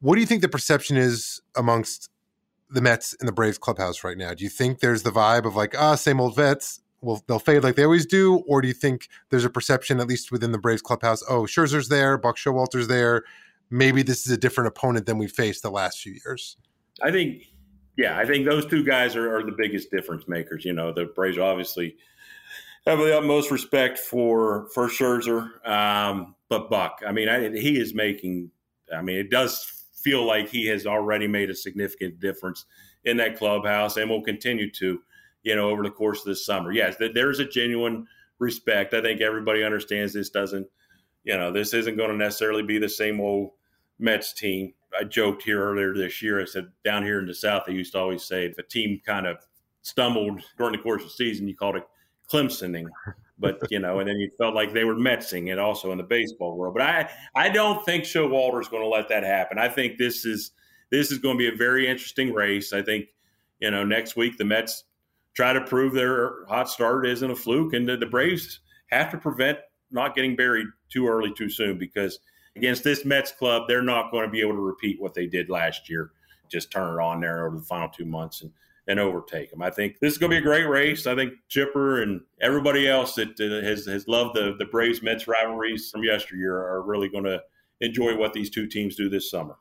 What 0.00 0.14
do 0.14 0.22
you 0.22 0.26
think 0.26 0.40
the 0.40 0.48
perception 0.48 0.96
is 0.96 1.42
amongst 1.54 2.08
the 2.70 2.80
Mets 2.80 3.14
and 3.20 3.28
the 3.28 3.32
Braves 3.32 3.58
clubhouse 3.58 4.02
right 4.02 4.16
now? 4.16 4.32
Do 4.32 4.42
you 4.42 4.50
think 4.50 4.80
there's 4.80 5.02
the 5.02 5.10
vibe 5.10 5.44
of 5.44 5.54
like, 5.54 5.78
ah, 5.78 5.96
same 5.96 6.18
old 6.18 6.38
Mets, 6.38 6.80
well, 7.02 7.22
they'll 7.26 7.38
fade 7.38 7.62
like 7.62 7.74
they 7.74 7.84
always 7.84 8.06
do, 8.06 8.36
or 8.46 8.62
do 8.62 8.68
you 8.68 8.74
think 8.74 9.08
there's 9.30 9.44
a 9.44 9.50
perception, 9.50 10.00
at 10.00 10.06
least 10.06 10.32
within 10.32 10.52
the 10.52 10.58
Braves 10.58 10.82
clubhouse, 10.82 11.22
oh, 11.28 11.42
Scherzer's 11.42 11.88
there, 11.88 12.16
Buck 12.16 12.36
Showalter's 12.36 12.88
there, 12.88 13.24
maybe 13.70 14.02
this 14.02 14.24
is 14.26 14.32
a 14.32 14.36
different 14.38 14.68
opponent 14.68 15.06
than 15.06 15.18
we 15.18 15.26
faced 15.26 15.62
the 15.62 15.70
last 15.70 15.98
few 16.00 16.12
years? 16.24 16.56
I 17.02 17.10
think, 17.10 17.44
yeah, 17.96 18.18
I 18.18 18.24
think 18.24 18.46
those 18.46 18.66
two 18.66 18.84
guys 18.84 19.16
are, 19.16 19.36
are 19.36 19.42
the 19.42 19.54
biggest 19.56 19.90
difference 19.90 20.28
makers. 20.28 20.64
You 20.64 20.72
know, 20.72 20.92
the 20.92 21.06
Braves 21.06 21.38
obviously 21.38 21.96
have 22.86 22.98
the 22.98 23.16
utmost 23.16 23.50
respect 23.50 23.98
for 23.98 24.68
for 24.74 24.88
Scherzer, 24.88 25.66
um, 25.66 26.34
but 26.48 26.70
Buck, 26.70 27.00
I 27.06 27.12
mean, 27.12 27.28
I, 27.28 27.50
he 27.50 27.78
is 27.78 27.94
making. 27.94 28.50
I 28.94 29.02
mean, 29.02 29.16
it 29.16 29.30
does 29.30 29.86
feel 30.02 30.26
like 30.26 30.48
he 30.48 30.66
has 30.66 30.86
already 30.86 31.26
made 31.26 31.48
a 31.48 31.54
significant 31.54 32.20
difference 32.20 32.66
in 33.04 33.16
that 33.16 33.38
clubhouse 33.38 33.96
and 33.96 34.10
will 34.10 34.22
continue 34.22 34.70
to, 34.70 35.00
you 35.42 35.56
know, 35.56 35.70
over 35.70 35.82
the 35.82 35.90
course 35.90 36.20
of 36.20 36.26
this 36.26 36.46
summer. 36.46 36.72
Yes, 36.72 36.96
there's 37.14 37.38
a 37.38 37.44
genuine 37.44 38.06
respect. 38.38 38.94
I 38.94 39.00
think 39.00 39.20
everybody 39.20 39.62
understands 39.62 40.12
this 40.12 40.30
doesn't, 40.30 40.66
you 41.24 41.36
know, 41.36 41.52
this 41.52 41.74
isn't 41.74 41.96
going 41.96 42.10
to 42.10 42.16
necessarily 42.16 42.62
be 42.62 42.78
the 42.78 42.88
same 42.88 43.20
old 43.20 43.50
Mets 43.98 44.32
team. 44.32 44.74
I 44.98 45.04
joked 45.04 45.42
here 45.42 45.62
earlier 45.62 45.94
this 45.94 46.22
year. 46.22 46.40
I 46.40 46.44
said 46.44 46.66
down 46.84 47.04
here 47.04 47.18
in 47.18 47.26
the 47.26 47.34
South, 47.34 47.64
they 47.66 47.72
used 47.72 47.92
to 47.92 47.98
always 47.98 48.24
say 48.24 48.46
if 48.46 48.58
a 48.58 48.62
team 48.62 49.00
kind 49.04 49.26
of 49.26 49.38
stumbled 49.82 50.42
during 50.58 50.72
the 50.72 50.78
course 50.78 51.02
of 51.02 51.08
the 51.08 51.14
season, 51.14 51.48
you 51.48 51.56
called 51.56 51.76
it 51.76 51.84
Clemsoning 52.30 52.86
but 53.42 53.58
you 53.70 53.80
know, 53.80 53.98
and 53.98 54.08
then 54.08 54.16
you 54.16 54.30
felt 54.38 54.54
like 54.54 54.72
they 54.72 54.84
were 54.84 54.94
Metsing 54.94 55.50
it 55.50 55.58
also 55.58 55.90
in 55.90 55.98
the 55.98 56.04
baseball 56.04 56.56
world. 56.56 56.74
But 56.74 56.82
I, 56.82 57.10
I 57.34 57.48
don't 57.48 57.84
think 57.84 58.04
Showalter 58.04 58.60
is 58.60 58.68
going 58.68 58.82
to 58.82 58.88
let 58.88 59.08
that 59.08 59.24
happen. 59.24 59.58
I 59.58 59.68
think 59.68 59.98
this 59.98 60.24
is 60.24 60.52
this 60.90 61.10
is 61.10 61.18
going 61.18 61.36
to 61.36 61.38
be 61.38 61.52
a 61.52 61.56
very 61.56 61.88
interesting 61.88 62.32
race. 62.32 62.72
I 62.72 62.82
think 62.82 63.06
you 63.58 63.70
know 63.70 63.84
next 63.84 64.16
week 64.16 64.38
the 64.38 64.44
Mets 64.44 64.84
try 65.34 65.52
to 65.52 65.60
prove 65.62 65.92
their 65.92 66.44
hot 66.46 66.68
start 66.68 67.06
isn't 67.06 67.30
a 67.30 67.36
fluke, 67.36 67.74
and 67.74 67.88
the, 67.88 67.96
the 67.96 68.06
Braves 68.06 68.60
have 68.90 69.10
to 69.10 69.18
prevent 69.18 69.58
not 69.90 70.14
getting 70.14 70.36
buried 70.36 70.66
too 70.90 71.06
early 71.06 71.32
too 71.32 71.48
soon 71.48 71.78
because 71.78 72.18
against 72.56 72.84
this 72.84 73.04
Mets 73.04 73.32
club, 73.32 73.64
they're 73.68 73.82
not 73.82 74.10
going 74.10 74.24
to 74.24 74.30
be 74.30 74.40
able 74.40 74.52
to 74.52 74.60
repeat 74.60 75.00
what 75.00 75.14
they 75.14 75.26
did 75.26 75.48
last 75.48 75.88
year. 75.88 76.12
Just 76.50 76.70
turn 76.70 76.98
it 76.98 77.02
on 77.02 77.20
there 77.20 77.46
over 77.46 77.56
the 77.56 77.64
final 77.64 77.88
two 77.88 78.04
months 78.04 78.42
and 78.42 78.50
and 78.88 78.98
overtake 78.98 79.50
them. 79.50 79.62
I 79.62 79.70
think 79.70 80.00
this 80.00 80.12
is 80.12 80.18
going 80.18 80.30
to 80.30 80.34
be 80.34 80.40
a 80.40 80.44
great 80.44 80.68
race. 80.68 81.06
I 81.06 81.14
think 81.14 81.34
Chipper 81.48 82.02
and 82.02 82.20
everybody 82.40 82.88
else 82.88 83.14
that 83.14 83.40
uh, 83.40 83.64
has 83.64 83.86
has 83.86 84.08
loved 84.08 84.34
the 84.34 84.56
the 84.58 84.64
Braves 84.64 85.02
Mets 85.02 85.28
rivalries 85.28 85.90
from 85.90 86.02
yesteryear 86.02 86.56
are 86.56 86.82
really 86.82 87.08
going 87.08 87.24
to 87.24 87.40
enjoy 87.80 88.16
what 88.16 88.32
these 88.32 88.50
two 88.50 88.66
teams 88.66 88.96
do 88.96 89.08
this 89.08 89.30
summer. 89.30 89.56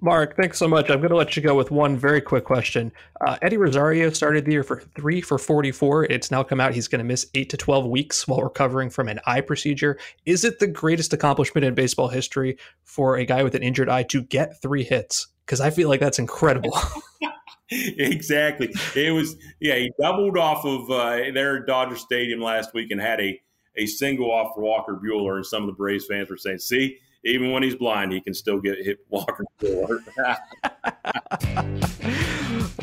Mark, 0.00 0.36
thanks 0.36 0.58
so 0.58 0.68
much. 0.68 0.90
I'm 0.90 0.98
going 0.98 1.10
to 1.10 1.16
let 1.16 1.36
you 1.36 1.42
go 1.42 1.54
with 1.54 1.70
one 1.70 1.96
very 1.96 2.20
quick 2.20 2.44
question. 2.44 2.92
Uh, 3.26 3.38
Eddie 3.40 3.56
Rosario 3.56 4.10
started 4.10 4.44
the 4.44 4.52
year 4.52 4.62
for 4.62 4.80
three 4.94 5.20
for 5.20 5.38
44. 5.38 6.04
It's 6.06 6.30
now 6.30 6.42
come 6.42 6.60
out 6.60 6.74
he's 6.74 6.88
going 6.88 6.98
to 6.98 7.04
miss 7.04 7.26
eight 7.34 7.48
to 7.50 7.56
12 7.56 7.86
weeks 7.86 8.28
while 8.28 8.42
recovering 8.42 8.90
from 8.90 9.08
an 9.08 9.20
eye 9.26 9.40
procedure. 9.40 9.98
Is 10.26 10.44
it 10.44 10.58
the 10.58 10.66
greatest 10.66 11.12
accomplishment 11.12 11.64
in 11.64 11.74
baseball 11.74 12.08
history 12.08 12.58
for 12.82 13.16
a 13.16 13.24
guy 13.24 13.42
with 13.42 13.54
an 13.54 13.62
injured 13.62 13.88
eye 13.88 14.02
to 14.04 14.22
get 14.22 14.60
three 14.60 14.84
hits? 14.84 15.28
Because 15.46 15.60
I 15.60 15.70
feel 15.70 15.88
like 15.88 16.00
that's 16.00 16.18
incredible. 16.18 16.76
exactly. 17.70 18.74
It 18.94 19.12
was 19.12 19.36
yeah. 19.60 19.76
He 19.76 19.92
doubled 20.00 20.36
off 20.36 20.64
of 20.64 20.90
uh, 20.90 21.22
at 21.22 21.66
Dodger 21.66 21.96
Stadium 21.96 22.40
last 22.40 22.74
week 22.74 22.90
and 22.90 23.00
had 23.00 23.20
a 23.20 23.40
a 23.76 23.86
single 23.86 24.30
off 24.30 24.56
Walker 24.56 25.00
Buehler. 25.02 25.36
and 25.36 25.46
some 25.46 25.62
of 25.62 25.66
the 25.66 25.72
Braves 25.72 26.06
fans 26.06 26.30
were 26.30 26.36
saying, 26.36 26.58
"See, 26.58 26.98
even 27.24 27.52
when 27.52 27.62
he's 27.62 27.74
blind, 27.74 28.12
he 28.12 28.20
can 28.20 28.34
still 28.34 28.60
get 28.60 28.78
hit 28.78 28.98
Walker 29.08 29.44
Buehler." 29.60 30.00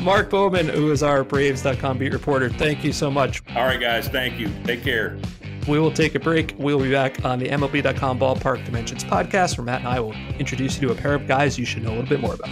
Mark 0.00 0.30
Bowman, 0.30 0.68
who 0.68 0.90
is 0.90 1.02
our 1.02 1.22
Braves.com 1.24 1.98
beat 1.98 2.12
reporter, 2.12 2.48
thank 2.48 2.82
you 2.84 2.92
so 2.92 3.10
much. 3.10 3.42
All 3.54 3.64
right, 3.64 3.80
guys, 3.80 4.08
thank 4.08 4.38
you. 4.38 4.50
Take 4.64 4.82
care. 4.82 5.18
We 5.68 5.78
will 5.78 5.92
take 5.92 6.16
a 6.16 6.20
break. 6.20 6.54
We'll 6.58 6.80
be 6.80 6.90
back 6.90 7.24
on 7.24 7.38
the 7.38 7.48
MLB.com 7.48 8.18
Ballpark 8.18 8.64
Dimensions 8.64 9.04
podcast, 9.04 9.56
where 9.56 9.64
Matt 9.64 9.80
and 9.80 9.88
I 9.88 10.00
will 10.00 10.12
introduce 10.38 10.80
you 10.80 10.88
to 10.88 10.94
a 10.94 10.96
pair 10.96 11.14
of 11.14 11.28
guys 11.28 11.56
you 11.56 11.64
should 11.64 11.84
know 11.84 11.90
a 11.90 11.96
little 11.96 12.08
bit 12.08 12.20
more 12.20 12.34
about. 12.34 12.50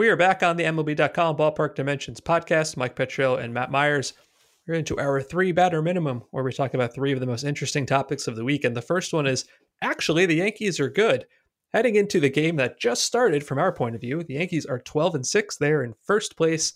We 0.00 0.08
are 0.08 0.16
back 0.16 0.42
on 0.42 0.56
the 0.56 0.64
MLB.com 0.64 1.36
Ballpark 1.36 1.74
Dimensions 1.74 2.22
podcast. 2.22 2.78
Mike 2.78 2.96
Petriello 2.96 3.38
and 3.38 3.52
Matt 3.52 3.70
Myers. 3.70 4.14
We're 4.66 4.72
into 4.72 4.98
our 4.98 5.20
three 5.20 5.52
batter 5.52 5.82
minimum, 5.82 6.22
where 6.30 6.42
we 6.42 6.54
talk 6.54 6.72
about 6.72 6.94
three 6.94 7.12
of 7.12 7.20
the 7.20 7.26
most 7.26 7.44
interesting 7.44 7.84
topics 7.84 8.26
of 8.26 8.34
the 8.34 8.42
week. 8.42 8.64
And 8.64 8.74
the 8.74 8.80
first 8.80 9.12
one 9.12 9.26
is 9.26 9.44
actually 9.82 10.24
the 10.24 10.36
Yankees 10.36 10.80
are 10.80 10.88
good. 10.88 11.26
Heading 11.74 11.96
into 11.96 12.18
the 12.18 12.30
game 12.30 12.56
that 12.56 12.80
just 12.80 13.04
started 13.04 13.44
from 13.44 13.58
our 13.58 13.72
point 13.74 13.94
of 13.94 14.00
view, 14.00 14.24
the 14.24 14.36
Yankees 14.36 14.64
are 14.64 14.78
12 14.78 15.16
and 15.16 15.26
6. 15.26 15.56
They're 15.58 15.84
in 15.84 15.92
first 16.06 16.34
place. 16.34 16.72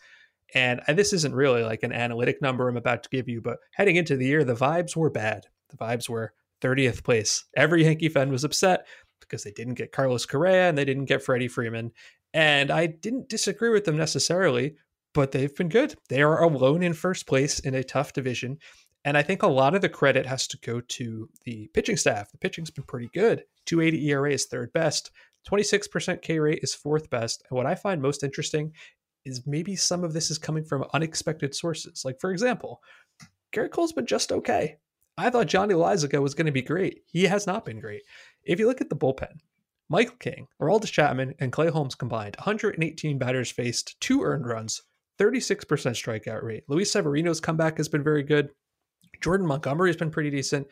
And 0.55 0.83
this 0.87 1.15
isn't 1.15 1.35
really 1.35 1.63
like 1.63 1.83
an 1.83 1.95
analytic 1.95 2.43
number 2.43 2.69
I'm 2.69 2.77
about 2.77 3.05
to 3.05 3.09
give 3.09 3.27
you, 3.27 3.41
but 3.41 3.57
heading 3.73 3.97
into 3.97 4.19
the 4.19 4.27
year, 4.27 4.45
the 4.45 4.53
vibes 4.53 4.97
were 4.97 5.09
bad. 5.09 5.47
The 5.71 5.79
vibes 5.79 6.11
were 6.11 6.35
30th 6.61 7.03
place. 7.03 7.47
Every 7.57 7.85
Yankee 7.85 8.11
fan 8.11 8.31
was 8.31 8.45
upset 8.45 8.87
because 9.25 9.43
they 9.43 9.51
didn't 9.53 9.75
get 9.75 9.93
Carlos 9.93 10.27
Correa 10.27 10.69
and 10.69 10.79
they 10.79 10.85
didn't 10.85 11.07
get 11.07 11.23
Freddie 11.23 11.49
Freeman. 11.49 11.93
And 12.33 12.71
I 12.71 12.87
didn't 12.87 13.29
disagree 13.29 13.71
with 13.71 13.85
them 13.85 13.97
necessarily, 13.97 14.77
but 15.13 15.33
they've 15.33 15.55
been 15.55 15.69
good. 15.69 15.95
They 16.09 16.23
are 16.23 16.43
alone 16.43 16.83
in 16.83 16.95
first 16.95 17.27
place 17.27 17.61
in 17.61 17.75
a 17.75 17.85
tough 17.85 18.13
division. 18.13 18.59
And 19.05 19.19
I 19.19 19.23
think 19.23 19.43
a 19.43 19.49
lot 19.49 19.75
of 19.75 19.83
the 19.83 19.89
credit 19.89 20.27
has 20.27 20.47
to 20.49 20.59
go 20.59 20.81
to 20.81 21.29
the 21.45 21.69
pitching 21.75 21.97
staff. 21.97 22.33
The 22.33 22.39
pitching's 22.39 22.71
been 22.71 22.85
pretty 22.85 23.11
good. 23.13 23.45
280 23.67 24.09
ERA 24.09 24.33
is 24.33 24.47
third 24.47 24.73
best. 24.73 25.11
26% 25.49 26.23
K 26.23 26.39
rate 26.39 26.61
is 26.63 26.75
fourth 26.75 27.11
best. 27.11 27.45
And 27.49 27.57
what 27.57 27.67
I 27.67 27.75
find 27.75 28.01
most 28.01 28.23
interesting 28.23 28.73
is 29.25 29.47
maybe 29.47 29.77
some 29.77 30.05
of 30.05 30.13
this 30.13 30.31
is 30.31 30.39
coming 30.39 30.65
from 30.65 30.87
unexpected 30.95 31.55
sources. 31.55 32.03
Like, 32.05 32.19
for 32.21 32.31
example, 32.31 32.83
Gerrit 33.55 33.71
Cole's 33.71 33.93
been 33.93 34.07
just 34.07 34.33
okay. 34.33 34.77
I 35.17 35.31
thought 35.31 35.47
Johnny 35.47 35.75
Loáisiga 35.75 36.21
was 36.21 36.35
going 36.35 36.47
to 36.47 36.53
be 36.53 36.63
great. 36.63 37.03
He 37.07 37.25
has 37.25 37.47
not 37.47 37.65
been 37.65 37.81
great. 37.81 38.03
If 38.45 38.59
you 38.59 38.67
look 38.67 38.81
at 38.81 38.91
the 38.91 38.97
bullpen, 38.97 39.39
Michael 39.89 40.17
King, 40.17 40.47
Aroldis 40.61 40.91
Chapman, 40.91 41.35
and 41.39 41.53
Clay 41.53 41.69
Holmes 41.69 41.95
combined, 41.95 42.37
118 42.37 43.19
batters 43.19 43.51
faced, 43.51 44.01
two 44.01 44.23
earned 44.23 44.47
runs, 44.47 44.83
36% 45.19 45.65
strikeout 45.65 46.43
rate. 46.43 46.65
Luis 46.69 46.91
Severino's 46.91 47.41
comeback 47.41 47.77
has 47.77 47.89
been 47.89 48.03
very 48.03 48.23
good. 48.23 48.51
Jordan 49.21 49.47
Montgomery 49.47 49.89
has 49.91 49.97
been 49.97 50.11
pretty 50.11 50.31
decent. 50.31 50.67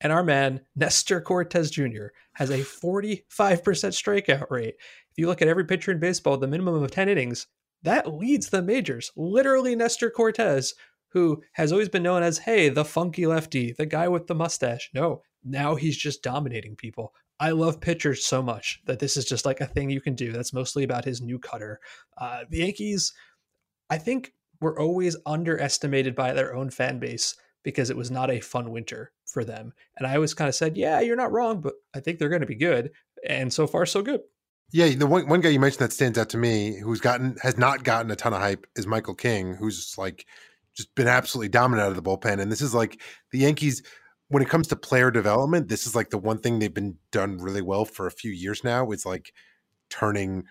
And 0.00 0.12
our 0.12 0.22
man, 0.22 0.60
Nestor 0.74 1.20
Cortes 1.22 1.70
Jr., 1.70 2.08
has 2.34 2.50
a 2.50 2.58
45% 2.58 3.22
strikeout 3.24 4.50
rate. 4.50 4.74
If 4.78 5.16
you 5.16 5.26
look 5.26 5.40
at 5.40 5.48
every 5.48 5.64
pitcher 5.64 5.92
in 5.92 5.98
baseball, 5.98 6.36
the 6.36 6.46
minimum 6.46 6.82
of 6.82 6.90
10 6.90 7.08
innings, 7.08 7.46
that 7.82 8.12
leads 8.12 8.50
the 8.50 8.62
majors. 8.62 9.10
Literally, 9.16 9.74
Nestor 9.74 10.10
Cortes, 10.10 10.74
who 11.12 11.42
has 11.52 11.72
always 11.72 11.88
been 11.88 12.02
known 12.02 12.22
as, 12.22 12.38
hey, 12.38 12.68
the 12.68 12.84
funky 12.84 13.26
lefty, 13.26 13.72
the 13.72 13.86
guy 13.86 14.06
with 14.08 14.26
the 14.26 14.34
mustache. 14.34 14.90
No, 14.92 15.22
now 15.46 15.74
he's 15.74 15.96
just 15.96 16.22
dominating 16.22 16.76
people. 16.76 17.14
I 17.38 17.50
love 17.50 17.80
pitchers 17.80 18.24
so 18.24 18.42
much 18.42 18.80
that 18.86 18.98
this 18.98 19.16
is 19.16 19.24
just 19.24 19.44
like 19.44 19.60
a 19.60 19.66
thing 19.66 19.90
you 19.90 20.00
can 20.00 20.14
do. 20.14 20.32
That's 20.32 20.52
mostly 20.52 20.84
about 20.84 21.04
his 21.04 21.20
new 21.20 21.38
cutter. 21.38 21.80
Uh, 22.16 22.44
the 22.48 22.58
Yankees, 22.58 23.12
I 23.90 23.98
think, 23.98 24.32
were 24.60 24.78
always 24.78 25.16
underestimated 25.26 26.14
by 26.14 26.32
their 26.32 26.54
own 26.54 26.70
fan 26.70 26.98
base 26.98 27.36
because 27.62 27.90
it 27.90 27.96
was 27.96 28.10
not 28.10 28.30
a 28.30 28.40
fun 28.40 28.70
winter 28.70 29.12
for 29.26 29.44
them. 29.44 29.72
And 29.98 30.06
I 30.06 30.14
always 30.14 30.34
kind 30.34 30.48
of 30.48 30.54
said, 30.54 30.76
yeah, 30.76 31.00
you're 31.00 31.16
not 31.16 31.32
wrong, 31.32 31.60
but 31.60 31.74
I 31.94 32.00
think 32.00 32.18
they're 32.18 32.28
going 32.28 32.40
to 32.40 32.46
be 32.46 32.54
good. 32.54 32.92
And 33.28 33.52
so 33.52 33.66
far, 33.66 33.84
so 33.86 34.02
good. 34.02 34.20
Yeah, 34.72 34.88
the 34.90 35.06
one, 35.06 35.28
one 35.28 35.40
guy 35.40 35.50
you 35.50 35.60
mentioned 35.60 35.80
that 35.80 35.92
stands 35.92 36.18
out 36.18 36.30
to 36.30 36.38
me 36.38 36.78
who's 36.78 37.00
gotten 37.00 37.36
has 37.42 37.56
not 37.56 37.84
gotten 37.84 38.10
a 38.10 38.16
ton 38.16 38.34
of 38.34 38.40
hype 38.40 38.66
is 38.76 38.86
Michael 38.86 39.14
King, 39.14 39.54
who's 39.54 39.94
like 39.96 40.26
just 40.74 40.94
been 40.94 41.08
absolutely 41.08 41.48
dominant 41.48 41.86
out 41.86 41.90
of 41.90 41.96
the 41.96 42.02
bullpen. 42.02 42.40
And 42.40 42.50
this 42.50 42.60
is 42.60 42.74
like 42.74 43.00
the 43.30 43.38
Yankees 43.38 43.82
when 44.28 44.42
it 44.42 44.48
comes 44.48 44.68
to 44.68 44.76
player 44.76 45.10
development, 45.10 45.68
this 45.68 45.86
is 45.86 45.94
like 45.94 46.10
the 46.10 46.18
one 46.18 46.38
thing 46.38 46.58
they've 46.58 46.72
been 46.72 46.98
done 47.12 47.38
really 47.38 47.62
well 47.62 47.84
for 47.84 48.06
a 48.06 48.10
few 48.10 48.30
years 48.30 48.64
now. 48.64 48.90
It's 48.90 49.06
like 49.06 49.32
turning 49.88 50.44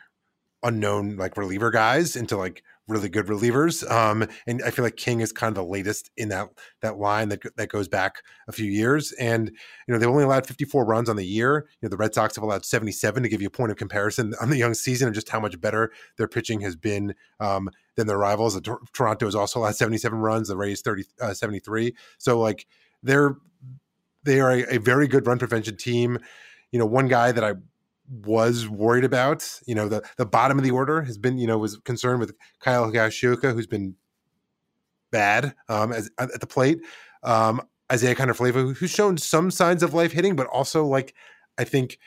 unknown 0.63 1.15
like 1.15 1.37
reliever 1.37 1.69
guys 1.69 2.15
into 2.15 2.35
like 2.35 2.63
really 2.87 3.09
good 3.09 3.27
relievers. 3.27 3.89
Um, 3.89 4.27
and 4.45 4.61
I 4.63 4.71
feel 4.71 4.83
like 4.83 4.95
King 4.95 5.21
is 5.21 5.31
kind 5.31 5.49
of 5.49 5.55
the 5.55 5.69
latest 5.69 6.11
in 6.17 6.29
that 6.29 6.49
that 6.81 6.97
line 6.97 7.29
that 7.29 7.41
that 7.55 7.69
goes 7.69 7.87
back 7.87 8.21
a 8.47 8.51
few 8.51 8.69
years. 8.69 9.11
And 9.13 9.49
you 9.87 9.93
know 9.93 9.99
they've 9.99 10.09
only 10.09 10.23
allowed 10.23 10.47
54 10.47 10.85
runs 10.85 11.09
on 11.09 11.15
the 11.15 11.25
year. 11.25 11.67
You 11.81 11.85
know 11.85 11.89
the 11.89 11.97
Red 11.97 12.13
Sox 12.13 12.35
have 12.35 12.43
allowed 12.43 12.65
77 12.65 13.23
to 13.23 13.29
give 13.29 13.41
you 13.41 13.47
a 13.47 13.51
point 13.51 13.71
of 13.71 13.77
comparison 13.77 14.33
on 14.41 14.49
the 14.49 14.57
young 14.57 14.73
season 14.73 15.07
of 15.07 15.13
just 15.13 15.29
how 15.29 15.39
much 15.39 15.59
better 15.59 15.91
their 16.17 16.27
pitching 16.27 16.61
has 16.61 16.75
been 16.75 17.15
um, 17.39 17.69
than 17.95 18.07
their 18.07 18.17
rivals. 18.19 18.55
The, 18.55 18.77
Toronto 18.93 19.25
has 19.25 19.35
also 19.35 19.59
allowed 19.59 19.75
77 19.75 20.17
runs. 20.17 20.47
The 20.47 20.57
Rays 20.57 20.81
30 20.81 21.03
uh, 21.21 21.33
73. 21.33 21.95
So 22.17 22.39
like 22.39 22.67
they're 23.03 23.35
they 24.25 24.39
are 24.39 24.51
a, 24.51 24.75
a 24.75 24.77
very 24.79 25.07
good 25.07 25.25
run 25.25 25.39
prevention 25.39 25.77
team. 25.77 26.19
You 26.71 26.79
know 26.79 26.85
one 26.85 27.07
guy 27.07 27.31
that 27.31 27.43
I 27.43 27.53
was 28.09 28.67
worried 28.67 29.03
about. 29.03 29.47
You 29.65 29.75
know, 29.75 29.87
the 29.87 30.03
the 30.17 30.25
bottom 30.25 30.57
of 30.57 30.63
the 30.63 30.71
order 30.71 31.01
has 31.01 31.17
been, 31.17 31.37
you 31.37 31.47
know, 31.47 31.57
was 31.57 31.77
concerned 31.77 32.19
with 32.19 32.33
Kyle 32.59 32.89
Higashioka, 32.89 33.53
who's 33.53 33.67
been 33.67 33.95
bad 35.11 35.55
um, 35.69 35.91
as, 35.91 36.09
at 36.19 36.39
the 36.39 36.47
plate. 36.47 36.79
Um, 37.23 37.61
Isiah 37.91 38.15
Kiner-Falefa, 38.15 38.75
who's 38.75 38.89
shown 38.89 39.17
some 39.17 39.51
signs 39.51 39.83
of 39.83 39.93
life 39.93 40.11
hitting, 40.11 40.35
but 40.35 40.47
also 40.47 40.85
like 40.85 41.13
I 41.57 41.63
think 41.63 41.99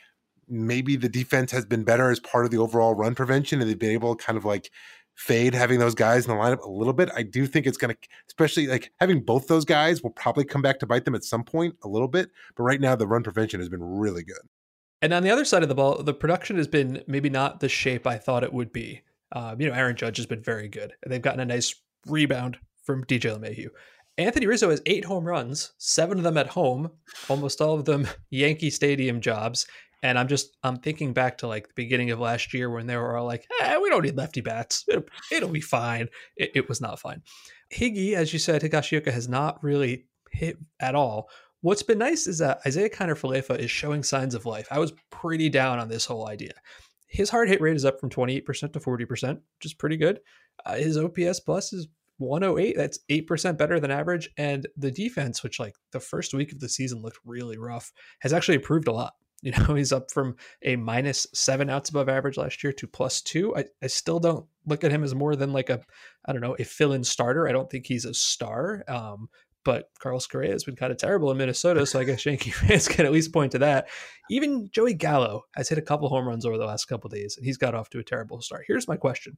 maybe 0.48 0.96
the 0.96 1.08
defense 1.08 1.52
has 1.52 1.64
been 1.64 1.84
better 1.84 2.10
as 2.10 2.20
part 2.20 2.44
of 2.44 2.50
the 2.50 2.58
overall 2.58 2.94
run 2.94 3.14
prevention, 3.14 3.60
and 3.60 3.68
they've 3.68 3.78
been 3.78 3.90
able 3.90 4.14
to 4.14 4.24
kind 4.24 4.36
of 4.36 4.44
like 4.44 4.70
fade 5.18 5.52
having 5.52 5.80
those 5.80 5.96
guys 5.96 6.24
in 6.24 6.30
the 6.30 6.40
lineup 6.40 6.64
a 6.64 6.70
little 6.70 6.92
bit. 6.92 7.10
I 7.14 7.24
do 7.24 7.44
think 7.44 7.66
it's 7.66 7.76
going 7.76 7.92
to, 7.92 8.08
especially 8.28 8.68
like 8.68 8.92
having 9.00 9.20
both 9.20 9.48
those 9.48 9.64
guys 9.64 10.00
will 10.00 10.10
probably 10.10 10.44
come 10.44 10.62
back 10.62 10.78
to 10.78 10.86
bite 10.86 11.04
them 11.04 11.16
at 11.16 11.24
some 11.24 11.42
point 11.42 11.74
a 11.82 11.88
little 11.88 12.06
bit. 12.06 12.30
But 12.56 12.62
right 12.62 12.80
now, 12.80 12.94
the 12.94 13.08
run 13.08 13.24
prevention 13.24 13.58
has 13.58 13.68
been 13.68 13.82
really 13.82 14.22
good. 14.22 14.38
And 15.02 15.12
on 15.12 15.24
the 15.24 15.30
other 15.30 15.44
side 15.44 15.64
of 15.64 15.68
the 15.68 15.74
ball, 15.74 16.02
the 16.02 16.14
production 16.14 16.56
has 16.56 16.68
been 16.68 17.02
maybe 17.08 17.28
not 17.28 17.58
the 17.58 17.68
shape 17.68 18.06
I 18.06 18.16
thought 18.16 18.44
it 18.44 18.52
would 18.52 18.72
be. 18.72 19.02
Um, 19.32 19.60
you 19.60 19.68
know, 19.68 19.74
Aaron 19.74 19.96
Judge 19.96 20.16
has 20.18 20.26
been 20.26 20.42
very 20.42 20.68
good. 20.68 20.92
They've 21.06 21.20
gotten 21.20 21.40
a 21.40 21.44
nice 21.44 21.74
rebound 22.06 22.56
from 22.84 23.04
DJ 23.04 23.36
LeMahieu. 23.36 23.68
Anthony 24.18 24.46
Rizzo 24.46 24.70
has 24.70 24.82
eight 24.86 25.04
home 25.04 25.24
runs, 25.24 25.72
seven 25.78 26.18
of 26.18 26.24
them 26.24 26.38
at 26.38 26.48
home, 26.48 26.90
almost 27.28 27.60
all 27.60 27.74
of 27.74 27.84
them 27.84 28.08
Yankee 28.30 28.70
Stadium 28.70 29.20
jobs. 29.20 29.66
And 30.02 30.18
I'm 30.18 30.28
just 30.28 30.56
I'm 30.62 30.76
thinking 30.76 31.12
back 31.12 31.38
to 31.38 31.48
like 31.48 31.68
the 31.68 31.74
beginning 31.74 32.10
of 32.10 32.20
last 32.20 32.54
year 32.54 32.70
when 32.70 32.86
they 32.86 32.96
were 32.96 33.16
all 33.16 33.26
like, 33.26 33.46
eh, 33.60 33.78
we 33.78 33.90
don't 33.90 34.04
need 34.04 34.16
lefty 34.16 34.40
bats. 34.40 34.84
It'll, 34.88 35.04
it'll 35.32 35.48
be 35.48 35.60
fine. 35.60 36.08
It, 36.36 36.52
it, 36.54 36.68
was 36.68 36.80
not 36.80 37.00
fine. 37.00 37.22
Higgy, 37.72 38.14
as 38.14 38.32
you 38.32 38.38
said, 38.38 38.62
Higashioka 38.62 39.12
has 39.12 39.28
not 39.28 39.62
really 39.62 40.06
hit 40.30 40.56
at 40.80 40.94
all. 40.94 41.28
What's 41.60 41.82
been 41.82 41.98
nice 41.98 42.28
is 42.28 42.38
that 42.38 42.60
Isiah 42.64 42.88
Kiner-Falefa 42.88 43.58
is 43.58 43.70
showing 43.70 44.04
signs 44.04 44.34
of 44.34 44.46
life. 44.46 44.68
I 44.70 44.78
was 44.78 44.92
pretty 45.10 45.48
down 45.48 45.80
on 45.80 45.88
this 45.88 46.04
whole 46.04 46.28
idea. 46.28 46.52
His 47.08 47.30
hard 47.30 47.48
hit 47.48 47.60
rate 47.60 47.74
is 47.74 47.84
up 47.84 47.98
from 47.98 48.10
28% 48.10 48.72
to 48.72 48.80
40%, 48.80 49.34
which 49.34 49.64
is 49.64 49.74
pretty 49.74 49.96
good. 49.96 50.20
Uh, 50.64 50.76
his 50.76 50.96
OPS 50.96 51.40
plus 51.40 51.72
is 51.72 51.88
108. 52.18 52.76
That's 52.76 53.00
8% 53.10 53.56
better 53.56 53.80
than 53.80 53.90
average. 53.90 54.30
And 54.36 54.68
the 54.76 54.90
defense, 54.90 55.42
which 55.42 55.58
like 55.58 55.74
the 55.92 56.00
first 56.00 56.34
week 56.34 56.52
of 56.52 56.60
the 56.60 56.68
season 56.68 57.02
looked 57.02 57.18
really 57.24 57.58
rough, 57.58 57.92
has 58.20 58.32
actually 58.32 58.56
improved 58.56 58.88
a 58.88 58.92
lot. 58.92 59.14
You 59.42 59.52
know, 59.52 59.74
he's 59.74 59.92
up 59.92 60.10
from 60.10 60.36
a 60.62 60.76
minus 60.76 61.26
seven 61.32 61.70
outs 61.70 61.90
above 61.90 62.08
average 62.08 62.36
last 62.36 62.62
year 62.62 62.72
to 62.72 62.86
plus 62.86 63.22
two. 63.22 63.56
I, 63.56 63.64
I 63.82 63.86
still 63.86 64.20
don't 64.20 64.46
look 64.66 64.84
at 64.84 64.90
him 64.90 65.04
as 65.04 65.14
more 65.14 65.36
than 65.36 65.52
like 65.52 65.70
a, 65.70 65.80
I 66.26 66.32
don't 66.32 66.42
know, 66.42 66.56
a 66.58 66.64
fill 66.64 66.92
in 66.92 67.04
starter. 67.04 67.48
I 67.48 67.52
don't 67.52 67.70
think 67.70 67.86
he's 67.86 68.04
a 68.04 68.14
star. 68.14 68.84
Um, 68.88 69.28
but 69.64 69.90
Carlos 69.98 70.26
Correa 70.26 70.52
has 70.52 70.64
been 70.64 70.76
kind 70.76 70.92
of 70.92 70.98
terrible 70.98 71.30
in 71.30 71.36
Minnesota, 71.36 71.84
so 71.84 72.00
I 72.00 72.04
guess 72.04 72.24
Yankee 72.24 72.50
fans 72.52 72.88
can 72.88 73.04
at 73.04 73.12
least 73.12 73.32
point 73.32 73.52
to 73.52 73.58
that. 73.58 73.88
Even 74.30 74.68
Joey 74.72 74.94
Gallo 74.94 75.42
has 75.56 75.68
hit 75.68 75.78
a 75.78 75.82
couple 75.82 76.08
home 76.08 76.26
runs 76.26 76.46
over 76.46 76.56
the 76.56 76.64
last 76.64 76.86
couple 76.86 77.10
days, 77.10 77.36
and 77.36 77.44
he's 77.44 77.58
got 77.58 77.74
off 77.74 77.90
to 77.90 77.98
a 77.98 78.04
terrible 78.04 78.40
start. 78.40 78.64
Here's 78.66 78.88
my 78.88 78.96
question: 78.96 79.36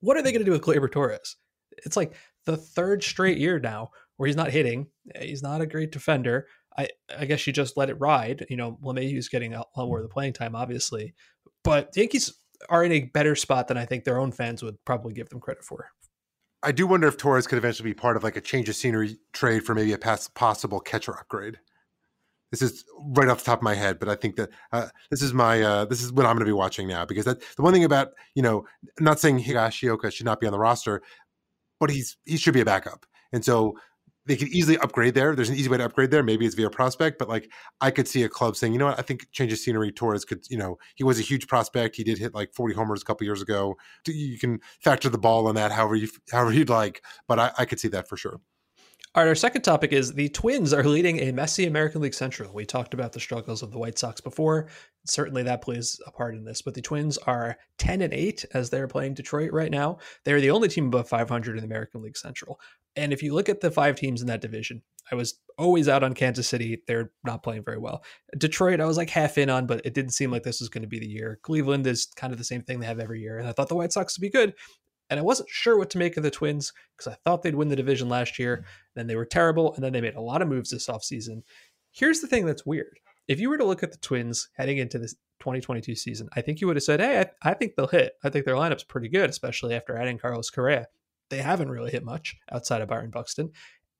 What 0.00 0.16
are 0.16 0.22
they 0.22 0.32
going 0.32 0.40
to 0.40 0.46
do 0.46 0.52
with 0.52 0.62
Gleyber 0.62 0.90
Torres? 0.90 1.36
It's 1.84 1.96
like 1.96 2.14
the 2.46 2.56
third 2.56 3.02
straight 3.02 3.36
year 3.36 3.58
now 3.58 3.90
where 4.16 4.28
he's 4.28 4.36
not 4.36 4.50
hitting. 4.50 4.86
He's 5.20 5.42
not 5.42 5.60
a 5.60 5.66
great 5.66 5.90
defender. 5.90 6.46
I 6.76 6.88
I 7.16 7.24
guess 7.24 7.46
you 7.46 7.52
just 7.52 7.76
let 7.76 7.90
it 7.90 8.00
ride. 8.00 8.46
You 8.48 8.56
know, 8.56 8.78
LeMahieu's 8.82 9.28
getting 9.28 9.54
a 9.54 9.58
lot 9.58 9.88
more 9.88 9.98
of 9.98 10.04
the 10.04 10.12
playing 10.12 10.32
time, 10.32 10.54
obviously, 10.54 11.14
but 11.62 11.92
the 11.92 12.00
Yankees 12.00 12.34
are 12.68 12.84
in 12.84 12.92
a 12.92 13.00
better 13.00 13.34
spot 13.36 13.68
than 13.68 13.76
I 13.76 13.84
think 13.84 14.04
their 14.04 14.18
own 14.18 14.32
fans 14.32 14.62
would 14.62 14.82
probably 14.84 15.12
give 15.12 15.28
them 15.28 15.40
credit 15.40 15.64
for. 15.64 15.90
I 16.62 16.72
do 16.72 16.86
wonder 16.86 17.06
if 17.06 17.16
Torres 17.16 17.46
could 17.46 17.58
eventually 17.58 17.90
be 17.90 17.94
part 17.94 18.16
of 18.16 18.24
like 18.24 18.36
a 18.36 18.40
change 18.40 18.68
of 18.68 18.76
scenery 18.76 19.18
trade 19.32 19.64
for 19.64 19.74
maybe 19.74 19.92
a 19.92 19.98
possible 19.98 20.80
catcher 20.80 21.12
upgrade. 21.12 21.58
This 22.50 22.62
is 22.62 22.84
right 23.08 23.28
off 23.28 23.40
the 23.40 23.44
top 23.44 23.58
of 23.58 23.62
my 23.64 23.74
head, 23.74 23.98
but 23.98 24.08
I 24.08 24.14
think 24.14 24.36
that 24.36 24.50
uh, 24.72 24.86
this 25.10 25.20
is 25.20 25.34
my 25.34 25.60
uh, 25.60 25.84
this 25.84 26.02
is 26.02 26.12
what 26.12 26.24
I'm 26.24 26.36
going 26.36 26.46
to 26.46 26.50
be 26.50 26.52
watching 26.52 26.88
now 26.88 27.04
because 27.04 27.24
that 27.24 27.40
the 27.56 27.62
one 27.62 27.72
thing 27.72 27.84
about 27.84 28.08
you 28.34 28.42
know 28.42 28.64
not 29.00 29.20
saying 29.20 29.42
Higashioka 29.42 30.12
should 30.12 30.24
not 30.24 30.40
be 30.40 30.46
on 30.46 30.52
the 30.52 30.58
roster, 30.58 31.02
but 31.80 31.90
he's 31.90 32.16
he 32.24 32.36
should 32.36 32.54
be 32.54 32.60
a 32.60 32.64
backup, 32.64 33.06
and 33.32 33.44
so 33.44 33.74
they 34.26 34.36
could 34.36 34.48
easily 34.48 34.78
upgrade 34.78 35.14
there. 35.14 35.34
There's 35.34 35.50
an 35.50 35.56
easy 35.56 35.68
way 35.68 35.78
to 35.78 35.84
upgrade 35.84 36.10
there. 36.10 36.22
Maybe 36.22 36.46
it's 36.46 36.54
via 36.54 36.70
prospect, 36.70 37.18
but 37.18 37.28
like 37.28 37.50
I 37.80 37.90
could 37.90 38.08
see 38.08 38.22
a 38.22 38.28
club 38.28 38.56
saying, 38.56 38.72
you 38.72 38.78
know 38.78 38.86
what, 38.86 38.98
I 38.98 39.02
think 39.02 39.30
change 39.32 39.52
of 39.52 39.58
scenery. 39.58 39.92
Torres 39.92 40.24
could, 40.24 40.44
you 40.48 40.56
know, 40.56 40.78
he 40.94 41.04
was 41.04 41.18
a 41.18 41.22
huge 41.22 41.46
prospect. 41.46 41.96
He 41.96 42.04
did 42.04 42.18
hit 42.18 42.34
like 42.34 42.54
40 42.54 42.74
homers 42.74 43.02
a 43.02 43.04
couple 43.04 43.24
years 43.24 43.42
ago. 43.42 43.76
You 44.06 44.38
can 44.38 44.60
factor 44.80 45.08
the 45.08 45.18
ball 45.18 45.46
on 45.46 45.54
that 45.56 45.72
however 45.72 45.96
you 45.96 46.08
however 46.30 46.52
you'd 46.52 46.70
like, 46.70 47.02
but 47.28 47.38
I, 47.38 47.52
I 47.58 47.64
could 47.64 47.80
see 47.80 47.88
that 47.88 48.08
for 48.08 48.16
sure. 48.16 48.40
All 49.16 49.22
right, 49.22 49.28
our 49.28 49.36
second 49.36 49.62
topic 49.62 49.92
is 49.92 50.12
the 50.12 50.28
Twins 50.30 50.72
are 50.72 50.82
leading 50.82 51.20
a 51.20 51.30
messy 51.30 51.66
American 51.66 52.00
League 52.00 52.14
Central. 52.14 52.52
We 52.52 52.64
talked 52.64 52.94
about 52.94 53.12
the 53.12 53.20
struggles 53.20 53.62
of 53.62 53.70
the 53.70 53.78
White 53.78 53.96
Sox 53.96 54.20
before. 54.20 54.68
Certainly 55.06 55.44
that 55.44 55.62
plays 55.62 56.00
a 56.04 56.10
part 56.10 56.34
in 56.34 56.44
this, 56.44 56.62
but 56.62 56.74
the 56.74 56.82
Twins 56.82 57.16
are 57.18 57.56
10 57.78 58.02
and 58.02 58.12
8 58.12 58.44
as 58.54 58.70
they're 58.70 58.88
playing 58.88 59.14
Detroit 59.14 59.52
right 59.52 59.70
now. 59.70 59.98
They're 60.24 60.40
the 60.40 60.50
only 60.50 60.66
team 60.66 60.88
above 60.88 61.08
500 61.08 61.56
in 61.56 61.62
the 61.62 61.66
American 61.66 62.02
League 62.02 62.16
Central. 62.16 62.58
And 62.96 63.12
if 63.12 63.22
you 63.22 63.34
look 63.34 63.48
at 63.48 63.60
the 63.60 63.70
five 63.70 63.94
teams 63.96 64.20
in 64.20 64.26
that 64.28 64.40
division, 64.40 64.82
I 65.12 65.14
was 65.14 65.38
always 65.58 65.88
out 65.88 66.02
on 66.02 66.14
Kansas 66.14 66.48
City. 66.48 66.82
They're 66.86 67.12
not 67.24 67.42
playing 67.42 67.64
very 67.64 67.78
well. 67.78 68.02
Detroit, 68.36 68.80
I 68.80 68.86
was 68.86 68.96
like 68.96 69.10
half 69.10 69.38
in 69.38 69.50
on, 69.50 69.66
but 69.66 69.84
it 69.84 69.94
didn't 69.94 70.12
seem 70.12 70.30
like 70.30 70.42
this 70.42 70.60
was 70.60 70.68
going 70.68 70.82
to 70.82 70.88
be 70.88 70.98
the 70.98 71.06
year. 71.06 71.38
Cleveland 71.42 71.86
is 71.86 72.06
kind 72.16 72.32
of 72.32 72.38
the 72.38 72.44
same 72.44 72.62
thing 72.62 72.80
they 72.80 72.86
have 72.86 73.00
every 73.00 73.20
year. 73.20 73.38
And 73.38 73.48
I 73.48 73.52
thought 73.52 73.68
the 73.68 73.76
White 73.76 73.92
Sox 73.92 74.16
would 74.16 74.22
be 74.22 74.30
good. 74.30 74.54
And 75.10 75.20
I 75.20 75.22
wasn't 75.22 75.48
sure 75.48 75.76
what 75.76 75.90
to 75.90 75.98
make 75.98 76.16
of 76.16 76.22
the 76.22 76.30
Twins 76.30 76.72
because 76.96 77.12
I 77.12 77.16
thought 77.24 77.42
they'd 77.42 77.54
win 77.54 77.68
the 77.68 77.76
division 77.76 78.08
last 78.08 78.38
year. 78.38 78.64
Then 78.94 79.06
they 79.06 79.16
were 79.16 79.26
terrible. 79.26 79.74
And 79.74 79.84
then 79.84 79.92
they 79.92 80.00
made 80.00 80.14
a 80.14 80.20
lot 80.20 80.42
of 80.42 80.48
moves 80.48 80.70
this 80.70 80.86
offseason. 80.86 81.42
Here's 81.92 82.20
the 82.20 82.26
thing 82.26 82.46
that's 82.46 82.66
weird. 82.66 82.98
If 83.28 83.40
you 83.40 83.48
were 83.48 83.58
to 83.58 83.64
look 83.64 83.82
at 83.82 83.92
the 83.92 83.98
Twins 83.98 84.48
heading 84.56 84.78
into 84.78 84.98
this 84.98 85.14
2022 85.40 85.94
season, 85.94 86.28
I 86.34 86.40
think 86.40 86.60
you 86.60 86.66
would 86.66 86.76
have 86.76 86.82
said, 86.82 87.00
hey, 87.00 87.20
I, 87.20 87.50
I 87.50 87.54
think 87.54 87.74
they'll 87.74 87.86
hit. 87.86 88.14
I 88.22 88.30
think 88.30 88.44
their 88.44 88.54
lineup's 88.54 88.84
pretty 88.84 89.08
good, 89.08 89.30
especially 89.30 89.74
after 89.74 89.96
adding 89.96 90.18
Carlos 90.18 90.50
Correa. 90.50 90.86
They 91.30 91.38
haven't 91.38 91.70
really 91.70 91.90
hit 91.90 92.04
much 92.04 92.36
outside 92.52 92.82
of 92.82 92.88
Byron 92.88 93.10
Buxton. 93.10 93.50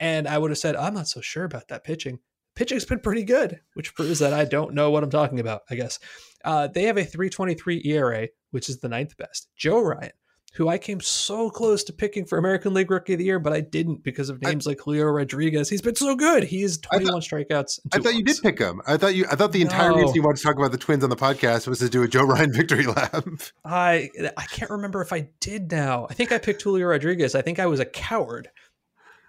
And 0.01 0.29
I 0.29 0.39
would 0.39 0.51
have 0.51 0.59
said, 0.59 0.77
I'm 0.77 0.95
not 0.95 1.09
so 1.09 1.21
sure 1.21 1.45
about 1.45 1.69
that 1.69 1.85
pitching. 1.85 2.19
Pitching's 2.55 2.85
been 2.85 3.01
pretty 3.01 3.25
good, 3.25 3.61
which 3.75 3.95
proves 3.95 4.21
that 4.21 4.33
I 4.33 4.45
don't 4.45 4.75
know 4.75 4.91
what 4.91 5.03
I'm 5.03 5.11
talking 5.11 5.41
about, 5.41 5.63
I 5.71 5.75
guess. 5.75 5.99
Uh, 6.45 6.69
they 6.69 6.85
have 6.85 6.97
a 6.97 7.05
323 7.05 7.83
ERA, 7.85 8.29
which 8.51 8.69
is 8.69 8.79
the 8.79 8.89
ninth 8.89 9.17
best. 9.17 9.49
Joe 9.57 9.81
Ryan, 9.81 10.13
who 10.55 10.69
I 10.69 10.79
came 10.79 11.01
so 11.01 11.51
close 11.51 11.83
to 11.85 11.93
picking 11.93 12.25
for 12.25 12.39
American 12.39 12.75
League 12.75 12.91
Rookie 12.91 13.15
of 13.15 13.19
the 13.19 13.25
Year, 13.25 13.41
but 13.41 13.53
I 13.53 13.61
didn't 13.61 14.05
because 14.05 14.29
of 14.29 14.41
names 14.41 14.67
I, 14.67 14.71
like 14.71 14.81
Julio 14.81 15.07
Rodriguez. 15.07 15.69
He's 15.69 15.83
been 15.83 15.97
so 15.97 16.15
good. 16.15 16.45
He's 16.45 16.79
21 16.79 17.13
thought, 17.13 17.23
strikeouts. 17.23 17.81
I 17.93 17.97
thought 17.97 18.05
walks. 18.05 18.17
you 18.17 18.25
did 18.25 18.39
pick 18.41 18.59
him. 18.61 18.81
I 18.87 18.97
thought 18.97 19.17
you. 19.17 19.27
I 19.31 19.35
thought 19.35 19.53
the 19.53 19.63
entire 19.63 19.91
no. 19.91 19.97
reason 19.97 20.15
you 20.15 20.23
wanted 20.23 20.39
to 20.39 20.43
talk 20.45 20.57
about 20.57 20.71
the 20.71 20.79
Twins 20.79 21.03
on 21.03 21.11
the 21.11 21.17
podcast 21.17 21.67
was 21.67 21.81
to 21.81 21.89
do 21.89 22.03
a 22.03 22.09
Joe 22.09 22.23
Ryan 22.23 22.53
victory 22.55 22.87
lap. 22.87 23.27
I 23.65 24.11
I 24.37 24.45
can't 24.45 24.71
remember 24.71 25.03
if 25.03 25.13
I 25.13 25.29
did. 25.41 25.73
Now 25.73 26.07
I 26.09 26.15
think 26.15 26.31
I 26.31 26.39
picked 26.39 26.63
Julio 26.63 26.87
Rodriguez. 26.87 27.35
I 27.35 27.43
think 27.43 27.59
I 27.59 27.67
was 27.67 27.81
a 27.81 27.87
coward. 27.87 28.49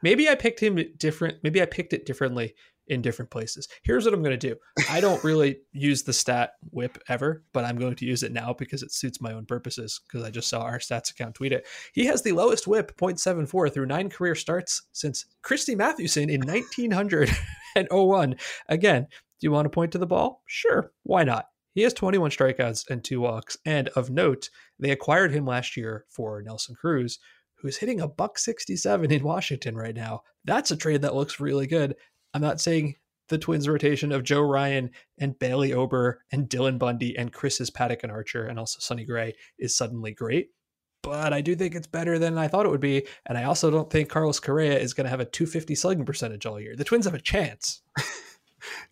Maybe 0.04 0.30
I 0.30 0.36
picked 0.36 0.60
him 0.60 0.80
different. 0.98 1.38
Maybe 1.42 1.60
I 1.62 1.66
picked 1.66 1.92
it 1.94 2.06
differently 2.06 2.54
in 2.88 3.02
different 3.02 3.32
places. 3.32 3.68
Here's 3.84 4.06
what 4.06 4.14
I'm 4.14 4.24
going 4.24 4.38
to 4.38 4.50
do. 4.50 4.56
I 4.90 5.02
don't 5.02 5.24
really 5.24 5.60
use 5.72 6.04
the 6.04 6.14
stat 6.14 6.54
whip 6.72 6.98
ever, 7.08 7.44
but 7.54 7.66
I'm 7.66 7.78
going 7.78 7.96
to 7.96 8.06
use 8.06 8.24
it 8.24 8.32
now 8.32 8.54
because 8.54 8.84
it 8.84 8.92
suits 8.92 9.22
my 9.22 9.34
own 9.34 9.46
purposes 9.46 10.02
because 10.08 10.24
I 10.26 10.32
just 10.32 10.50
saw 10.50 10.62
our 10.62 10.80
stats 10.80 11.12
account 11.12 11.36
tweet 11.36 11.52
it. 11.52 11.68
He 11.94 12.06
has 12.06 12.22
the 12.22 12.34
lowest 12.34 12.68
whip 12.68 12.96
0.74 12.98 13.74
through 13.74 13.88
9 13.88 14.10
career 14.10 14.36
starts 14.36 14.84
since 14.92 15.26
Christy 15.42 15.76
Mathewson 15.76 16.30
in 16.30 16.42
1901. 16.42 18.36
Again, 18.70 19.04
do 19.04 19.48
you 19.48 19.52
want 19.52 19.66
to 19.66 19.70
point 19.70 19.92
to 19.94 19.98
the 19.98 20.08
ball? 20.08 20.44
Sure, 20.46 20.92
why 21.04 21.24
not? 21.24 21.48
He 21.74 21.82
has 21.82 21.94
21 21.94 22.32
strikeouts 22.32 22.90
and 22.90 23.04
2 23.04 23.20
walks 23.20 23.58
and 23.66 23.90
of 23.90 24.10
note, 24.10 24.50
they 24.80 24.92
acquired 24.92 25.32
him 25.32 25.46
last 25.46 25.76
year 25.76 26.06
for 26.10 26.42
Nelson 26.42 26.76
Cruz 26.76 27.20
who's 27.66 27.78
hitting 27.78 28.00
a 28.00 28.08
buck 28.08 28.38
67 28.38 29.12
in 29.12 29.24
Washington 29.24 29.76
right 29.76 29.96
now. 29.96 30.22
That's 30.44 30.70
a 30.70 30.78
trade 30.78 31.02
that 31.02 31.16
looks 31.16 31.40
really 31.40 31.66
good. 31.66 31.96
I'm 32.36 32.42
not 32.42 32.60
saying 32.60 32.98
the 33.30 33.38
Twins 33.38 33.66
rotation 33.66 34.12
of 34.12 34.26
Joe 34.26 34.42
Ryan 34.42 34.92
and 35.18 35.40
Bailey 35.40 35.72
Ober 35.72 36.22
and 36.34 36.50
Dylan 36.50 36.78
Bundy 36.78 37.18
and 37.18 37.32
Chris's 37.32 37.72
Paddack 37.72 38.04
and 38.04 38.12
Archer 38.12 38.46
and 38.46 38.60
also 38.60 38.78
Sonny 38.82 39.06
Gray 39.06 39.36
is 39.58 39.78
suddenly 39.78 40.12
great. 40.14 40.50
But 41.02 41.32
I 41.32 41.40
do 41.40 41.56
think 41.56 41.76
it's 41.76 41.88
better 41.88 42.20
than 42.20 42.38
I 42.38 42.50
thought 42.50 42.66
it 42.66 42.72
would 42.72 42.82
be. 42.82 43.08
And 43.26 43.38
I 43.38 43.46
also 43.46 43.72
don't 43.72 43.90
think 43.90 44.10
Carlos 44.10 44.42
Correa 44.42 44.78
is 44.78 44.94
going 44.94 45.06
to 45.06 45.10
have 45.10 45.22
a 45.22 45.26
250 45.26 45.76
slugging 45.76 46.04
percentage 46.04 46.46
all 46.46 46.60
year. 46.60 46.76
The 46.76 46.84
Twins 46.84 47.06
have 47.06 47.14
a 47.14 47.22
chance. 47.22 47.82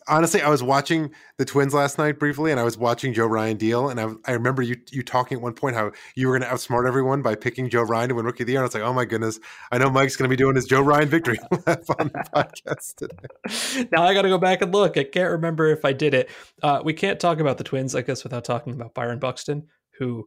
honestly, 0.08 0.40
I 0.42 0.48
was 0.48 0.62
watching 0.62 1.10
the 1.38 1.44
Twins 1.44 1.74
last 1.74 1.98
night 1.98 2.18
briefly, 2.18 2.50
and 2.50 2.60
I 2.60 2.62
was 2.62 2.78
watching 2.78 3.12
Joe 3.12 3.26
Ryan 3.26 3.56
deal, 3.56 3.88
and 3.88 4.00
I, 4.00 4.08
I 4.26 4.32
remember 4.32 4.62
you 4.62 4.76
you 4.90 5.02
talking 5.02 5.36
at 5.36 5.42
one 5.42 5.54
point 5.54 5.76
how 5.76 5.92
you 6.14 6.28
were 6.28 6.38
going 6.38 6.48
to 6.48 6.54
outsmart 6.54 6.86
everyone 6.86 7.22
by 7.22 7.34
picking 7.34 7.68
Joe 7.68 7.82
Ryan 7.82 8.10
to 8.10 8.14
win 8.14 8.26
Rookie 8.26 8.42
of 8.42 8.46
the 8.46 8.52
Year. 8.52 8.60
And 8.60 8.64
I 8.64 8.68
was 8.68 8.74
like, 8.74 8.82
oh 8.82 8.92
my 8.92 9.04
goodness, 9.04 9.40
I 9.72 9.78
know 9.78 9.90
Mike's 9.90 10.16
going 10.16 10.28
to 10.28 10.32
be 10.32 10.36
doing 10.36 10.56
his 10.56 10.66
Joe 10.66 10.82
Ryan 10.82 11.08
victory 11.08 11.38
on 11.50 11.58
the 11.66 12.24
podcast 12.34 12.94
today. 12.96 13.88
Now 13.92 14.02
I 14.04 14.14
got 14.14 14.22
to 14.22 14.28
go 14.28 14.38
back 14.38 14.62
and 14.62 14.72
look. 14.72 14.96
I 14.96 15.04
can't 15.04 15.30
remember 15.30 15.68
if 15.68 15.84
I 15.84 15.92
did 15.92 16.14
it. 16.14 16.30
Uh, 16.62 16.80
we 16.84 16.92
can't 16.92 17.20
talk 17.20 17.40
about 17.40 17.58
the 17.58 17.64
Twins, 17.64 17.94
I 17.94 18.02
guess, 18.02 18.24
without 18.24 18.44
talking 18.44 18.72
about 18.72 18.94
Byron 18.94 19.18
Buxton, 19.18 19.66
who 19.98 20.26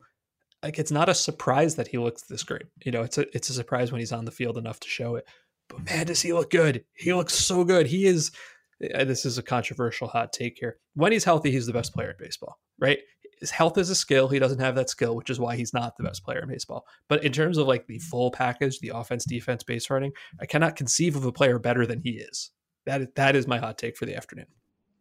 like 0.64 0.80
it's 0.80 0.92
not 0.92 1.10
a 1.10 1.14
surprise 1.14 1.76
that 1.76 1.88
he 1.88 1.98
looks 1.98 2.24
this 2.24 2.44
great. 2.44 2.64
You 2.84 2.92
know, 2.92 3.04
it's 3.04 3.18
a 3.18 3.36
it's 3.36 3.50
a 3.50 3.54
surprise 3.54 3.92
when 3.92 4.00
he's 4.00 4.12
on 4.12 4.26
the 4.26 4.32
field 4.32 4.58
enough 4.58 4.80
to 4.82 4.88
show 4.88 5.16
it. 5.16 5.26
But 5.70 5.86
man, 5.86 6.06
does 6.08 6.22
he 6.22 6.34
look 6.34 6.50
good? 6.50 6.84
He 6.94 7.14
looks 7.14 7.34
so 7.34 7.64
good. 7.64 7.88
He 7.88 8.06
is 8.06 8.32
this 8.80 9.26
is 9.26 9.38
a 9.38 9.44
controversial 9.44 10.08
hot 10.08 10.34
take 10.34 10.58
here. 10.60 10.78
When 10.94 11.12
he's 11.12 11.24
healthy, 11.24 11.52
he's 11.52 11.66
the 11.66 11.74
best 11.74 11.94
player 11.94 12.12
in 12.12 12.16
baseball, 12.20 12.60
right? 12.80 13.00
His 13.40 13.52
health 13.52 13.78
is 13.78 13.90
a 13.90 13.96
skill. 13.96 14.28
He 14.30 14.40
doesn't 14.40 14.60
have 14.60 14.76
that 14.76 14.90
skill, 14.90 15.16
which 15.16 15.30
is 15.30 15.40
why 15.40 15.56
he's 15.56 15.74
not 15.74 15.96
the 15.98 16.04
best 16.04 16.24
player 16.24 16.40
in 16.40 16.48
baseball. 16.48 16.86
But 17.08 17.24
in 17.24 17.32
terms 17.32 17.58
of 17.58 17.68
like 17.68 17.88
the 17.88 18.00
full 18.00 18.32
package, 18.32 18.80
the 18.80 18.92
offense, 18.96 19.26
defense, 19.26 19.64
base 19.64 19.90
running, 19.90 20.12
I 20.42 20.46
cannot 20.46 20.76
conceive 20.76 21.16
of 21.16 21.26
a 21.26 21.32
player 21.32 21.60
better 21.60 21.86
than 21.86 22.02
he 22.02 22.12
is. 22.12 22.52
That 22.86 23.02
is, 23.02 23.08
that 23.16 23.36
is 23.36 23.48
my 23.48 23.60
hot 23.60 23.78
take 23.78 23.98
for 23.98 24.06
the 24.06 24.16
afternoon. 24.16 24.48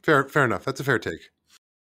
Fair, 0.02 0.28
fair 0.28 0.44
enough. 0.44 0.64
That's 0.64 0.80
a 0.80 0.84
fair 0.84 0.98
take. 0.98 1.30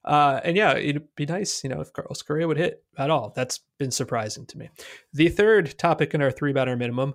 Uh, 0.05 0.41
and 0.45 0.57
yeah, 0.57 0.77
it'd 0.77 1.15
be 1.17 1.27
nice, 1.27 1.65
you 1.65 1.71
know, 1.71 1.81
if 1.81 1.93
Carlos 1.93 2.23
Correa 2.23 2.47
would 2.47 2.59
hit 2.59 2.85
at 2.97 3.11
all. 3.11 3.33
That's 3.35 3.61
been 3.79 3.91
surprising 3.91 4.47
to 4.47 4.59
me. 4.59 4.71
The 5.13 5.29
third 5.29 5.77
topic 5.79 6.15
in 6.15 6.23
our 6.23 6.31
three 6.31 6.53
batter 6.53 6.77
minimum 6.77 7.15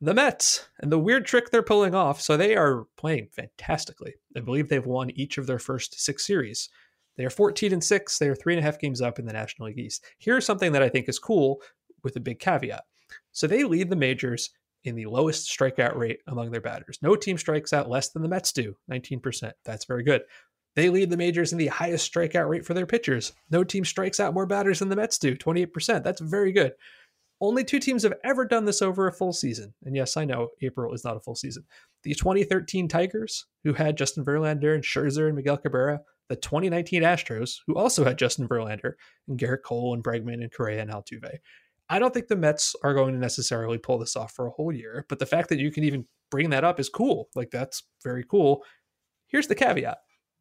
the 0.00 0.14
Mets 0.14 0.68
and 0.78 0.90
the 0.90 0.98
weird 0.98 1.26
trick 1.26 1.50
they're 1.50 1.62
pulling 1.62 1.94
off. 1.94 2.20
So 2.20 2.36
they 2.36 2.56
are 2.56 2.86
playing 2.96 3.28
fantastically. 3.32 4.14
I 4.36 4.40
believe 4.40 4.68
they've 4.68 4.84
won 4.84 5.10
each 5.10 5.38
of 5.38 5.46
their 5.46 5.58
first 5.58 6.00
six 6.00 6.26
series. 6.26 6.68
They 7.16 7.24
are 7.24 7.30
14 7.30 7.72
and 7.72 7.84
6. 7.84 8.18
They 8.18 8.28
are 8.28 8.34
three 8.34 8.54
and 8.54 8.60
a 8.60 8.64
half 8.64 8.78
games 8.78 9.02
up 9.02 9.18
in 9.18 9.26
the 9.26 9.32
National 9.32 9.68
League 9.68 9.78
East. 9.78 10.04
Here's 10.18 10.46
something 10.46 10.72
that 10.72 10.82
I 10.82 10.88
think 10.88 11.08
is 11.08 11.18
cool 11.18 11.60
with 12.02 12.16
a 12.16 12.20
big 12.20 12.38
caveat. 12.38 12.84
So 13.32 13.46
they 13.46 13.64
lead 13.64 13.90
the 13.90 13.96
majors 13.96 14.50
in 14.84 14.94
the 14.94 15.06
lowest 15.06 15.50
strikeout 15.50 15.96
rate 15.96 16.20
among 16.26 16.50
their 16.50 16.60
batters. 16.60 16.98
No 17.02 17.14
team 17.16 17.36
strikes 17.36 17.72
out 17.72 17.90
less 17.90 18.08
than 18.08 18.22
the 18.22 18.28
Mets 18.28 18.52
do, 18.52 18.74
19%. 18.90 19.52
That's 19.64 19.84
very 19.84 20.02
good. 20.02 20.22
They 20.76 20.88
lead 20.88 21.10
the 21.10 21.16
majors 21.16 21.52
in 21.52 21.58
the 21.58 21.66
highest 21.66 22.10
strikeout 22.10 22.48
rate 22.48 22.64
for 22.64 22.74
their 22.74 22.86
pitchers. 22.86 23.32
No 23.50 23.64
team 23.64 23.84
strikes 23.84 24.20
out 24.20 24.32
more 24.32 24.46
batters 24.46 24.78
than 24.78 24.88
the 24.88 24.96
Mets 24.96 25.18
do, 25.18 25.36
28%. 25.36 26.02
That's 26.02 26.20
very 26.20 26.52
good. 26.52 26.72
Only 27.40 27.64
two 27.64 27.78
teams 27.78 28.02
have 28.02 28.14
ever 28.22 28.44
done 28.44 28.66
this 28.66 28.82
over 28.82 29.06
a 29.06 29.12
full 29.12 29.32
season. 29.32 29.72
And 29.84 29.96
yes, 29.96 30.16
I 30.16 30.24
know 30.24 30.48
April 30.60 30.92
is 30.92 31.04
not 31.04 31.16
a 31.16 31.20
full 31.20 31.34
season. 31.34 31.64
The 32.02 32.14
2013 32.14 32.86
Tigers, 32.88 33.46
who 33.64 33.72
had 33.72 33.96
Justin 33.96 34.24
Verlander 34.24 34.74
and 34.74 34.84
Scherzer 34.84 35.26
and 35.26 35.36
Miguel 35.36 35.56
Cabrera. 35.56 36.00
The 36.28 36.36
2019 36.36 37.02
Astros, 37.02 37.56
who 37.66 37.74
also 37.74 38.04
had 38.04 38.16
Justin 38.16 38.46
Verlander 38.46 38.92
and 39.26 39.36
Gerrit 39.36 39.62
Cole 39.64 39.94
and 39.94 40.04
Bregman 40.04 40.34
and 40.34 40.52
Correa 40.52 40.80
and 40.80 40.90
Altuve. 40.90 41.38
I 41.88 41.98
don't 41.98 42.14
think 42.14 42.28
the 42.28 42.36
Mets 42.36 42.76
are 42.84 42.94
going 42.94 43.14
to 43.14 43.18
necessarily 43.18 43.78
pull 43.78 43.98
this 43.98 44.14
off 44.14 44.32
for 44.32 44.46
a 44.46 44.52
whole 44.52 44.72
year, 44.72 45.04
but 45.08 45.18
the 45.18 45.26
fact 45.26 45.48
that 45.48 45.58
you 45.58 45.72
can 45.72 45.82
even 45.82 46.06
bring 46.30 46.50
that 46.50 46.62
up 46.62 46.78
is 46.78 46.88
cool. 46.88 47.28
Like, 47.34 47.50
that's 47.50 47.82
very 48.04 48.24
cool. 48.30 48.62
Here's 49.26 49.48
the 49.48 49.56
caveat 49.56 49.98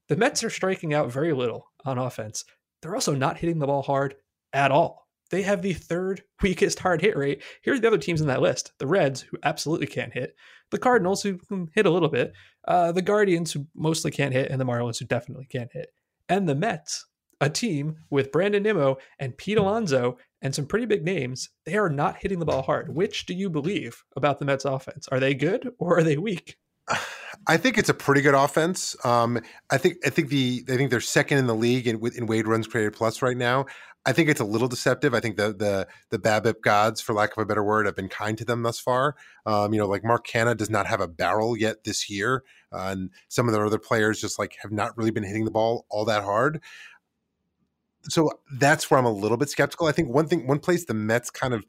the 0.09 0.15
Mets 0.15 0.43
are 0.43 0.51
striking 0.51 0.93
out 0.93 1.11
very 1.11 1.33
little 1.33 1.71
on 1.85 1.97
offense. 1.97 2.45
They're 2.81 2.95
also 2.95 3.15
not 3.15 3.39
hitting 3.39 3.57
the 3.57 3.67
ball 3.67 3.81
hard 3.81 4.15
at 4.53 4.71
all. 4.71 5.08
They 5.29 5.41
have 5.43 5.61
the 5.61 5.73
third 5.73 6.23
weakest 6.41 6.79
hard 6.79 7.01
hit 7.01 7.17
rate. 7.17 7.43
Here 7.61 7.73
are 7.73 7.79
the 7.79 7.87
other 7.87 7.97
teams 7.97 8.21
in 8.21 8.27
that 8.27 8.41
list 8.41 8.73
the 8.79 8.87
Reds, 8.87 9.21
who 9.21 9.37
absolutely 9.43 9.87
can't 9.87 10.13
hit, 10.13 10.35
the 10.71 10.77
Cardinals, 10.77 11.23
who 11.23 11.37
can 11.37 11.67
hit 11.73 11.85
a 11.85 11.91
little 11.91 12.09
bit, 12.09 12.33
uh, 12.67 12.91
the 12.91 13.01
Guardians, 13.01 13.51
who 13.51 13.67
mostly 13.75 14.11
can't 14.11 14.33
hit, 14.33 14.51
and 14.51 14.59
the 14.59 14.65
Marlins, 14.65 14.99
who 14.99 15.05
definitely 15.05 15.45
can't 15.45 15.71
hit, 15.73 15.91
and 16.27 16.47
the 16.47 16.55
Mets, 16.55 17.05
a 17.41 17.49
team 17.49 17.95
with 18.09 18.31
Brandon 18.31 18.63
Nimmo 18.63 18.97
and 19.17 19.37
Pete 19.37 19.57
Alonso 19.57 20.17
and 20.41 20.53
some 20.53 20.65
pretty 20.65 20.85
big 20.85 21.03
names. 21.03 21.49
They 21.65 21.75
are 21.75 21.89
not 21.89 22.17
hitting 22.17 22.39
the 22.39 22.45
ball 22.45 22.61
hard. 22.61 22.93
Which 22.93 23.25
do 23.25 23.33
you 23.33 23.49
believe 23.49 24.03
about 24.15 24.39
the 24.39 24.45
Mets 24.45 24.65
offense? 24.65 25.07
Are 25.09 25.19
they 25.19 25.33
good 25.33 25.71
or 25.79 25.97
are 25.97 26.03
they 26.03 26.17
weak? 26.17 26.57
I 27.47 27.57
think 27.57 27.77
it's 27.77 27.89
a 27.89 27.93
pretty 27.93 28.21
good 28.21 28.33
offense. 28.33 28.95
Um, 29.05 29.39
I 29.69 29.77
think 29.77 29.97
I 30.05 30.09
think 30.09 30.29
the 30.29 30.63
I 30.67 30.75
think 30.75 30.91
they're 30.91 30.99
second 30.99 31.37
in 31.37 31.47
the 31.47 31.55
league 31.55 31.87
in, 31.87 32.01
in 32.15 32.25
weighted 32.25 32.47
runs 32.47 32.67
created 32.67 32.93
plus 32.93 33.21
right 33.21 33.37
now. 33.37 33.65
I 34.05 34.13
think 34.13 34.29
it's 34.29 34.39
a 34.39 34.45
little 34.45 34.67
deceptive. 34.67 35.13
I 35.13 35.19
think 35.19 35.37
the 35.37 35.53
the 35.53 35.87
the 36.09 36.19
BABIP 36.19 36.61
gods, 36.61 37.01
for 37.01 37.13
lack 37.13 37.35
of 37.35 37.41
a 37.41 37.45
better 37.45 37.63
word, 37.63 37.85
have 37.85 37.95
been 37.95 38.07
kind 38.07 38.37
to 38.37 38.45
them 38.45 38.63
thus 38.63 38.79
far. 38.79 39.15
Um, 39.45 39.73
you 39.73 39.79
know, 39.79 39.87
like 39.87 40.03
Mark 40.03 40.25
Canha 40.25 40.55
does 40.55 40.69
not 40.69 40.87
have 40.87 41.01
a 41.01 41.07
barrel 41.07 41.57
yet 41.57 41.83
this 41.83 42.09
year, 42.09 42.43
uh, 42.71 42.87
and 42.87 43.11
some 43.27 43.47
of 43.47 43.53
their 43.53 43.65
other 43.65 43.77
players 43.77 44.21
just 44.21 44.39
like 44.39 44.55
have 44.61 44.71
not 44.71 44.97
really 44.97 45.11
been 45.11 45.23
hitting 45.23 45.45
the 45.45 45.51
ball 45.51 45.85
all 45.89 46.05
that 46.05 46.23
hard. 46.23 46.61
So 48.03 48.31
that's 48.53 48.89
where 48.89 48.97
I'm 48.97 49.05
a 49.05 49.11
little 49.11 49.37
bit 49.37 49.49
skeptical. 49.49 49.87
I 49.87 49.91
think 49.91 50.09
one 50.09 50.27
thing, 50.27 50.47
one 50.47 50.59
place 50.59 50.85
the 50.85 50.93
Mets 50.93 51.29
kind 51.29 51.53
of 51.53 51.65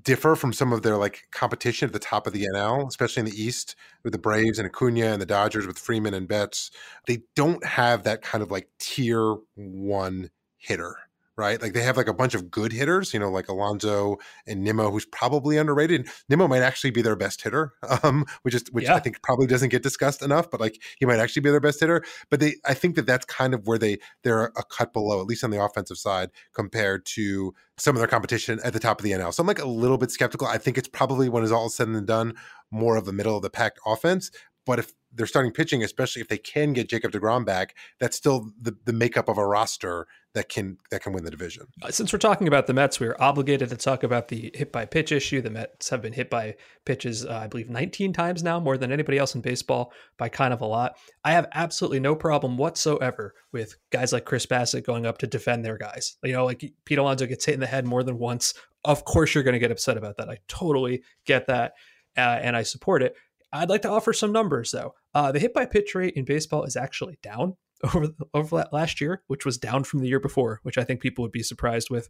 differ 0.00 0.36
from 0.36 0.52
some 0.52 0.72
of 0.72 0.82
their 0.82 0.96
like 0.96 1.24
competition 1.32 1.86
at 1.86 1.92
the 1.92 1.98
top 1.98 2.26
of 2.26 2.32
the 2.32 2.46
NL, 2.54 2.86
especially 2.88 3.20
in 3.20 3.26
the 3.26 3.42
East 3.42 3.74
with 4.04 4.12
the 4.12 4.18
Braves 4.18 4.58
and 4.58 4.66
Acuna 4.66 5.06
and 5.06 5.20
the 5.20 5.26
Dodgers 5.26 5.66
with 5.66 5.78
Freeman 5.78 6.14
and 6.14 6.28
Betts. 6.28 6.70
They 7.06 7.24
don't 7.34 7.64
have 7.64 8.04
that 8.04 8.22
kind 8.22 8.42
of 8.42 8.50
like 8.52 8.68
tier 8.78 9.36
one 9.56 10.30
hitter 10.56 10.96
right? 11.42 11.60
Like 11.60 11.72
they 11.72 11.82
have 11.82 11.96
like 11.96 12.06
a 12.06 12.14
bunch 12.14 12.34
of 12.34 12.50
good 12.50 12.72
hitters, 12.72 13.12
you 13.12 13.18
know, 13.18 13.28
like 13.28 13.48
Alonso 13.48 14.18
and 14.46 14.62
Nimmo, 14.62 14.92
who's 14.92 15.04
probably 15.04 15.58
underrated. 15.58 16.08
Nimmo 16.28 16.46
might 16.46 16.62
actually 16.62 16.92
be 16.92 17.02
their 17.02 17.16
best 17.16 17.42
hitter, 17.42 17.72
um, 18.04 18.24
which 18.42 18.54
is 18.54 18.62
which 18.70 18.84
yeah. 18.84 18.94
I 18.94 19.00
think 19.00 19.20
probably 19.22 19.48
doesn't 19.48 19.70
get 19.70 19.82
discussed 19.82 20.22
enough. 20.22 20.50
But 20.50 20.60
like 20.60 20.80
he 20.98 21.04
might 21.04 21.18
actually 21.18 21.42
be 21.42 21.50
their 21.50 21.60
best 21.60 21.80
hitter. 21.80 22.04
But 22.30 22.38
they, 22.38 22.54
I 22.64 22.74
think 22.74 22.94
that 22.94 23.06
that's 23.06 23.24
kind 23.24 23.54
of 23.54 23.66
where 23.66 23.78
they 23.78 23.98
they're 24.22 24.44
a 24.44 24.62
cut 24.62 24.92
below, 24.92 25.20
at 25.20 25.26
least 25.26 25.42
on 25.42 25.50
the 25.50 25.62
offensive 25.62 25.98
side, 25.98 26.30
compared 26.54 27.04
to 27.06 27.52
some 27.76 27.96
of 27.96 28.00
their 28.00 28.08
competition 28.08 28.60
at 28.62 28.72
the 28.72 28.80
top 28.80 29.00
of 29.00 29.04
the 29.04 29.10
NL. 29.10 29.34
So 29.34 29.40
I'm 29.40 29.46
like 29.48 29.58
a 29.58 29.66
little 29.66 29.98
bit 29.98 30.12
skeptical. 30.12 30.46
I 30.46 30.58
think 30.58 30.78
it's 30.78 30.88
probably 30.88 31.28
when 31.28 31.42
it's 31.42 31.50
all 31.50 31.68
said 31.68 31.88
and 31.88 32.06
done, 32.06 32.34
more 32.70 32.96
of 32.96 33.08
a 33.08 33.12
middle 33.12 33.36
of 33.36 33.42
the 33.42 33.50
pack 33.50 33.72
offense. 33.84 34.30
But 34.64 34.78
if 34.78 34.92
they're 35.14 35.26
starting 35.26 35.52
pitching, 35.52 35.82
especially 35.82 36.22
if 36.22 36.28
they 36.28 36.38
can 36.38 36.72
get 36.72 36.88
Jacob 36.88 37.12
Degrom 37.12 37.44
back, 37.44 37.74
that's 37.98 38.16
still 38.16 38.50
the, 38.60 38.76
the 38.84 38.92
makeup 38.92 39.28
of 39.28 39.38
a 39.38 39.46
roster 39.46 40.06
that 40.34 40.48
can 40.48 40.78
that 40.90 41.02
can 41.02 41.12
win 41.12 41.24
the 41.24 41.30
division. 41.30 41.66
Uh, 41.82 41.90
since 41.90 42.12
we're 42.12 42.18
talking 42.18 42.48
about 42.48 42.66
the 42.66 42.72
Mets, 42.72 42.98
we're 42.98 43.16
obligated 43.18 43.68
to 43.68 43.76
talk 43.76 44.02
about 44.02 44.28
the 44.28 44.50
hit 44.54 44.72
by 44.72 44.86
pitch 44.86 45.12
issue. 45.12 45.42
The 45.42 45.50
Mets 45.50 45.90
have 45.90 46.00
been 46.00 46.14
hit 46.14 46.30
by 46.30 46.56
pitches, 46.84 47.26
uh, 47.26 47.40
I 47.44 47.48
believe, 47.48 47.68
19 47.68 48.12
times 48.12 48.42
now, 48.42 48.58
more 48.58 48.78
than 48.78 48.92
anybody 48.92 49.18
else 49.18 49.34
in 49.34 49.42
baseball 49.42 49.92
by 50.16 50.28
kind 50.28 50.54
of 50.54 50.60
a 50.60 50.66
lot. 50.66 50.96
I 51.24 51.32
have 51.32 51.48
absolutely 51.52 52.00
no 52.00 52.14
problem 52.14 52.56
whatsoever 52.56 53.34
with 53.52 53.76
guys 53.90 54.12
like 54.12 54.24
Chris 54.24 54.46
Bassitt 54.46 54.86
going 54.86 55.04
up 55.04 55.18
to 55.18 55.26
defend 55.26 55.64
their 55.64 55.76
guys. 55.76 56.16
You 56.22 56.32
know, 56.32 56.46
like 56.46 56.64
Pete 56.84 56.98
Alonso 56.98 57.26
gets 57.26 57.44
hit 57.44 57.54
in 57.54 57.60
the 57.60 57.66
head 57.66 57.86
more 57.86 58.02
than 58.02 58.18
once. 58.18 58.54
Of 58.84 59.04
course, 59.04 59.34
you're 59.34 59.44
going 59.44 59.52
to 59.52 59.60
get 59.60 59.70
upset 59.70 59.96
about 59.96 60.16
that. 60.16 60.30
I 60.30 60.38
totally 60.48 61.02
get 61.26 61.46
that, 61.48 61.74
uh, 62.16 62.20
and 62.20 62.56
I 62.56 62.62
support 62.62 63.02
it. 63.02 63.16
I'd 63.52 63.68
like 63.68 63.82
to 63.82 63.90
offer 63.90 64.12
some 64.12 64.32
numbers 64.32 64.70
though. 64.70 64.94
Uh, 65.14 65.32
the 65.32 65.38
hit 65.38 65.54
by 65.54 65.66
pitch 65.66 65.94
rate 65.94 66.14
in 66.14 66.24
baseball 66.24 66.64
is 66.64 66.76
actually 66.76 67.18
down 67.22 67.56
over 67.84 68.08
over 68.34 68.66
last 68.72 69.00
year, 69.00 69.22
which 69.26 69.44
was 69.44 69.58
down 69.58 69.84
from 69.84 70.00
the 70.00 70.08
year 70.08 70.20
before, 70.20 70.60
which 70.62 70.78
I 70.78 70.84
think 70.84 71.00
people 71.00 71.22
would 71.22 71.32
be 71.32 71.42
surprised 71.42 71.90
with. 71.90 72.08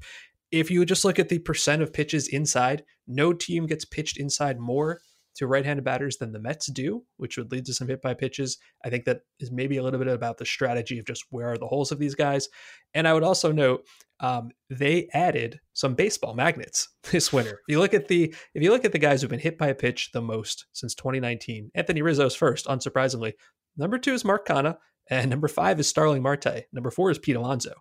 If 0.51 0.71
you 0.71 0.85
just 0.85 1.05
look 1.05 1.19
at 1.19 1.31
the 1.31 1.39
percent 1.39 1.81
of 1.81 1.93
pitches 1.93 2.29
inside, 2.29 2.85
no 3.07 3.33
team 3.33 3.67
gets 3.67 3.87
pitched 3.87 4.19
inside 4.19 4.59
more 4.59 5.01
to 5.37 5.47
right-handed 5.47 5.85
batters 5.85 6.17
than 6.19 6.33
the 6.33 6.39
Mets 6.39 6.67
do, 6.67 7.05
which 7.17 7.37
would 7.37 7.51
lead 7.51 7.65
to 7.67 7.75
some 7.75 7.89
hit 7.89 8.03
by 8.03 8.15
pitches. 8.15 8.59
I 8.85 8.91
think 8.91 9.05
that 9.05 9.21
is 9.41 9.51
maybe 9.51 9.77
a 9.77 9.83
little 9.83 9.99
bit 9.99 10.09
about 10.09 10.39
the 10.39 10.45
strategy 10.45 10.99
of 10.99 11.07
just 11.07 11.25
where 11.31 11.49
are 11.49 11.59
the 11.59 11.67
holes 11.67 11.93
of 11.93 11.99
these 11.99 12.15
guys. 12.15 12.49
And 12.95 13.09
I 13.09 13.15
would 13.15 13.23
also 13.23 13.53
note 13.53 13.87
um, 14.21 14.51
they 14.71 15.09
added 15.15 15.61
some 15.73 15.95
baseball 15.95 16.35
magnets 16.35 16.89
this 17.11 17.33
winter. 17.33 17.61
If 17.67 17.73
you 17.73 17.79
look 17.79 17.95
at 17.95 18.09
the 18.09 18.35
if 18.55 18.63
you 18.63 18.71
look 18.71 18.85
at 18.85 18.93
the 18.93 18.99
guys 18.99 19.21
who've 19.21 19.31
been 19.31 19.41
hit 19.41 19.59
by 19.59 19.69
a 19.69 19.75
pitch 19.75 20.11
the 20.13 20.23
most 20.23 20.67
since 20.73 20.95
2019, 20.95 21.71
Anthony 21.75 22.03
Rizzo's 22.03 22.35
first, 22.35 22.67
unsurprisingly. 22.67 23.33
Number 23.77 23.99
two 23.99 24.13
is 24.13 24.25
Mark 24.25 24.47
Canha, 24.47 24.77
and 25.11 25.31
number 25.31 25.49
five 25.49 25.81
is 25.81 25.89
Starling 25.89 26.23
Marte. 26.23 26.65
Number 26.73 26.91
four 26.91 27.11
is 27.11 27.19
Pete 27.19 27.37
Alonso. 27.37 27.73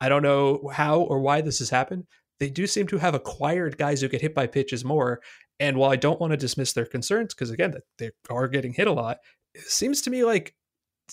I 0.00 0.08
don't 0.08 0.22
know 0.22 0.70
how 0.72 1.00
or 1.00 1.20
why 1.20 1.40
this 1.40 1.58
has 1.58 1.70
happened. 1.70 2.04
They 2.38 2.50
do 2.50 2.66
seem 2.66 2.86
to 2.88 2.98
have 2.98 3.14
acquired 3.14 3.78
guys 3.78 4.00
who 4.00 4.08
get 4.08 4.20
hit 4.20 4.34
by 4.34 4.46
pitches 4.46 4.84
more. 4.84 5.20
And 5.60 5.76
while 5.76 5.90
I 5.90 5.96
don't 5.96 6.20
want 6.20 6.32
to 6.32 6.36
dismiss 6.36 6.72
their 6.72 6.86
concerns, 6.86 7.34
because 7.34 7.50
again, 7.50 7.74
they 7.98 8.10
are 8.30 8.48
getting 8.48 8.72
hit 8.72 8.86
a 8.86 8.92
lot, 8.92 9.18
it 9.54 9.62
seems 9.62 10.02
to 10.02 10.10
me 10.10 10.24
like 10.24 10.54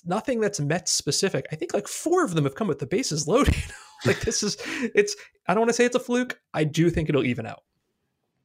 nothing 0.04 0.40
that's 0.40 0.60
Mets 0.60 0.92
specific. 0.92 1.48
I 1.52 1.56
think 1.56 1.74
like 1.74 1.88
four 1.88 2.24
of 2.24 2.36
them 2.36 2.44
have 2.44 2.56
come 2.56 2.68
with 2.68 2.80
the 2.80 2.88
bases 2.88 3.28
loaded. 3.28 3.56
like 4.06 4.22
this 4.22 4.44
is 4.44 4.58
it's 4.94 5.16
I 5.48 5.54
don't 5.54 5.62
want 5.62 5.70
to 5.70 5.74
say 5.74 5.86
it's 5.86 5.96
a 5.96 6.00
fluke. 6.00 6.40
I 6.54 6.64
do 6.64 6.90
think 6.90 7.10
it'll 7.10 7.26
even 7.26 7.46
out. 7.46 7.64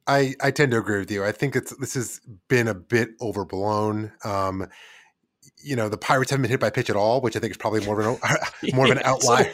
I 0.07 0.35
I 0.41 0.51
tend 0.51 0.71
to 0.71 0.77
agree 0.77 0.99
with 0.99 1.11
you. 1.11 1.23
I 1.23 1.31
think 1.31 1.55
it's 1.55 1.75
this 1.77 1.93
has 1.93 2.21
been 2.47 2.67
a 2.67 2.73
bit 2.73 3.11
overblown. 3.21 4.11
Um, 4.23 4.67
you 5.63 5.75
know, 5.75 5.89
the 5.89 5.97
Pirates 5.97 6.31
haven't 6.31 6.43
been 6.43 6.51
hit 6.51 6.59
by 6.59 6.69
pitch 6.69 6.89
at 6.89 6.95
all, 6.95 7.21
which 7.21 7.35
I 7.35 7.39
think 7.39 7.51
is 7.51 7.57
probably 7.57 7.85
more 7.85 7.99
of 7.99 8.21
an 8.23 8.73
more 8.73 8.85
of 8.85 8.91
an 8.91 9.01
outlier. 9.03 9.51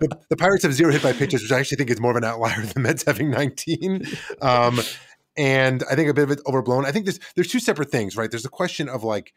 the, 0.00 0.18
the, 0.28 0.36
Pirates 0.36 0.62
have 0.62 0.72
zero 0.72 0.92
hit 0.92 1.02
by 1.02 1.12
pitches, 1.12 1.42
which 1.42 1.52
I 1.52 1.58
actually 1.58 1.76
think 1.76 1.90
is 1.90 2.00
more 2.00 2.12
of 2.12 2.16
an 2.16 2.24
outlier 2.24 2.60
than 2.60 2.68
the 2.68 2.80
Mets 2.80 3.04
having 3.04 3.30
19. 3.30 4.06
Um, 4.40 4.80
and 5.36 5.84
I 5.90 5.94
think 5.94 6.08
a 6.08 6.14
bit 6.14 6.24
of 6.24 6.30
it 6.30 6.40
overblown. 6.46 6.86
I 6.86 6.92
think 6.92 7.06
there's 7.06 7.20
there's 7.34 7.50
two 7.50 7.60
separate 7.60 7.90
things, 7.90 8.16
right? 8.16 8.30
There's 8.30 8.42
the 8.42 8.48
question 8.48 8.88
of 8.88 9.04
like, 9.04 9.32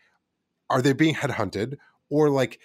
are 0.69 0.81
they 0.81 0.93
being 0.93 1.15
headhunted, 1.15 1.77
or 2.09 2.29
like 2.29 2.59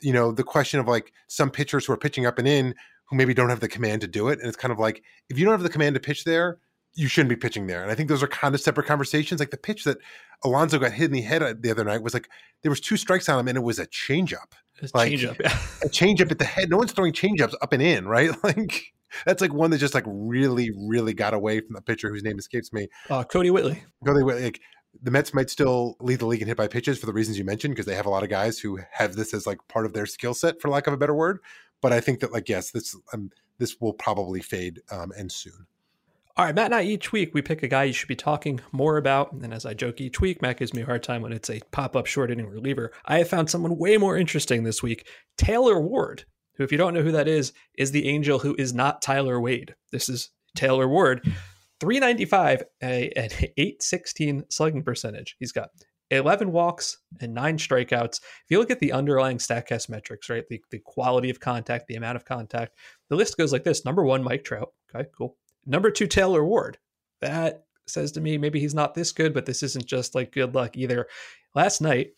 you 0.00 0.12
know 0.12 0.32
the 0.32 0.44
question 0.44 0.80
of 0.80 0.86
like 0.86 1.12
some 1.28 1.50
pitchers 1.50 1.86
who 1.86 1.92
are 1.92 1.98
pitching 1.98 2.26
up 2.26 2.38
and 2.38 2.48
in 2.48 2.74
who 3.06 3.16
maybe 3.16 3.34
don't 3.34 3.50
have 3.50 3.60
the 3.60 3.68
command 3.68 4.00
to 4.00 4.08
do 4.08 4.28
it. 4.28 4.40
And 4.40 4.48
it's 4.48 4.56
kind 4.56 4.72
of 4.72 4.78
like 4.78 5.02
if 5.28 5.38
you 5.38 5.44
don't 5.44 5.52
have 5.52 5.62
the 5.62 5.68
command 5.68 5.94
to 5.94 6.00
pitch 6.00 6.24
there 6.24 6.58
you 6.96 7.08
shouldn't 7.08 7.28
be 7.28 7.36
pitching 7.36 7.66
there. 7.66 7.82
And 7.82 7.92
i 7.92 7.94
think 7.94 8.08
those 8.08 8.22
are 8.22 8.28
kind 8.28 8.54
of 8.54 8.60
separate 8.60 8.86
conversations. 8.86 9.38
Like 9.38 9.50
the 9.50 9.56
pitch 9.56 9.84
that 9.84 9.98
alonso 10.42 10.78
got 10.78 10.92
hit 10.92 11.06
in 11.06 11.12
the 11.12 11.20
head 11.20 11.42
uh, 11.42 11.54
the 11.58 11.70
other 11.70 11.84
night 11.84 12.02
was 12.02 12.14
like 12.14 12.28
there 12.62 12.70
was 12.70 12.80
two 12.80 12.96
strikes 12.96 13.28
on 13.28 13.38
him 13.38 13.48
and 13.48 13.58
it 13.58 13.62
was 13.62 13.78
a 13.78 13.86
changeup. 13.86 14.52
Like 14.94 15.10
change 15.10 15.22
yeah. 15.22 15.58
a 15.82 15.88
changeup 15.88 16.30
at 16.30 16.38
the 16.38 16.44
head. 16.44 16.68
No 16.68 16.78
one's 16.78 16.92
throwing 16.92 17.12
changeups 17.12 17.54
up 17.62 17.72
and 17.72 17.82
in 17.82 18.08
right? 18.08 18.30
Like 18.42 18.94
that's 19.24 19.40
like 19.40 19.52
one 19.52 19.70
that 19.70 19.78
just 19.78 19.94
like 19.94 20.04
really 20.06 20.70
really 20.88 21.14
got 21.14 21.34
away 21.34 21.60
from 21.60 21.74
the 21.74 21.82
pitcher 21.82 22.10
whose 22.10 22.22
name 22.22 22.38
escapes 22.38 22.72
me 22.72 22.88
uh, 23.10 23.24
kodi 23.24 23.50
whitley 23.50 23.82
kodi 24.04 24.24
whitley 24.24 24.44
like 24.44 24.60
the 25.02 25.10
Mets 25.10 25.34
might 25.34 25.50
still 25.50 25.96
lead 26.00 26.20
the 26.20 26.26
league 26.26 26.42
in 26.42 26.48
hit 26.48 26.56
by 26.56 26.68
pitches 26.68 26.98
for 26.98 27.06
the 27.06 27.12
reasons 27.12 27.38
you 27.38 27.44
mentioned 27.44 27.74
because 27.74 27.86
they 27.86 27.94
have 27.94 28.06
a 28.06 28.10
lot 28.10 28.22
of 28.22 28.28
guys 28.28 28.58
who 28.58 28.80
have 28.92 29.14
this 29.14 29.34
as 29.34 29.46
like 29.46 29.58
part 29.68 29.86
of 29.86 29.92
their 29.92 30.06
skill 30.06 30.34
set, 30.34 30.60
for 30.60 30.68
lack 30.68 30.86
of 30.86 30.94
a 30.94 30.96
better 30.96 31.14
word. 31.14 31.40
But 31.82 31.92
I 31.92 32.00
think 32.00 32.20
that 32.20 32.32
like 32.32 32.48
yes, 32.48 32.70
this 32.70 32.96
um, 33.12 33.30
this 33.58 33.76
will 33.80 33.92
probably 33.92 34.40
fade 34.40 34.80
um, 34.90 35.12
and 35.16 35.30
soon. 35.30 35.66
All 36.38 36.44
right, 36.44 36.54
Matt 36.54 36.66
and 36.66 36.74
I 36.74 36.82
each 36.82 37.12
week 37.12 37.32
we 37.32 37.40
pick 37.40 37.62
a 37.62 37.68
guy 37.68 37.84
you 37.84 37.94
should 37.94 38.08
be 38.08 38.16
talking 38.16 38.60
more 38.70 38.98
about. 38.98 39.32
And 39.32 39.54
as 39.54 39.64
I 39.64 39.72
joke 39.72 40.02
each 40.02 40.20
week, 40.20 40.42
Matt 40.42 40.58
gives 40.58 40.74
me 40.74 40.82
a 40.82 40.86
hard 40.86 41.02
time 41.02 41.22
when 41.22 41.32
it's 41.32 41.48
a 41.48 41.62
pop 41.70 41.96
up 41.96 42.04
short 42.04 42.30
inning 42.30 42.48
reliever. 42.48 42.92
I 43.06 43.18
have 43.18 43.28
found 43.28 43.48
someone 43.48 43.78
way 43.78 43.96
more 43.96 44.18
interesting 44.18 44.62
this 44.62 44.82
week 44.82 45.06
Taylor 45.38 45.80
Ward, 45.80 46.24
who, 46.56 46.64
if 46.64 46.72
you 46.72 46.78
don't 46.78 46.94
know 46.94 47.02
who 47.02 47.12
that 47.12 47.28
is, 47.28 47.52
is 47.78 47.90
the 47.90 48.08
angel 48.08 48.38
who 48.38 48.54
is 48.58 48.72
not 48.72 49.02
Tyler 49.02 49.40
Wade. 49.40 49.74
This 49.92 50.08
is 50.08 50.30
Taylor 50.54 50.88
Ward 50.88 51.22
395, 51.80 52.62
a, 52.82 53.10
an 53.16 53.30
816 53.56 54.44
slugging 54.48 54.82
percentage. 54.82 55.36
He's 55.38 55.52
got 55.52 55.70
11 56.10 56.52
walks 56.52 56.98
and 57.20 57.34
nine 57.34 57.58
strikeouts. 57.58 58.20
If 58.20 58.44
you 58.48 58.58
look 58.58 58.70
at 58.70 58.80
the 58.80 58.92
underlying 58.92 59.38
StatCast 59.38 59.88
metrics, 59.88 60.30
right, 60.30 60.44
the, 60.48 60.62
the 60.70 60.78
quality 60.78 61.30
of 61.30 61.40
contact, 61.40 61.86
the 61.88 61.96
amount 61.96 62.16
of 62.16 62.24
contact, 62.24 62.76
the 63.10 63.16
list 63.16 63.36
goes 63.36 63.52
like 63.52 63.64
this. 63.64 63.84
Number 63.84 64.04
one, 64.04 64.22
Mike 64.22 64.44
Trout. 64.44 64.72
Okay, 64.94 65.08
cool. 65.16 65.36
Number 65.66 65.90
two, 65.90 66.06
Taylor 66.06 66.44
Ward. 66.44 66.78
That 67.20 67.64
says 67.88 68.12
to 68.12 68.20
me 68.20 68.38
maybe 68.38 68.60
he's 68.60 68.74
not 68.74 68.94
this 68.94 69.12
good, 69.12 69.34
but 69.34 69.46
this 69.46 69.62
isn't 69.62 69.86
just 69.86 70.14
like 70.14 70.32
good 70.32 70.54
luck 70.54 70.76
either. 70.76 71.06
Last 71.54 71.80
night, 71.80 72.10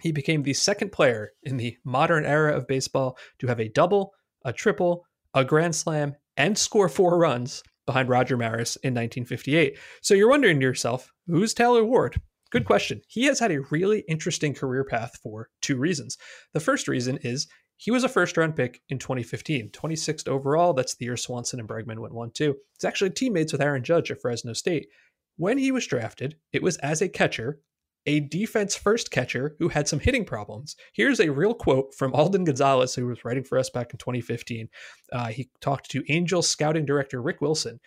he 0.00 0.12
became 0.12 0.42
the 0.42 0.54
second 0.54 0.92
player 0.92 1.32
in 1.42 1.56
the 1.56 1.76
modern 1.84 2.24
era 2.24 2.56
of 2.56 2.68
baseball 2.68 3.18
to 3.38 3.46
have 3.46 3.60
a 3.60 3.68
double, 3.68 4.12
a 4.44 4.52
triple, 4.52 5.04
a 5.34 5.44
grand 5.44 5.74
slam, 5.74 6.14
and 6.36 6.56
score 6.56 6.88
four 6.88 7.18
runs 7.18 7.62
behind 7.86 8.08
Roger 8.08 8.36
Maris 8.36 8.76
in 8.76 8.94
1958. 8.94 9.78
So 10.02 10.14
you're 10.14 10.28
wondering 10.28 10.60
to 10.60 10.66
yourself, 10.66 11.10
who's 11.26 11.54
Taylor 11.54 11.84
Ward? 11.84 12.20
Good 12.50 12.64
question. 12.64 13.02
He 13.08 13.24
has 13.24 13.38
had 13.38 13.50
a 13.50 13.60
really 13.70 14.04
interesting 14.08 14.54
career 14.54 14.84
path 14.84 15.18
for 15.22 15.50
two 15.60 15.76
reasons. 15.76 16.16
The 16.54 16.60
first 16.60 16.88
reason 16.88 17.18
is 17.22 17.46
he 17.76 17.90
was 17.90 18.04
a 18.04 18.08
first 18.08 18.36
round 18.36 18.56
pick 18.56 18.80
in 18.88 18.98
2015, 18.98 19.70
26th 19.70 20.28
overall. 20.28 20.72
That's 20.72 20.94
the 20.96 21.04
year 21.06 21.16
Swanson 21.16 21.60
and 21.60 21.68
Bregman 21.68 21.98
went 21.98 22.14
1 22.14 22.30
2. 22.32 22.56
He's 22.74 22.84
actually 22.84 23.10
teammates 23.10 23.52
with 23.52 23.60
Aaron 23.60 23.84
Judge 23.84 24.10
at 24.10 24.20
Fresno 24.20 24.52
State. 24.52 24.88
When 25.36 25.58
he 25.58 25.70
was 25.70 25.86
drafted, 25.86 26.36
it 26.52 26.62
was 26.62 26.76
as 26.78 27.00
a 27.00 27.08
catcher 27.08 27.60
a 28.08 28.20
defense 28.20 28.74
first 28.74 29.10
catcher 29.10 29.54
who 29.58 29.68
had 29.68 29.86
some 29.86 30.00
hitting 30.00 30.24
problems. 30.24 30.76
Here's 30.94 31.20
a 31.20 31.30
real 31.30 31.52
quote 31.52 31.94
from 31.94 32.14
Alden 32.14 32.44
Gonzalez, 32.44 32.94
who 32.94 33.06
was 33.06 33.22
writing 33.22 33.44
for 33.44 33.58
us 33.58 33.68
back 33.68 33.92
in 33.92 33.98
2015. 33.98 34.66
Uh, 35.12 35.26
he 35.26 35.50
talked 35.60 35.90
to 35.90 36.02
Angels 36.10 36.48
scouting 36.48 36.86
director 36.86 37.20
Rick 37.20 37.42
Wilson, 37.42 37.78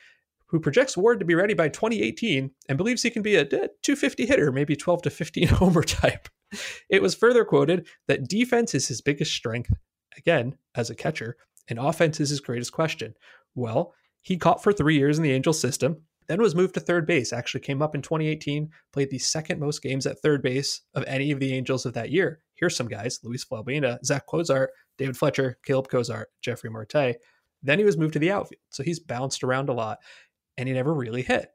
who 0.45 0.59
projects 0.59 0.95
Ward 0.95 1.19
to 1.19 1.25
be 1.25 1.33
ready 1.33 1.55
by 1.55 1.69
2018 1.69 2.51
and 2.69 2.77
believes 2.77 3.01
he 3.01 3.09
can 3.09 3.23
be 3.23 3.35
a 3.35 3.45
250 3.45 4.27
hitter, 4.27 4.51
maybe 4.51 4.75
12 4.75 5.01
to 5.01 5.09
15 5.09 5.47
homer 5.49 5.81
type. 5.81 6.29
It 6.87 7.01
was 7.01 7.15
further 7.15 7.43
quoted 7.43 7.87
that 8.07 8.27
defense 8.27 8.75
is 8.75 8.89
his 8.89 9.01
biggest 9.01 9.33
strength, 9.33 9.73
again, 10.15 10.55
as 10.75 10.91
a 10.91 10.95
catcher, 10.95 11.35
and 11.67 11.79
offense 11.79 12.19
is 12.19 12.29
his 12.29 12.41
greatest 12.41 12.73
question. 12.73 13.15
Well, 13.55 13.95
he 14.21 14.37
caught 14.37 14.61
for 14.61 14.71
three 14.71 14.97
years 14.97 15.17
in 15.17 15.23
the 15.23 15.31
Angels 15.31 15.59
system, 15.59 16.03
then 16.27 16.41
was 16.41 16.55
moved 16.55 16.73
to 16.75 16.79
third 16.79 17.05
base. 17.05 17.33
Actually, 17.33 17.61
came 17.61 17.81
up 17.81 17.95
in 17.95 18.01
2018, 18.01 18.69
played 18.93 19.09
the 19.09 19.19
second 19.19 19.59
most 19.59 19.81
games 19.81 20.05
at 20.05 20.19
third 20.19 20.41
base 20.41 20.81
of 20.93 21.03
any 21.07 21.31
of 21.31 21.39
the 21.39 21.53
Angels 21.53 21.85
of 21.85 21.93
that 21.93 22.11
year. 22.11 22.39
Here's 22.55 22.75
some 22.75 22.87
guys 22.87 23.19
Luis 23.23 23.45
Valbuena, 23.45 24.03
Zack 24.05 24.27
Cozart, 24.27 24.71
David 24.97 25.17
Fletcher, 25.17 25.57
Kaleb 25.67 25.87
Cowart, 25.87 26.25
Jefry 26.45 26.71
Marte. 26.71 27.17
Then 27.63 27.79
he 27.79 27.85
was 27.85 27.97
moved 27.97 28.13
to 28.13 28.19
the 28.19 28.31
outfield. 28.31 28.61
So 28.69 28.83
he's 28.83 28.99
bounced 28.99 29.43
around 29.43 29.69
a 29.69 29.73
lot 29.73 29.99
and 30.57 30.67
he 30.67 30.73
never 30.73 30.93
really 30.93 31.21
hit. 31.21 31.49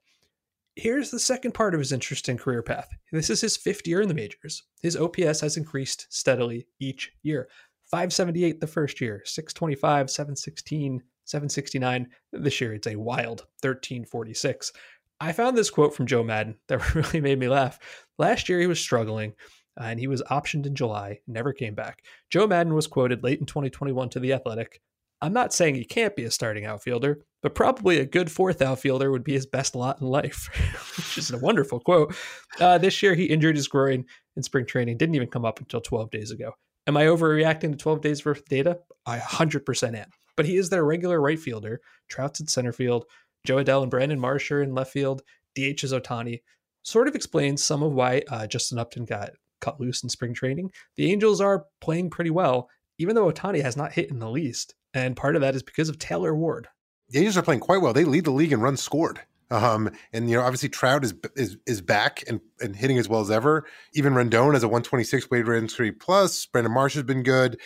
Here's 0.74 1.10
the 1.10 1.18
second 1.18 1.52
part 1.52 1.74
of 1.74 1.80
his 1.80 1.92
interesting 1.92 2.36
career 2.36 2.62
path. 2.62 2.88
This 3.10 3.30
is 3.30 3.40
his 3.40 3.56
fifth 3.56 3.86
year 3.86 4.02
in 4.02 4.08
the 4.08 4.14
majors. 4.14 4.64
His 4.82 4.96
OPS 4.96 5.40
has 5.40 5.56
increased 5.56 6.06
steadily 6.10 6.66
each 6.80 7.12
year. 7.22 7.48
578 7.90 8.60
the 8.60 8.66
first 8.66 9.00
year, 9.00 9.22
625, 9.24 10.10
716, 10.10 11.02
769. 11.26 12.08
This 12.32 12.60
year 12.60 12.74
it's 12.74 12.86
a 12.86 12.96
wild 12.96 13.40
1346. 13.60 14.72
I 15.20 15.32
found 15.32 15.56
this 15.56 15.70
quote 15.70 15.94
from 15.94 16.06
Joe 16.06 16.24
Maddon 16.24 16.56
that 16.68 16.94
really 16.94 17.20
made 17.20 17.38
me 17.38 17.48
laugh. 17.48 17.78
Last 18.18 18.48
year 18.48 18.60
he 18.60 18.66
was 18.66 18.80
struggling 18.80 19.34
uh, 19.80 19.84
and 19.84 20.00
he 20.00 20.06
was 20.06 20.22
optioned 20.30 20.66
in 20.66 20.74
July, 20.74 21.20
never 21.26 21.52
came 21.52 21.74
back. 21.74 22.02
Joe 22.30 22.46
Maddon 22.46 22.74
was 22.74 22.86
quoted 22.86 23.22
late 23.22 23.40
in 23.40 23.46
2021 23.46 24.08
to 24.10 24.20
The 24.20 24.32
Athletic 24.32 24.80
I'm 25.22 25.32
not 25.32 25.54
saying 25.54 25.76
he 25.76 25.84
can't 25.84 26.14
be 26.14 26.24
a 26.24 26.30
starting 26.30 26.66
outfielder, 26.66 27.24
but 27.42 27.54
probably 27.54 27.98
a 27.98 28.04
good 28.04 28.30
fourth 28.30 28.60
outfielder 28.60 29.10
would 29.10 29.24
be 29.24 29.32
his 29.32 29.46
best 29.46 29.74
lot 29.74 30.00
in 30.00 30.06
life, 30.06 30.48
which 30.96 31.16
is 31.18 31.30
a 31.30 31.38
wonderful 31.38 31.80
quote. 31.80 32.14
Uh, 32.60 32.76
this 32.78 33.02
year, 33.02 33.14
he 33.14 33.24
injured 33.24 33.56
his 33.56 33.68
groin 33.68 34.04
in 34.36 34.42
spring 34.42 34.66
training, 34.66 34.98
didn't 34.98 35.14
even 35.14 35.28
come 35.28 35.44
up 35.44 35.58
until 35.58 35.80
12 35.80 36.10
days 36.10 36.30
ago. 36.30 36.52
Am 36.86 36.96
I 36.96 37.04
overreacting 37.04 37.72
to 37.72 37.76
12 37.76 38.00
days 38.02 38.24
worth 38.24 38.38
of 38.38 38.44
data? 38.44 38.78
I 39.06 39.18
100% 39.18 39.96
am. 39.96 40.10
But 40.36 40.46
he 40.46 40.56
is 40.56 40.70
their 40.70 40.84
regular 40.84 41.20
right 41.20 41.38
fielder. 41.38 41.80
Trout's 42.08 42.40
in 42.40 42.46
center 42.46 42.72
field. 42.72 43.06
Jo 43.44 43.56
Adell 43.56 43.82
and 43.82 43.90
Brandon 43.90 44.20
Marsh 44.20 44.50
are 44.50 44.62
in 44.62 44.74
left 44.74 44.92
field. 44.92 45.22
DH 45.54 45.82
is 45.84 45.92
Ohtani. 45.92 46.42
Sort 46.82 47.08
of 47.08 47.14
explains 47.14 47.64
some 47.64 47.82
of 47.82 47.92
why 47.92 48.22
uh, 48.28 48.46
Justin 48.46 48.78
Upton 48.78 49.04
got 49.04 49.30
cut 49.60 49.80
loose 49.80 50.02
in 50.02 50.08
spring 50.08 50.34
training. 50.34 50.70
The 50.96 51.10
Angels 51.10 51.40
are 51.40 51.66
playing 51.80 52.10
pretty 52.10 52.30
well, 52.30 52.68
even 52.98 53.14
though 53.14 53.30
Ohtani 53.30 53.62
has 53.62 53.76
not 53.76 53.92
hit 53.92 54.10
in 54.10 54.18
the 54.18 54.30
least. 54.30 54.74
And 54.94 55.16
part 55.16 55.34
of 55.34 55.42
that 55.42 55.54
is 55.54 55.62
because 55.62 55.88
of 55.88 55.98
Taylor 55.98 56.34
Ward. 56.34 56.68
The 57.08 57.18
Angels 57.18 57.36
are 57.36 57.42
playing 57.42 57.60
quite 57.60 57.80
well. 57.80 57.92
They 57.92 58.04
lead 58.04 58.24
the 58.24 58.30
league 58.30 58.52
in 58.52 58.60
runs 58.60 58.82
scored. 58.82 59.20
Um, 59.50 59.90
and 60.12 60.28
you 60.28 60.36
know, 60.36 60.42
obviously 60.42 60.68
Trout 60.68 61.04
is 61.04 61.14
is 61.36 61.56
is 61.66 61.80
back 61.80 62.24
and, 62.26 62.40
and 62.60 62.74
hitting 62.74 62.98
as 62.98 63.08
well 63.08 63.20
as 63.20 63.30
ever. 63.30 63.64
Even 63.94 64.12
Rendon 64.14 64.54
has 64.54 64.64
a 64.64 64.68
126 64.68 65.30
weighted 65.30 65.46
runs 65.46 65.74
three 65.74 65.92
plus. 65.92 66.46
Brandon 66.46 66.72
Marsh 66.72 66.94
has 66.94 67.04
been 67.04 67.22
good 67.22 67.60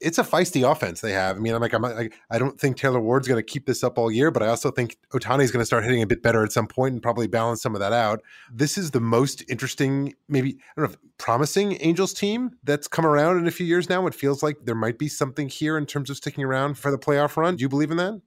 it's 0.00 0.18
a 0.18 0.22
feisty 0.22 0.70
offense 0.70 1.00
they 1.00 1.12
have. 1.12 1.36
I 1.36 1.40
mean, 1.40 1.54
I'm 1.54 1.60
like, 1.60 1.72
I'm 1.72 1.82
like, 1.82 2.14
I 2.30 2.38
don't 2.38 2.58
think 2.58 2.76
Taylor 2.76 3.00
Ward's 3.00 3.26
going 3.26 3.38
to 3.38 3.42
keep 3.42 3.66
this 3.66 3.82
up 3.82 3.98
all 3.98 4.10
year, 4.10 4.30
but 4.30 4.42
I 4.42 4.48
also 4.48 4.70
think 4.70 4.96
Ohtani's 5.12 5.50
going 5.50 5.62
to 5.62 5.66
start 5.66 5.84
hitting 5.84 6.02
a 6.02 6.06
bit 6.06 6.22
better 6.22 6.44
at 6.44 6.52
some 6.52 6.66
point 6.66 6.92
and 6.92 7.02
probably 7.02 7.26
balance 7.26 7.62
some 7.62 7.74
of 7.74 7.80
that 7.80 7.92
out. 7.92 8.22
This 8.52 8.78
is 8.78 8.92
the 8.92 9.00
most 9.00 9.42
interesting, 9.48 10.14
maybe 10.28 10.58
I 10.76 10.80
don't 10.80 10.90
know, 10.90 10.96
promising 11.18 11.78
Angels 11.80 12.14
team 12.14 12.52
that's 12.62 12.86
come 12.86 13.06
around 13.06 13.38
in 13.38 13.46
a 13.46 13.50
few 13.50 13.66
years 13.66 13.88
now. 13.88 14.06
It 14.06 14.14
feels 14.14 14.42
like 14.42 14.58
there 14.64 14.74
might 14.74 14.98
be 14.98 15.08
something 15.08 15.48
here 15.48 15.76
in 15.76 15.86
terms 15.86 16.10
of 16.10 16.16
sticking 16.16 16.44
around 16.44 16.78
for 16.78 16.90
the 16.90 16.98
playoff 16.98 17.36
run. 17.36 17.56
Do 17.56 17.62
you 17.62 17.68
believe 17.68 17.90
in 17.90 17.96
that? 17.96 18.20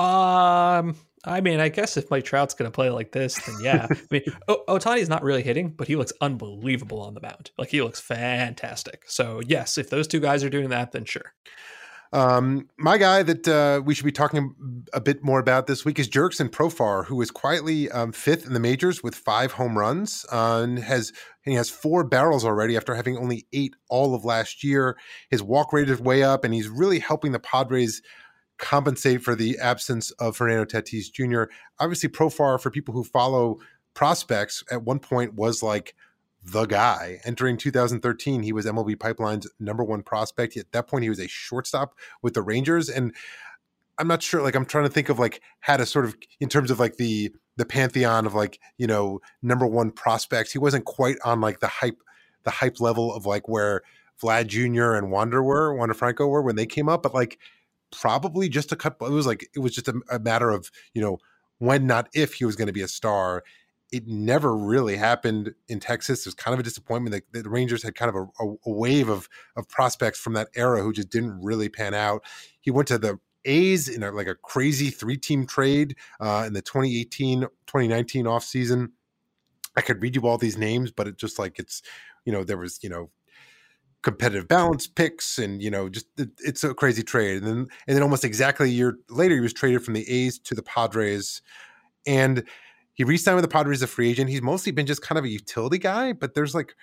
Um, 0.00 0.96
I 1.24 1.40
mean, 1.40 1.60
I 1.60 1.68
guess 1.68 1.96
if 1.96 2.10
Mike 2.10 2.24
Trout's 2.24 2.54
going 2.54 2.70
to 2.70 2.74
play 2.74 2.90
like 2.90 3.12
this, 3.12 3.40
then 3.46 3.56
yeah. 3.62 3.86
I 3.90 3.96
mean, 4.10 4.22
o- 4.48 4.64
Ohtani's 4.68 5.08
not 5.08 5.22
really 5.22 5.42
hitting, 5.42 5.70
but 5.70 5.86
he 5.86 5.96
looks 5.96 6.12
unbelievable 6.20 7.00
on 7.00 7.14
the 7.14 7.20
mound. 7.20 7.52
Like 7.56 7.68
he 7.68 7.80
looks 7.80 8.00
fantastic. 8.00 9.04
So 9.06 9.40
yes, 9.46 9.78
if 9.78 9.90
those 9.90 10.08
two 10.08 10.20
guys 10.20 10.42
are 10.42 10.50
doing 10.50 10.70
that, 10.70 10.92
then 10.92 11.04
sure. 11.04 11.32
Um, 12.12 12.68
my 12.76 12.98
guy 12.98 13.22
that 13.22 13.48
uh, 13.48 13.80
we 13.82 13.94
should 13.94 14.04
be 14.04 14.12
talking 14.12 14.84
a 14.92 15.00
bit 15.00 15.24
more 15.24 15.40
about 15.40 15.66
this 15.66 15.84
week 15.84 15.98
is 15.98 16.10
Jurickson 16.10 16.50
Profar, 16.50 17.06
who 17.06 17.20
is 17.22 17.30
quietly 17.30 17.90
um, 17.90 18.12
fifth 18.12 18.46
in 18.46 18.52
the 18.52 18.60
majors 18.60 19.02
with 19.02 19.14
five 19.14 19.52
home 19.52 19.78
runs 19.78 20.26
uh, 20.30 20.60
and 20.62 20.78
has 20.78 21.12
and 21.44 21.52
he 21.52 21.56
has 21.56 21.70
four 21.70 22.04
barrels 22.04 22.44
already 22.44 22.76
after 22.76 22.94
having 22.94 23.16
only 23.16 23.46
eight 23.52 23.74
all 23.88 24.14
of 24.14 24.24
last 24.24 24.62
year. 24.62 24.96
His 25.30 25.42
walk 25.42 25.72
rate 25.72 25.88
is 25.88 26.00
way 26.00 26.22
up, 26.22 26.44
and 26.44 26.52
he's 26.52 26.68
really 26.68 26.98
helping 26.98 27.32
the 27.32 27.40
Padres 27.40 28.02
compensate 28.58 29.22
for 29.22 29.34
the 29.34 29.58
absence 29.58 30.10
of 30.12 30.36
Fernando 30.36 30.64
Tatis 30.64 31.12
Jr. 31.12 31.52
Obviously, 31.78 32.08
Profar, 32.08 32.60
for 32.60 32.70
people 32.70 32.94
who 32.94 33.04
follow 33.04 33.58
prospects, 33.94 34.62
at 34.70 34.84
one 34.84 34.98
point 34.98 35.34
was 35.34 35.62
like 35.62 35.94
the 36.44 36.66
guy. 36.66 37.20
Entering 37.24 37.56
2013, 37.56 38.42
he 38.42 38.52
was 38.52 38.66
MLB 38.66 38.98
Pipeline's 38.98 39.48
number 39.60 39.84
one 39.84 40.02
prospect. 40.02 40.56
At 40.56 40.72
that 40.72 40.88
point, 40.88 41.02
he 41.04 41.08
was 41.08 41.20
a 41.20 41.28
shortstop 41.28 41.94
with 42.20 42.34
the 42.34 42.42
Rangers. 42.42 42.88
And 42.88 43.14
I'm 43.98 44.08
not 44.08 44.22
sure, 44.22 44.42
like, 44.42 44.54
I'm 44.54 44.64
trying 44.64 44.84
to 44.84 44.90
think 44.90 45.08
of 45.08 45.18
like 45.18 45.40
how 45.60 45.76
to 45.76 45.86
sort 45.86 46.04
of, 46.04 46.16
in 46.40 46.48
terms 46.48 46.70
of 46.70 46.80
like 46.80 46.96
the, 46.96 47.32
the 47.56 47.64
pantheon 47.64 48.26
of 48.26 48.34
like, 48.34 48.58
you 48.78 48.86
know, 48.86 49.20
number 49.42 49.66
one 49.66 49.90
prospects. 49.90 50.52
He 50.52 50.58
wasn't 50.58 50.84
quite 50.84 51.16
on 51.24 51.40
like 51.40 51.60
the 51.60 51.68
hype, 51.68 51.98
the 52.44 52.50
hype 52.50 52.80
level 52.80 53.14
of 53.14 53.26
like 53.26 53.48
where 53.48 53.82
Vlad 54.20 54.46
Jr. 54.46 54.94
and 54.94 55.10
Wander 55.10 55.42
were, 55.42 55.74
Wander 55.74 55.94
Franco 55.94 56.26
were 56.26 56.42
when 56.42 56.56
they 56.56 56.66
came 56.66 56.88
up. 56.88 57.02
But 57.02 57.14
like, 57.14 57.38
probably 57.92 58.48
just 58.48 58.72
a 58.72 58.76
couple. 58.76 59.06
It 59.06 59.12
was 59.12 59.26
like 59.26 59.48
it 59.54 59.60
was 59.60 59.74
just 59.74 59.88
a, 59.88 60.00
a 60.10 60.18
matter 60.18 60.50
of 60.50 60.70
you 60.94 61.02
know 61.02 61.18
when, 61.58 61.86
not 61.86 62.08
if, 62.14 62.34
he 62.34 62.44
was 62.44 62.56
going 62.56 62.66
to 62.66 62.72
be 62.72 62.82
a 62.82 62.88
star. 62.88 63.44
It 63.92 64.08
never 64.08 64.56
really 64.56 64.96
happened 64.96 65.54
in 65.68 65.78
Texas. 65.78 66.24
There's 66.24 66.34
kind 66.34 66.54
of 66.54 66.60
a 66.60 66.62
disappointment 66.62 67.22
that 67.32 67.44
the 67.44 67.50
Rangers 67.50 67.82
had 67.82 67.94
kind 67.94 68.08
of 68.08 68.14
a, 68.16 68.44
a, 68.44 68.54
a 68.66 68.72
wave 68.72 69.08
of 69.08 69.28
of 69.56 69.68
prospects 69.68 70.18
from 70.18 70.32
that 70.32 70.48
era 70.56 70.82
who 70.82 70.92
just 70.92 71.10
didn't 71.10 71.40
really 71.42 71.68
pan 71.68 71.94
out. 71.94 72.24
He 72.60 72.70
went 72.70 72.88
to 72.88 72.98
the 72.98 73.18
A's 73.44 73.88
in 73.88 74.02
a, 74.02 74.10
like 74.10 74.26
a 74.26 74.34
crazy 74.34 74.90
three 74.90 75.16
team 75.16 75.46
trade 75.46 75.96
uh, 76.20 76.44
in 76.46 76.52
the 76.52 76.62
2018 76.62 77.40
2019 77.40 78.24
offseason. 78.24 78.88
I 79.76 79.80
could 79.80 80.02
read 80.02 80.16
you 80.16 80.26
all 80.26 80.38
these 80.38 80.58
names, 80.58 80.90
but 80.90 81.08
it 81.08 81.16
just 81.16 81.38
like 81.38 81.58
it's, 81.58 81.82
you 82.24 82.32
know, 82.32 82.44
there 82.44 82.58
was, 82.58 82.78
you 82.82 82.90
know, 82.90 83.10
competitive 84.02 84.48
balance 84.48 84.86
picks 84.86 85.38
and 85.38 85.62
you 85.62 85.70
know 85.70 85.88
just 85.88 86.06
it, 86.18 86.30
it's 86.38 86.64
a 86.64 86.74
crazy 86.74 87.02
trade. 87.02 87.38
And 87.42 87.46
then 87.46 87.66
and 87.86 87.96
then 87.96 88.02
almost 88.02 88.24
exactly 88.24 88.68
a 88.68 88.72
year 88.72 88.98
later 89.08 89.34
he 89.34 89.40
was 89.40 89.52
traded 89.52 89.84
from 89.84 89.94
the 89.94 90.08
A's 90.08 90.38
to 90.40 90.54
the 90.54 90.62
Padres. 90.62 91.42
And 92.06 92.44
he 92.94 93.04
re-signed 93.04 93.36
with 93.36 93.44
the 93.44 93.48
Padres 93.48 93.78
as 93.78 93.82
a 93.82 93.86
free 93.86 94.10
agent. 94.10 94.28
He's 94.28 94.42
mostly 94.42 94.72
been 94.72 94.86
just 94.86 95.02
kind 95.02 95.18
of 95.18 95.24
a 95.24 95.28
utility 95.28 95.78
guy 95.78 96.12
but 96.12 96.34
there's 96.34 96.54
like 96.54 96.74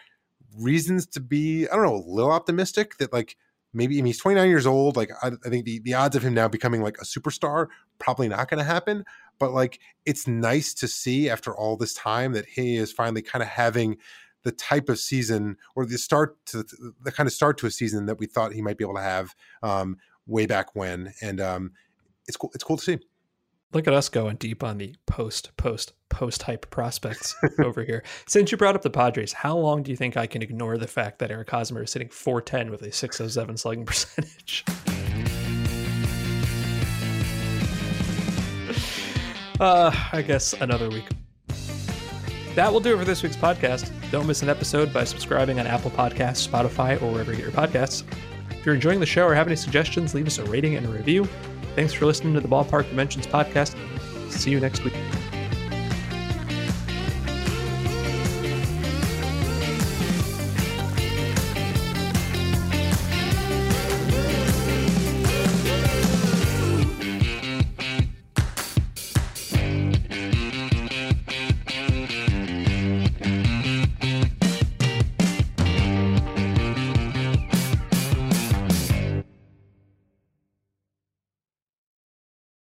reasons 0.58 1.06
to 1.08 1.20
be 1.20 1.68
I 1.68 1.76
don't 1.76 1.86
know 1.86 1.96
a 1.96 2.10
little 2.10 2.32
optimistic 2.32 2.98
that 2.98 3.14
like 3.14 3.36
maybe 3.74 3.96
I 3.96 3.98
mean, 3.98 4.08
he's 4.08 4.20
29 4.20 4.50
years 4.50 4.66
old. 4.66 4.96
Like 4.96 5.12
I, 5.22 5.32
I 5.46 5.50
think 5.50 5.66
the, 5.66 5.80
the 5.80 5.94
odds 5.94 6.16
of 6.16 6.24
him 6.24 6.34
now 6.34 6.48
becoming 6.48 6.82
like 6.82 6.98
a 7.00 7.06
superstar 7.06 7.68
probably 8.00 8.28
not 8.28 8.50
going 8.50 8.58
to 8.60 8.64
happen. 8.64 9.06
But 9.38 9.52
like 9.52 9.80
it's 10.06 10.28
nice 10.28 10.74
to 10.76 10.88
see 10.88 11.30
after 11.30 11.56
all 11.56 11.78
this 11.78 11.94
time 11.94 12.34
that 12.34 12.46
he 12.46 12.76
is 12.76 12.92
finally 12.92 13.22
kind 13.22 13.44
of 13.44 13.50
having 13.50 13.98
the 14.44 14.52
type 14.52 14.90
of 14.90 15.00
season 15.00 15.58
or 15.76 15.86
the 15.86 15.98
start 15.98 16.38
to 16.48 16.64
the 17.02 17.12
kind 17.12 17.28
of 17.28 17.34
start 17.34 17.58
to 17.60 17.68
a 17.68 17.72
season 17.72 18.06
that 18.06 18.20
we 18.20 18.26
thought 18.26 18.54
he 18.54 18.62
might 18.62 18.78
be 18.78 18.84
able 18.84 18.96
to 18.96 19.02
have 19.02 19.36
um, 19.64 19.98
way 20.26 20.46
back 20.46 20.76
when. 20.76 21.14
And 21.22 21.42
um, 21.42 21.72
it's 22.28 22.38
cool. 22.38 22.52
It's 22.54 22.64
cool 22.64 22.78
to 22.78 22.84
see. 22.84 23.00
Look 23.72 23.88
at 23.88 23.94
us 23.94 24.10
going 24.10 24.38
deep 24.38 24.64
on 24.64 24.80
the 24.80 24.96
post, 25.06 25.56
post, 25.56 25.94
post 26.10 26.42
hype 26.42 26.72
prospects 26.72 27.36
over 27.64 27.84
here. 27.84 28.04
Since 28.26 28.52
you 28.52 28.58
brought 28.58 28.76
up 28.76 28.82
the 28.82 28.90
Padres, 28.90 29.32
how 29.32 29.56
long 29.56 29.84
do 29.84 29.92
you 29.92 29.98
think 29.98 30.18
I 30.18 30.26
can 30.26 30.42
ignore 30.42 30.78
the 30.80 30.88
fact 30.88 31.20
that 31.20 31.30
Eric 31.30 31.52
Hosmer 31.52 31.84
is 31.84 31.92
sitting 31.92 32.10
410 32.10 32.72
with 32.72 32.82
a 32.82 32.92
607 32.92 33.58
slugging 33.58 33.86
percentage? 33.86 34.66
uh, 39.60 39.92
I 40.14 40.24
guess 40.24 40.54
another 40.54 40.90
week 40.90 41.06
that 42.60 42.74
will 42.74 42.82
do 42.82 42.94
it 42.94 42.98
for 42.98 43.06
this 43.06 43.24
week's 43.24 43.38
podcast. 43.38 43.90
Don't 44.12 44.28
miss 44.28 44.42
an 44.42 44.50
episode 44.50 44.92
by 44.92 45.06
subscribing 45.06 45.62
on 45.62 45.66
Apple 45.66 45.92
Podcasts, 45.92 46.46
Spotify, 46.46 47.02
or 47.02 47.10
wherever 47.10 47.32
you 47.32 47.38
get 47.38 47.46
your 47.46 47.54
podcasts. 47.54 48.04
If 48.52 48.66
you're 48.66 48.76
enjoying 48.76 49.00
the 49.00 49.06
show 49.06 49.26
or 49.26 49.34
have 49.34 49.48
any 49.48 49.56
suggestions, 49.56 50.14
leave 50.14 50.28
us 50.28 50.40
a 50.40 50.44
rating 50.44 50.76
and 50.76 50.86
a 50.86 50.90
review. 50.90 51.24
Thanks 51.76 51.94
for 51.94 52.06
listening 52.06 52.34
to 52.34 52.42
the 52.42 52.50
Ballpark 52.50 52.90
Dimensions 52.90 53.26
podcast. 53.28 53.78
See 54.30 54.52
you 54.52 54.60
next 54.60 54.84
week. 54.84 54.94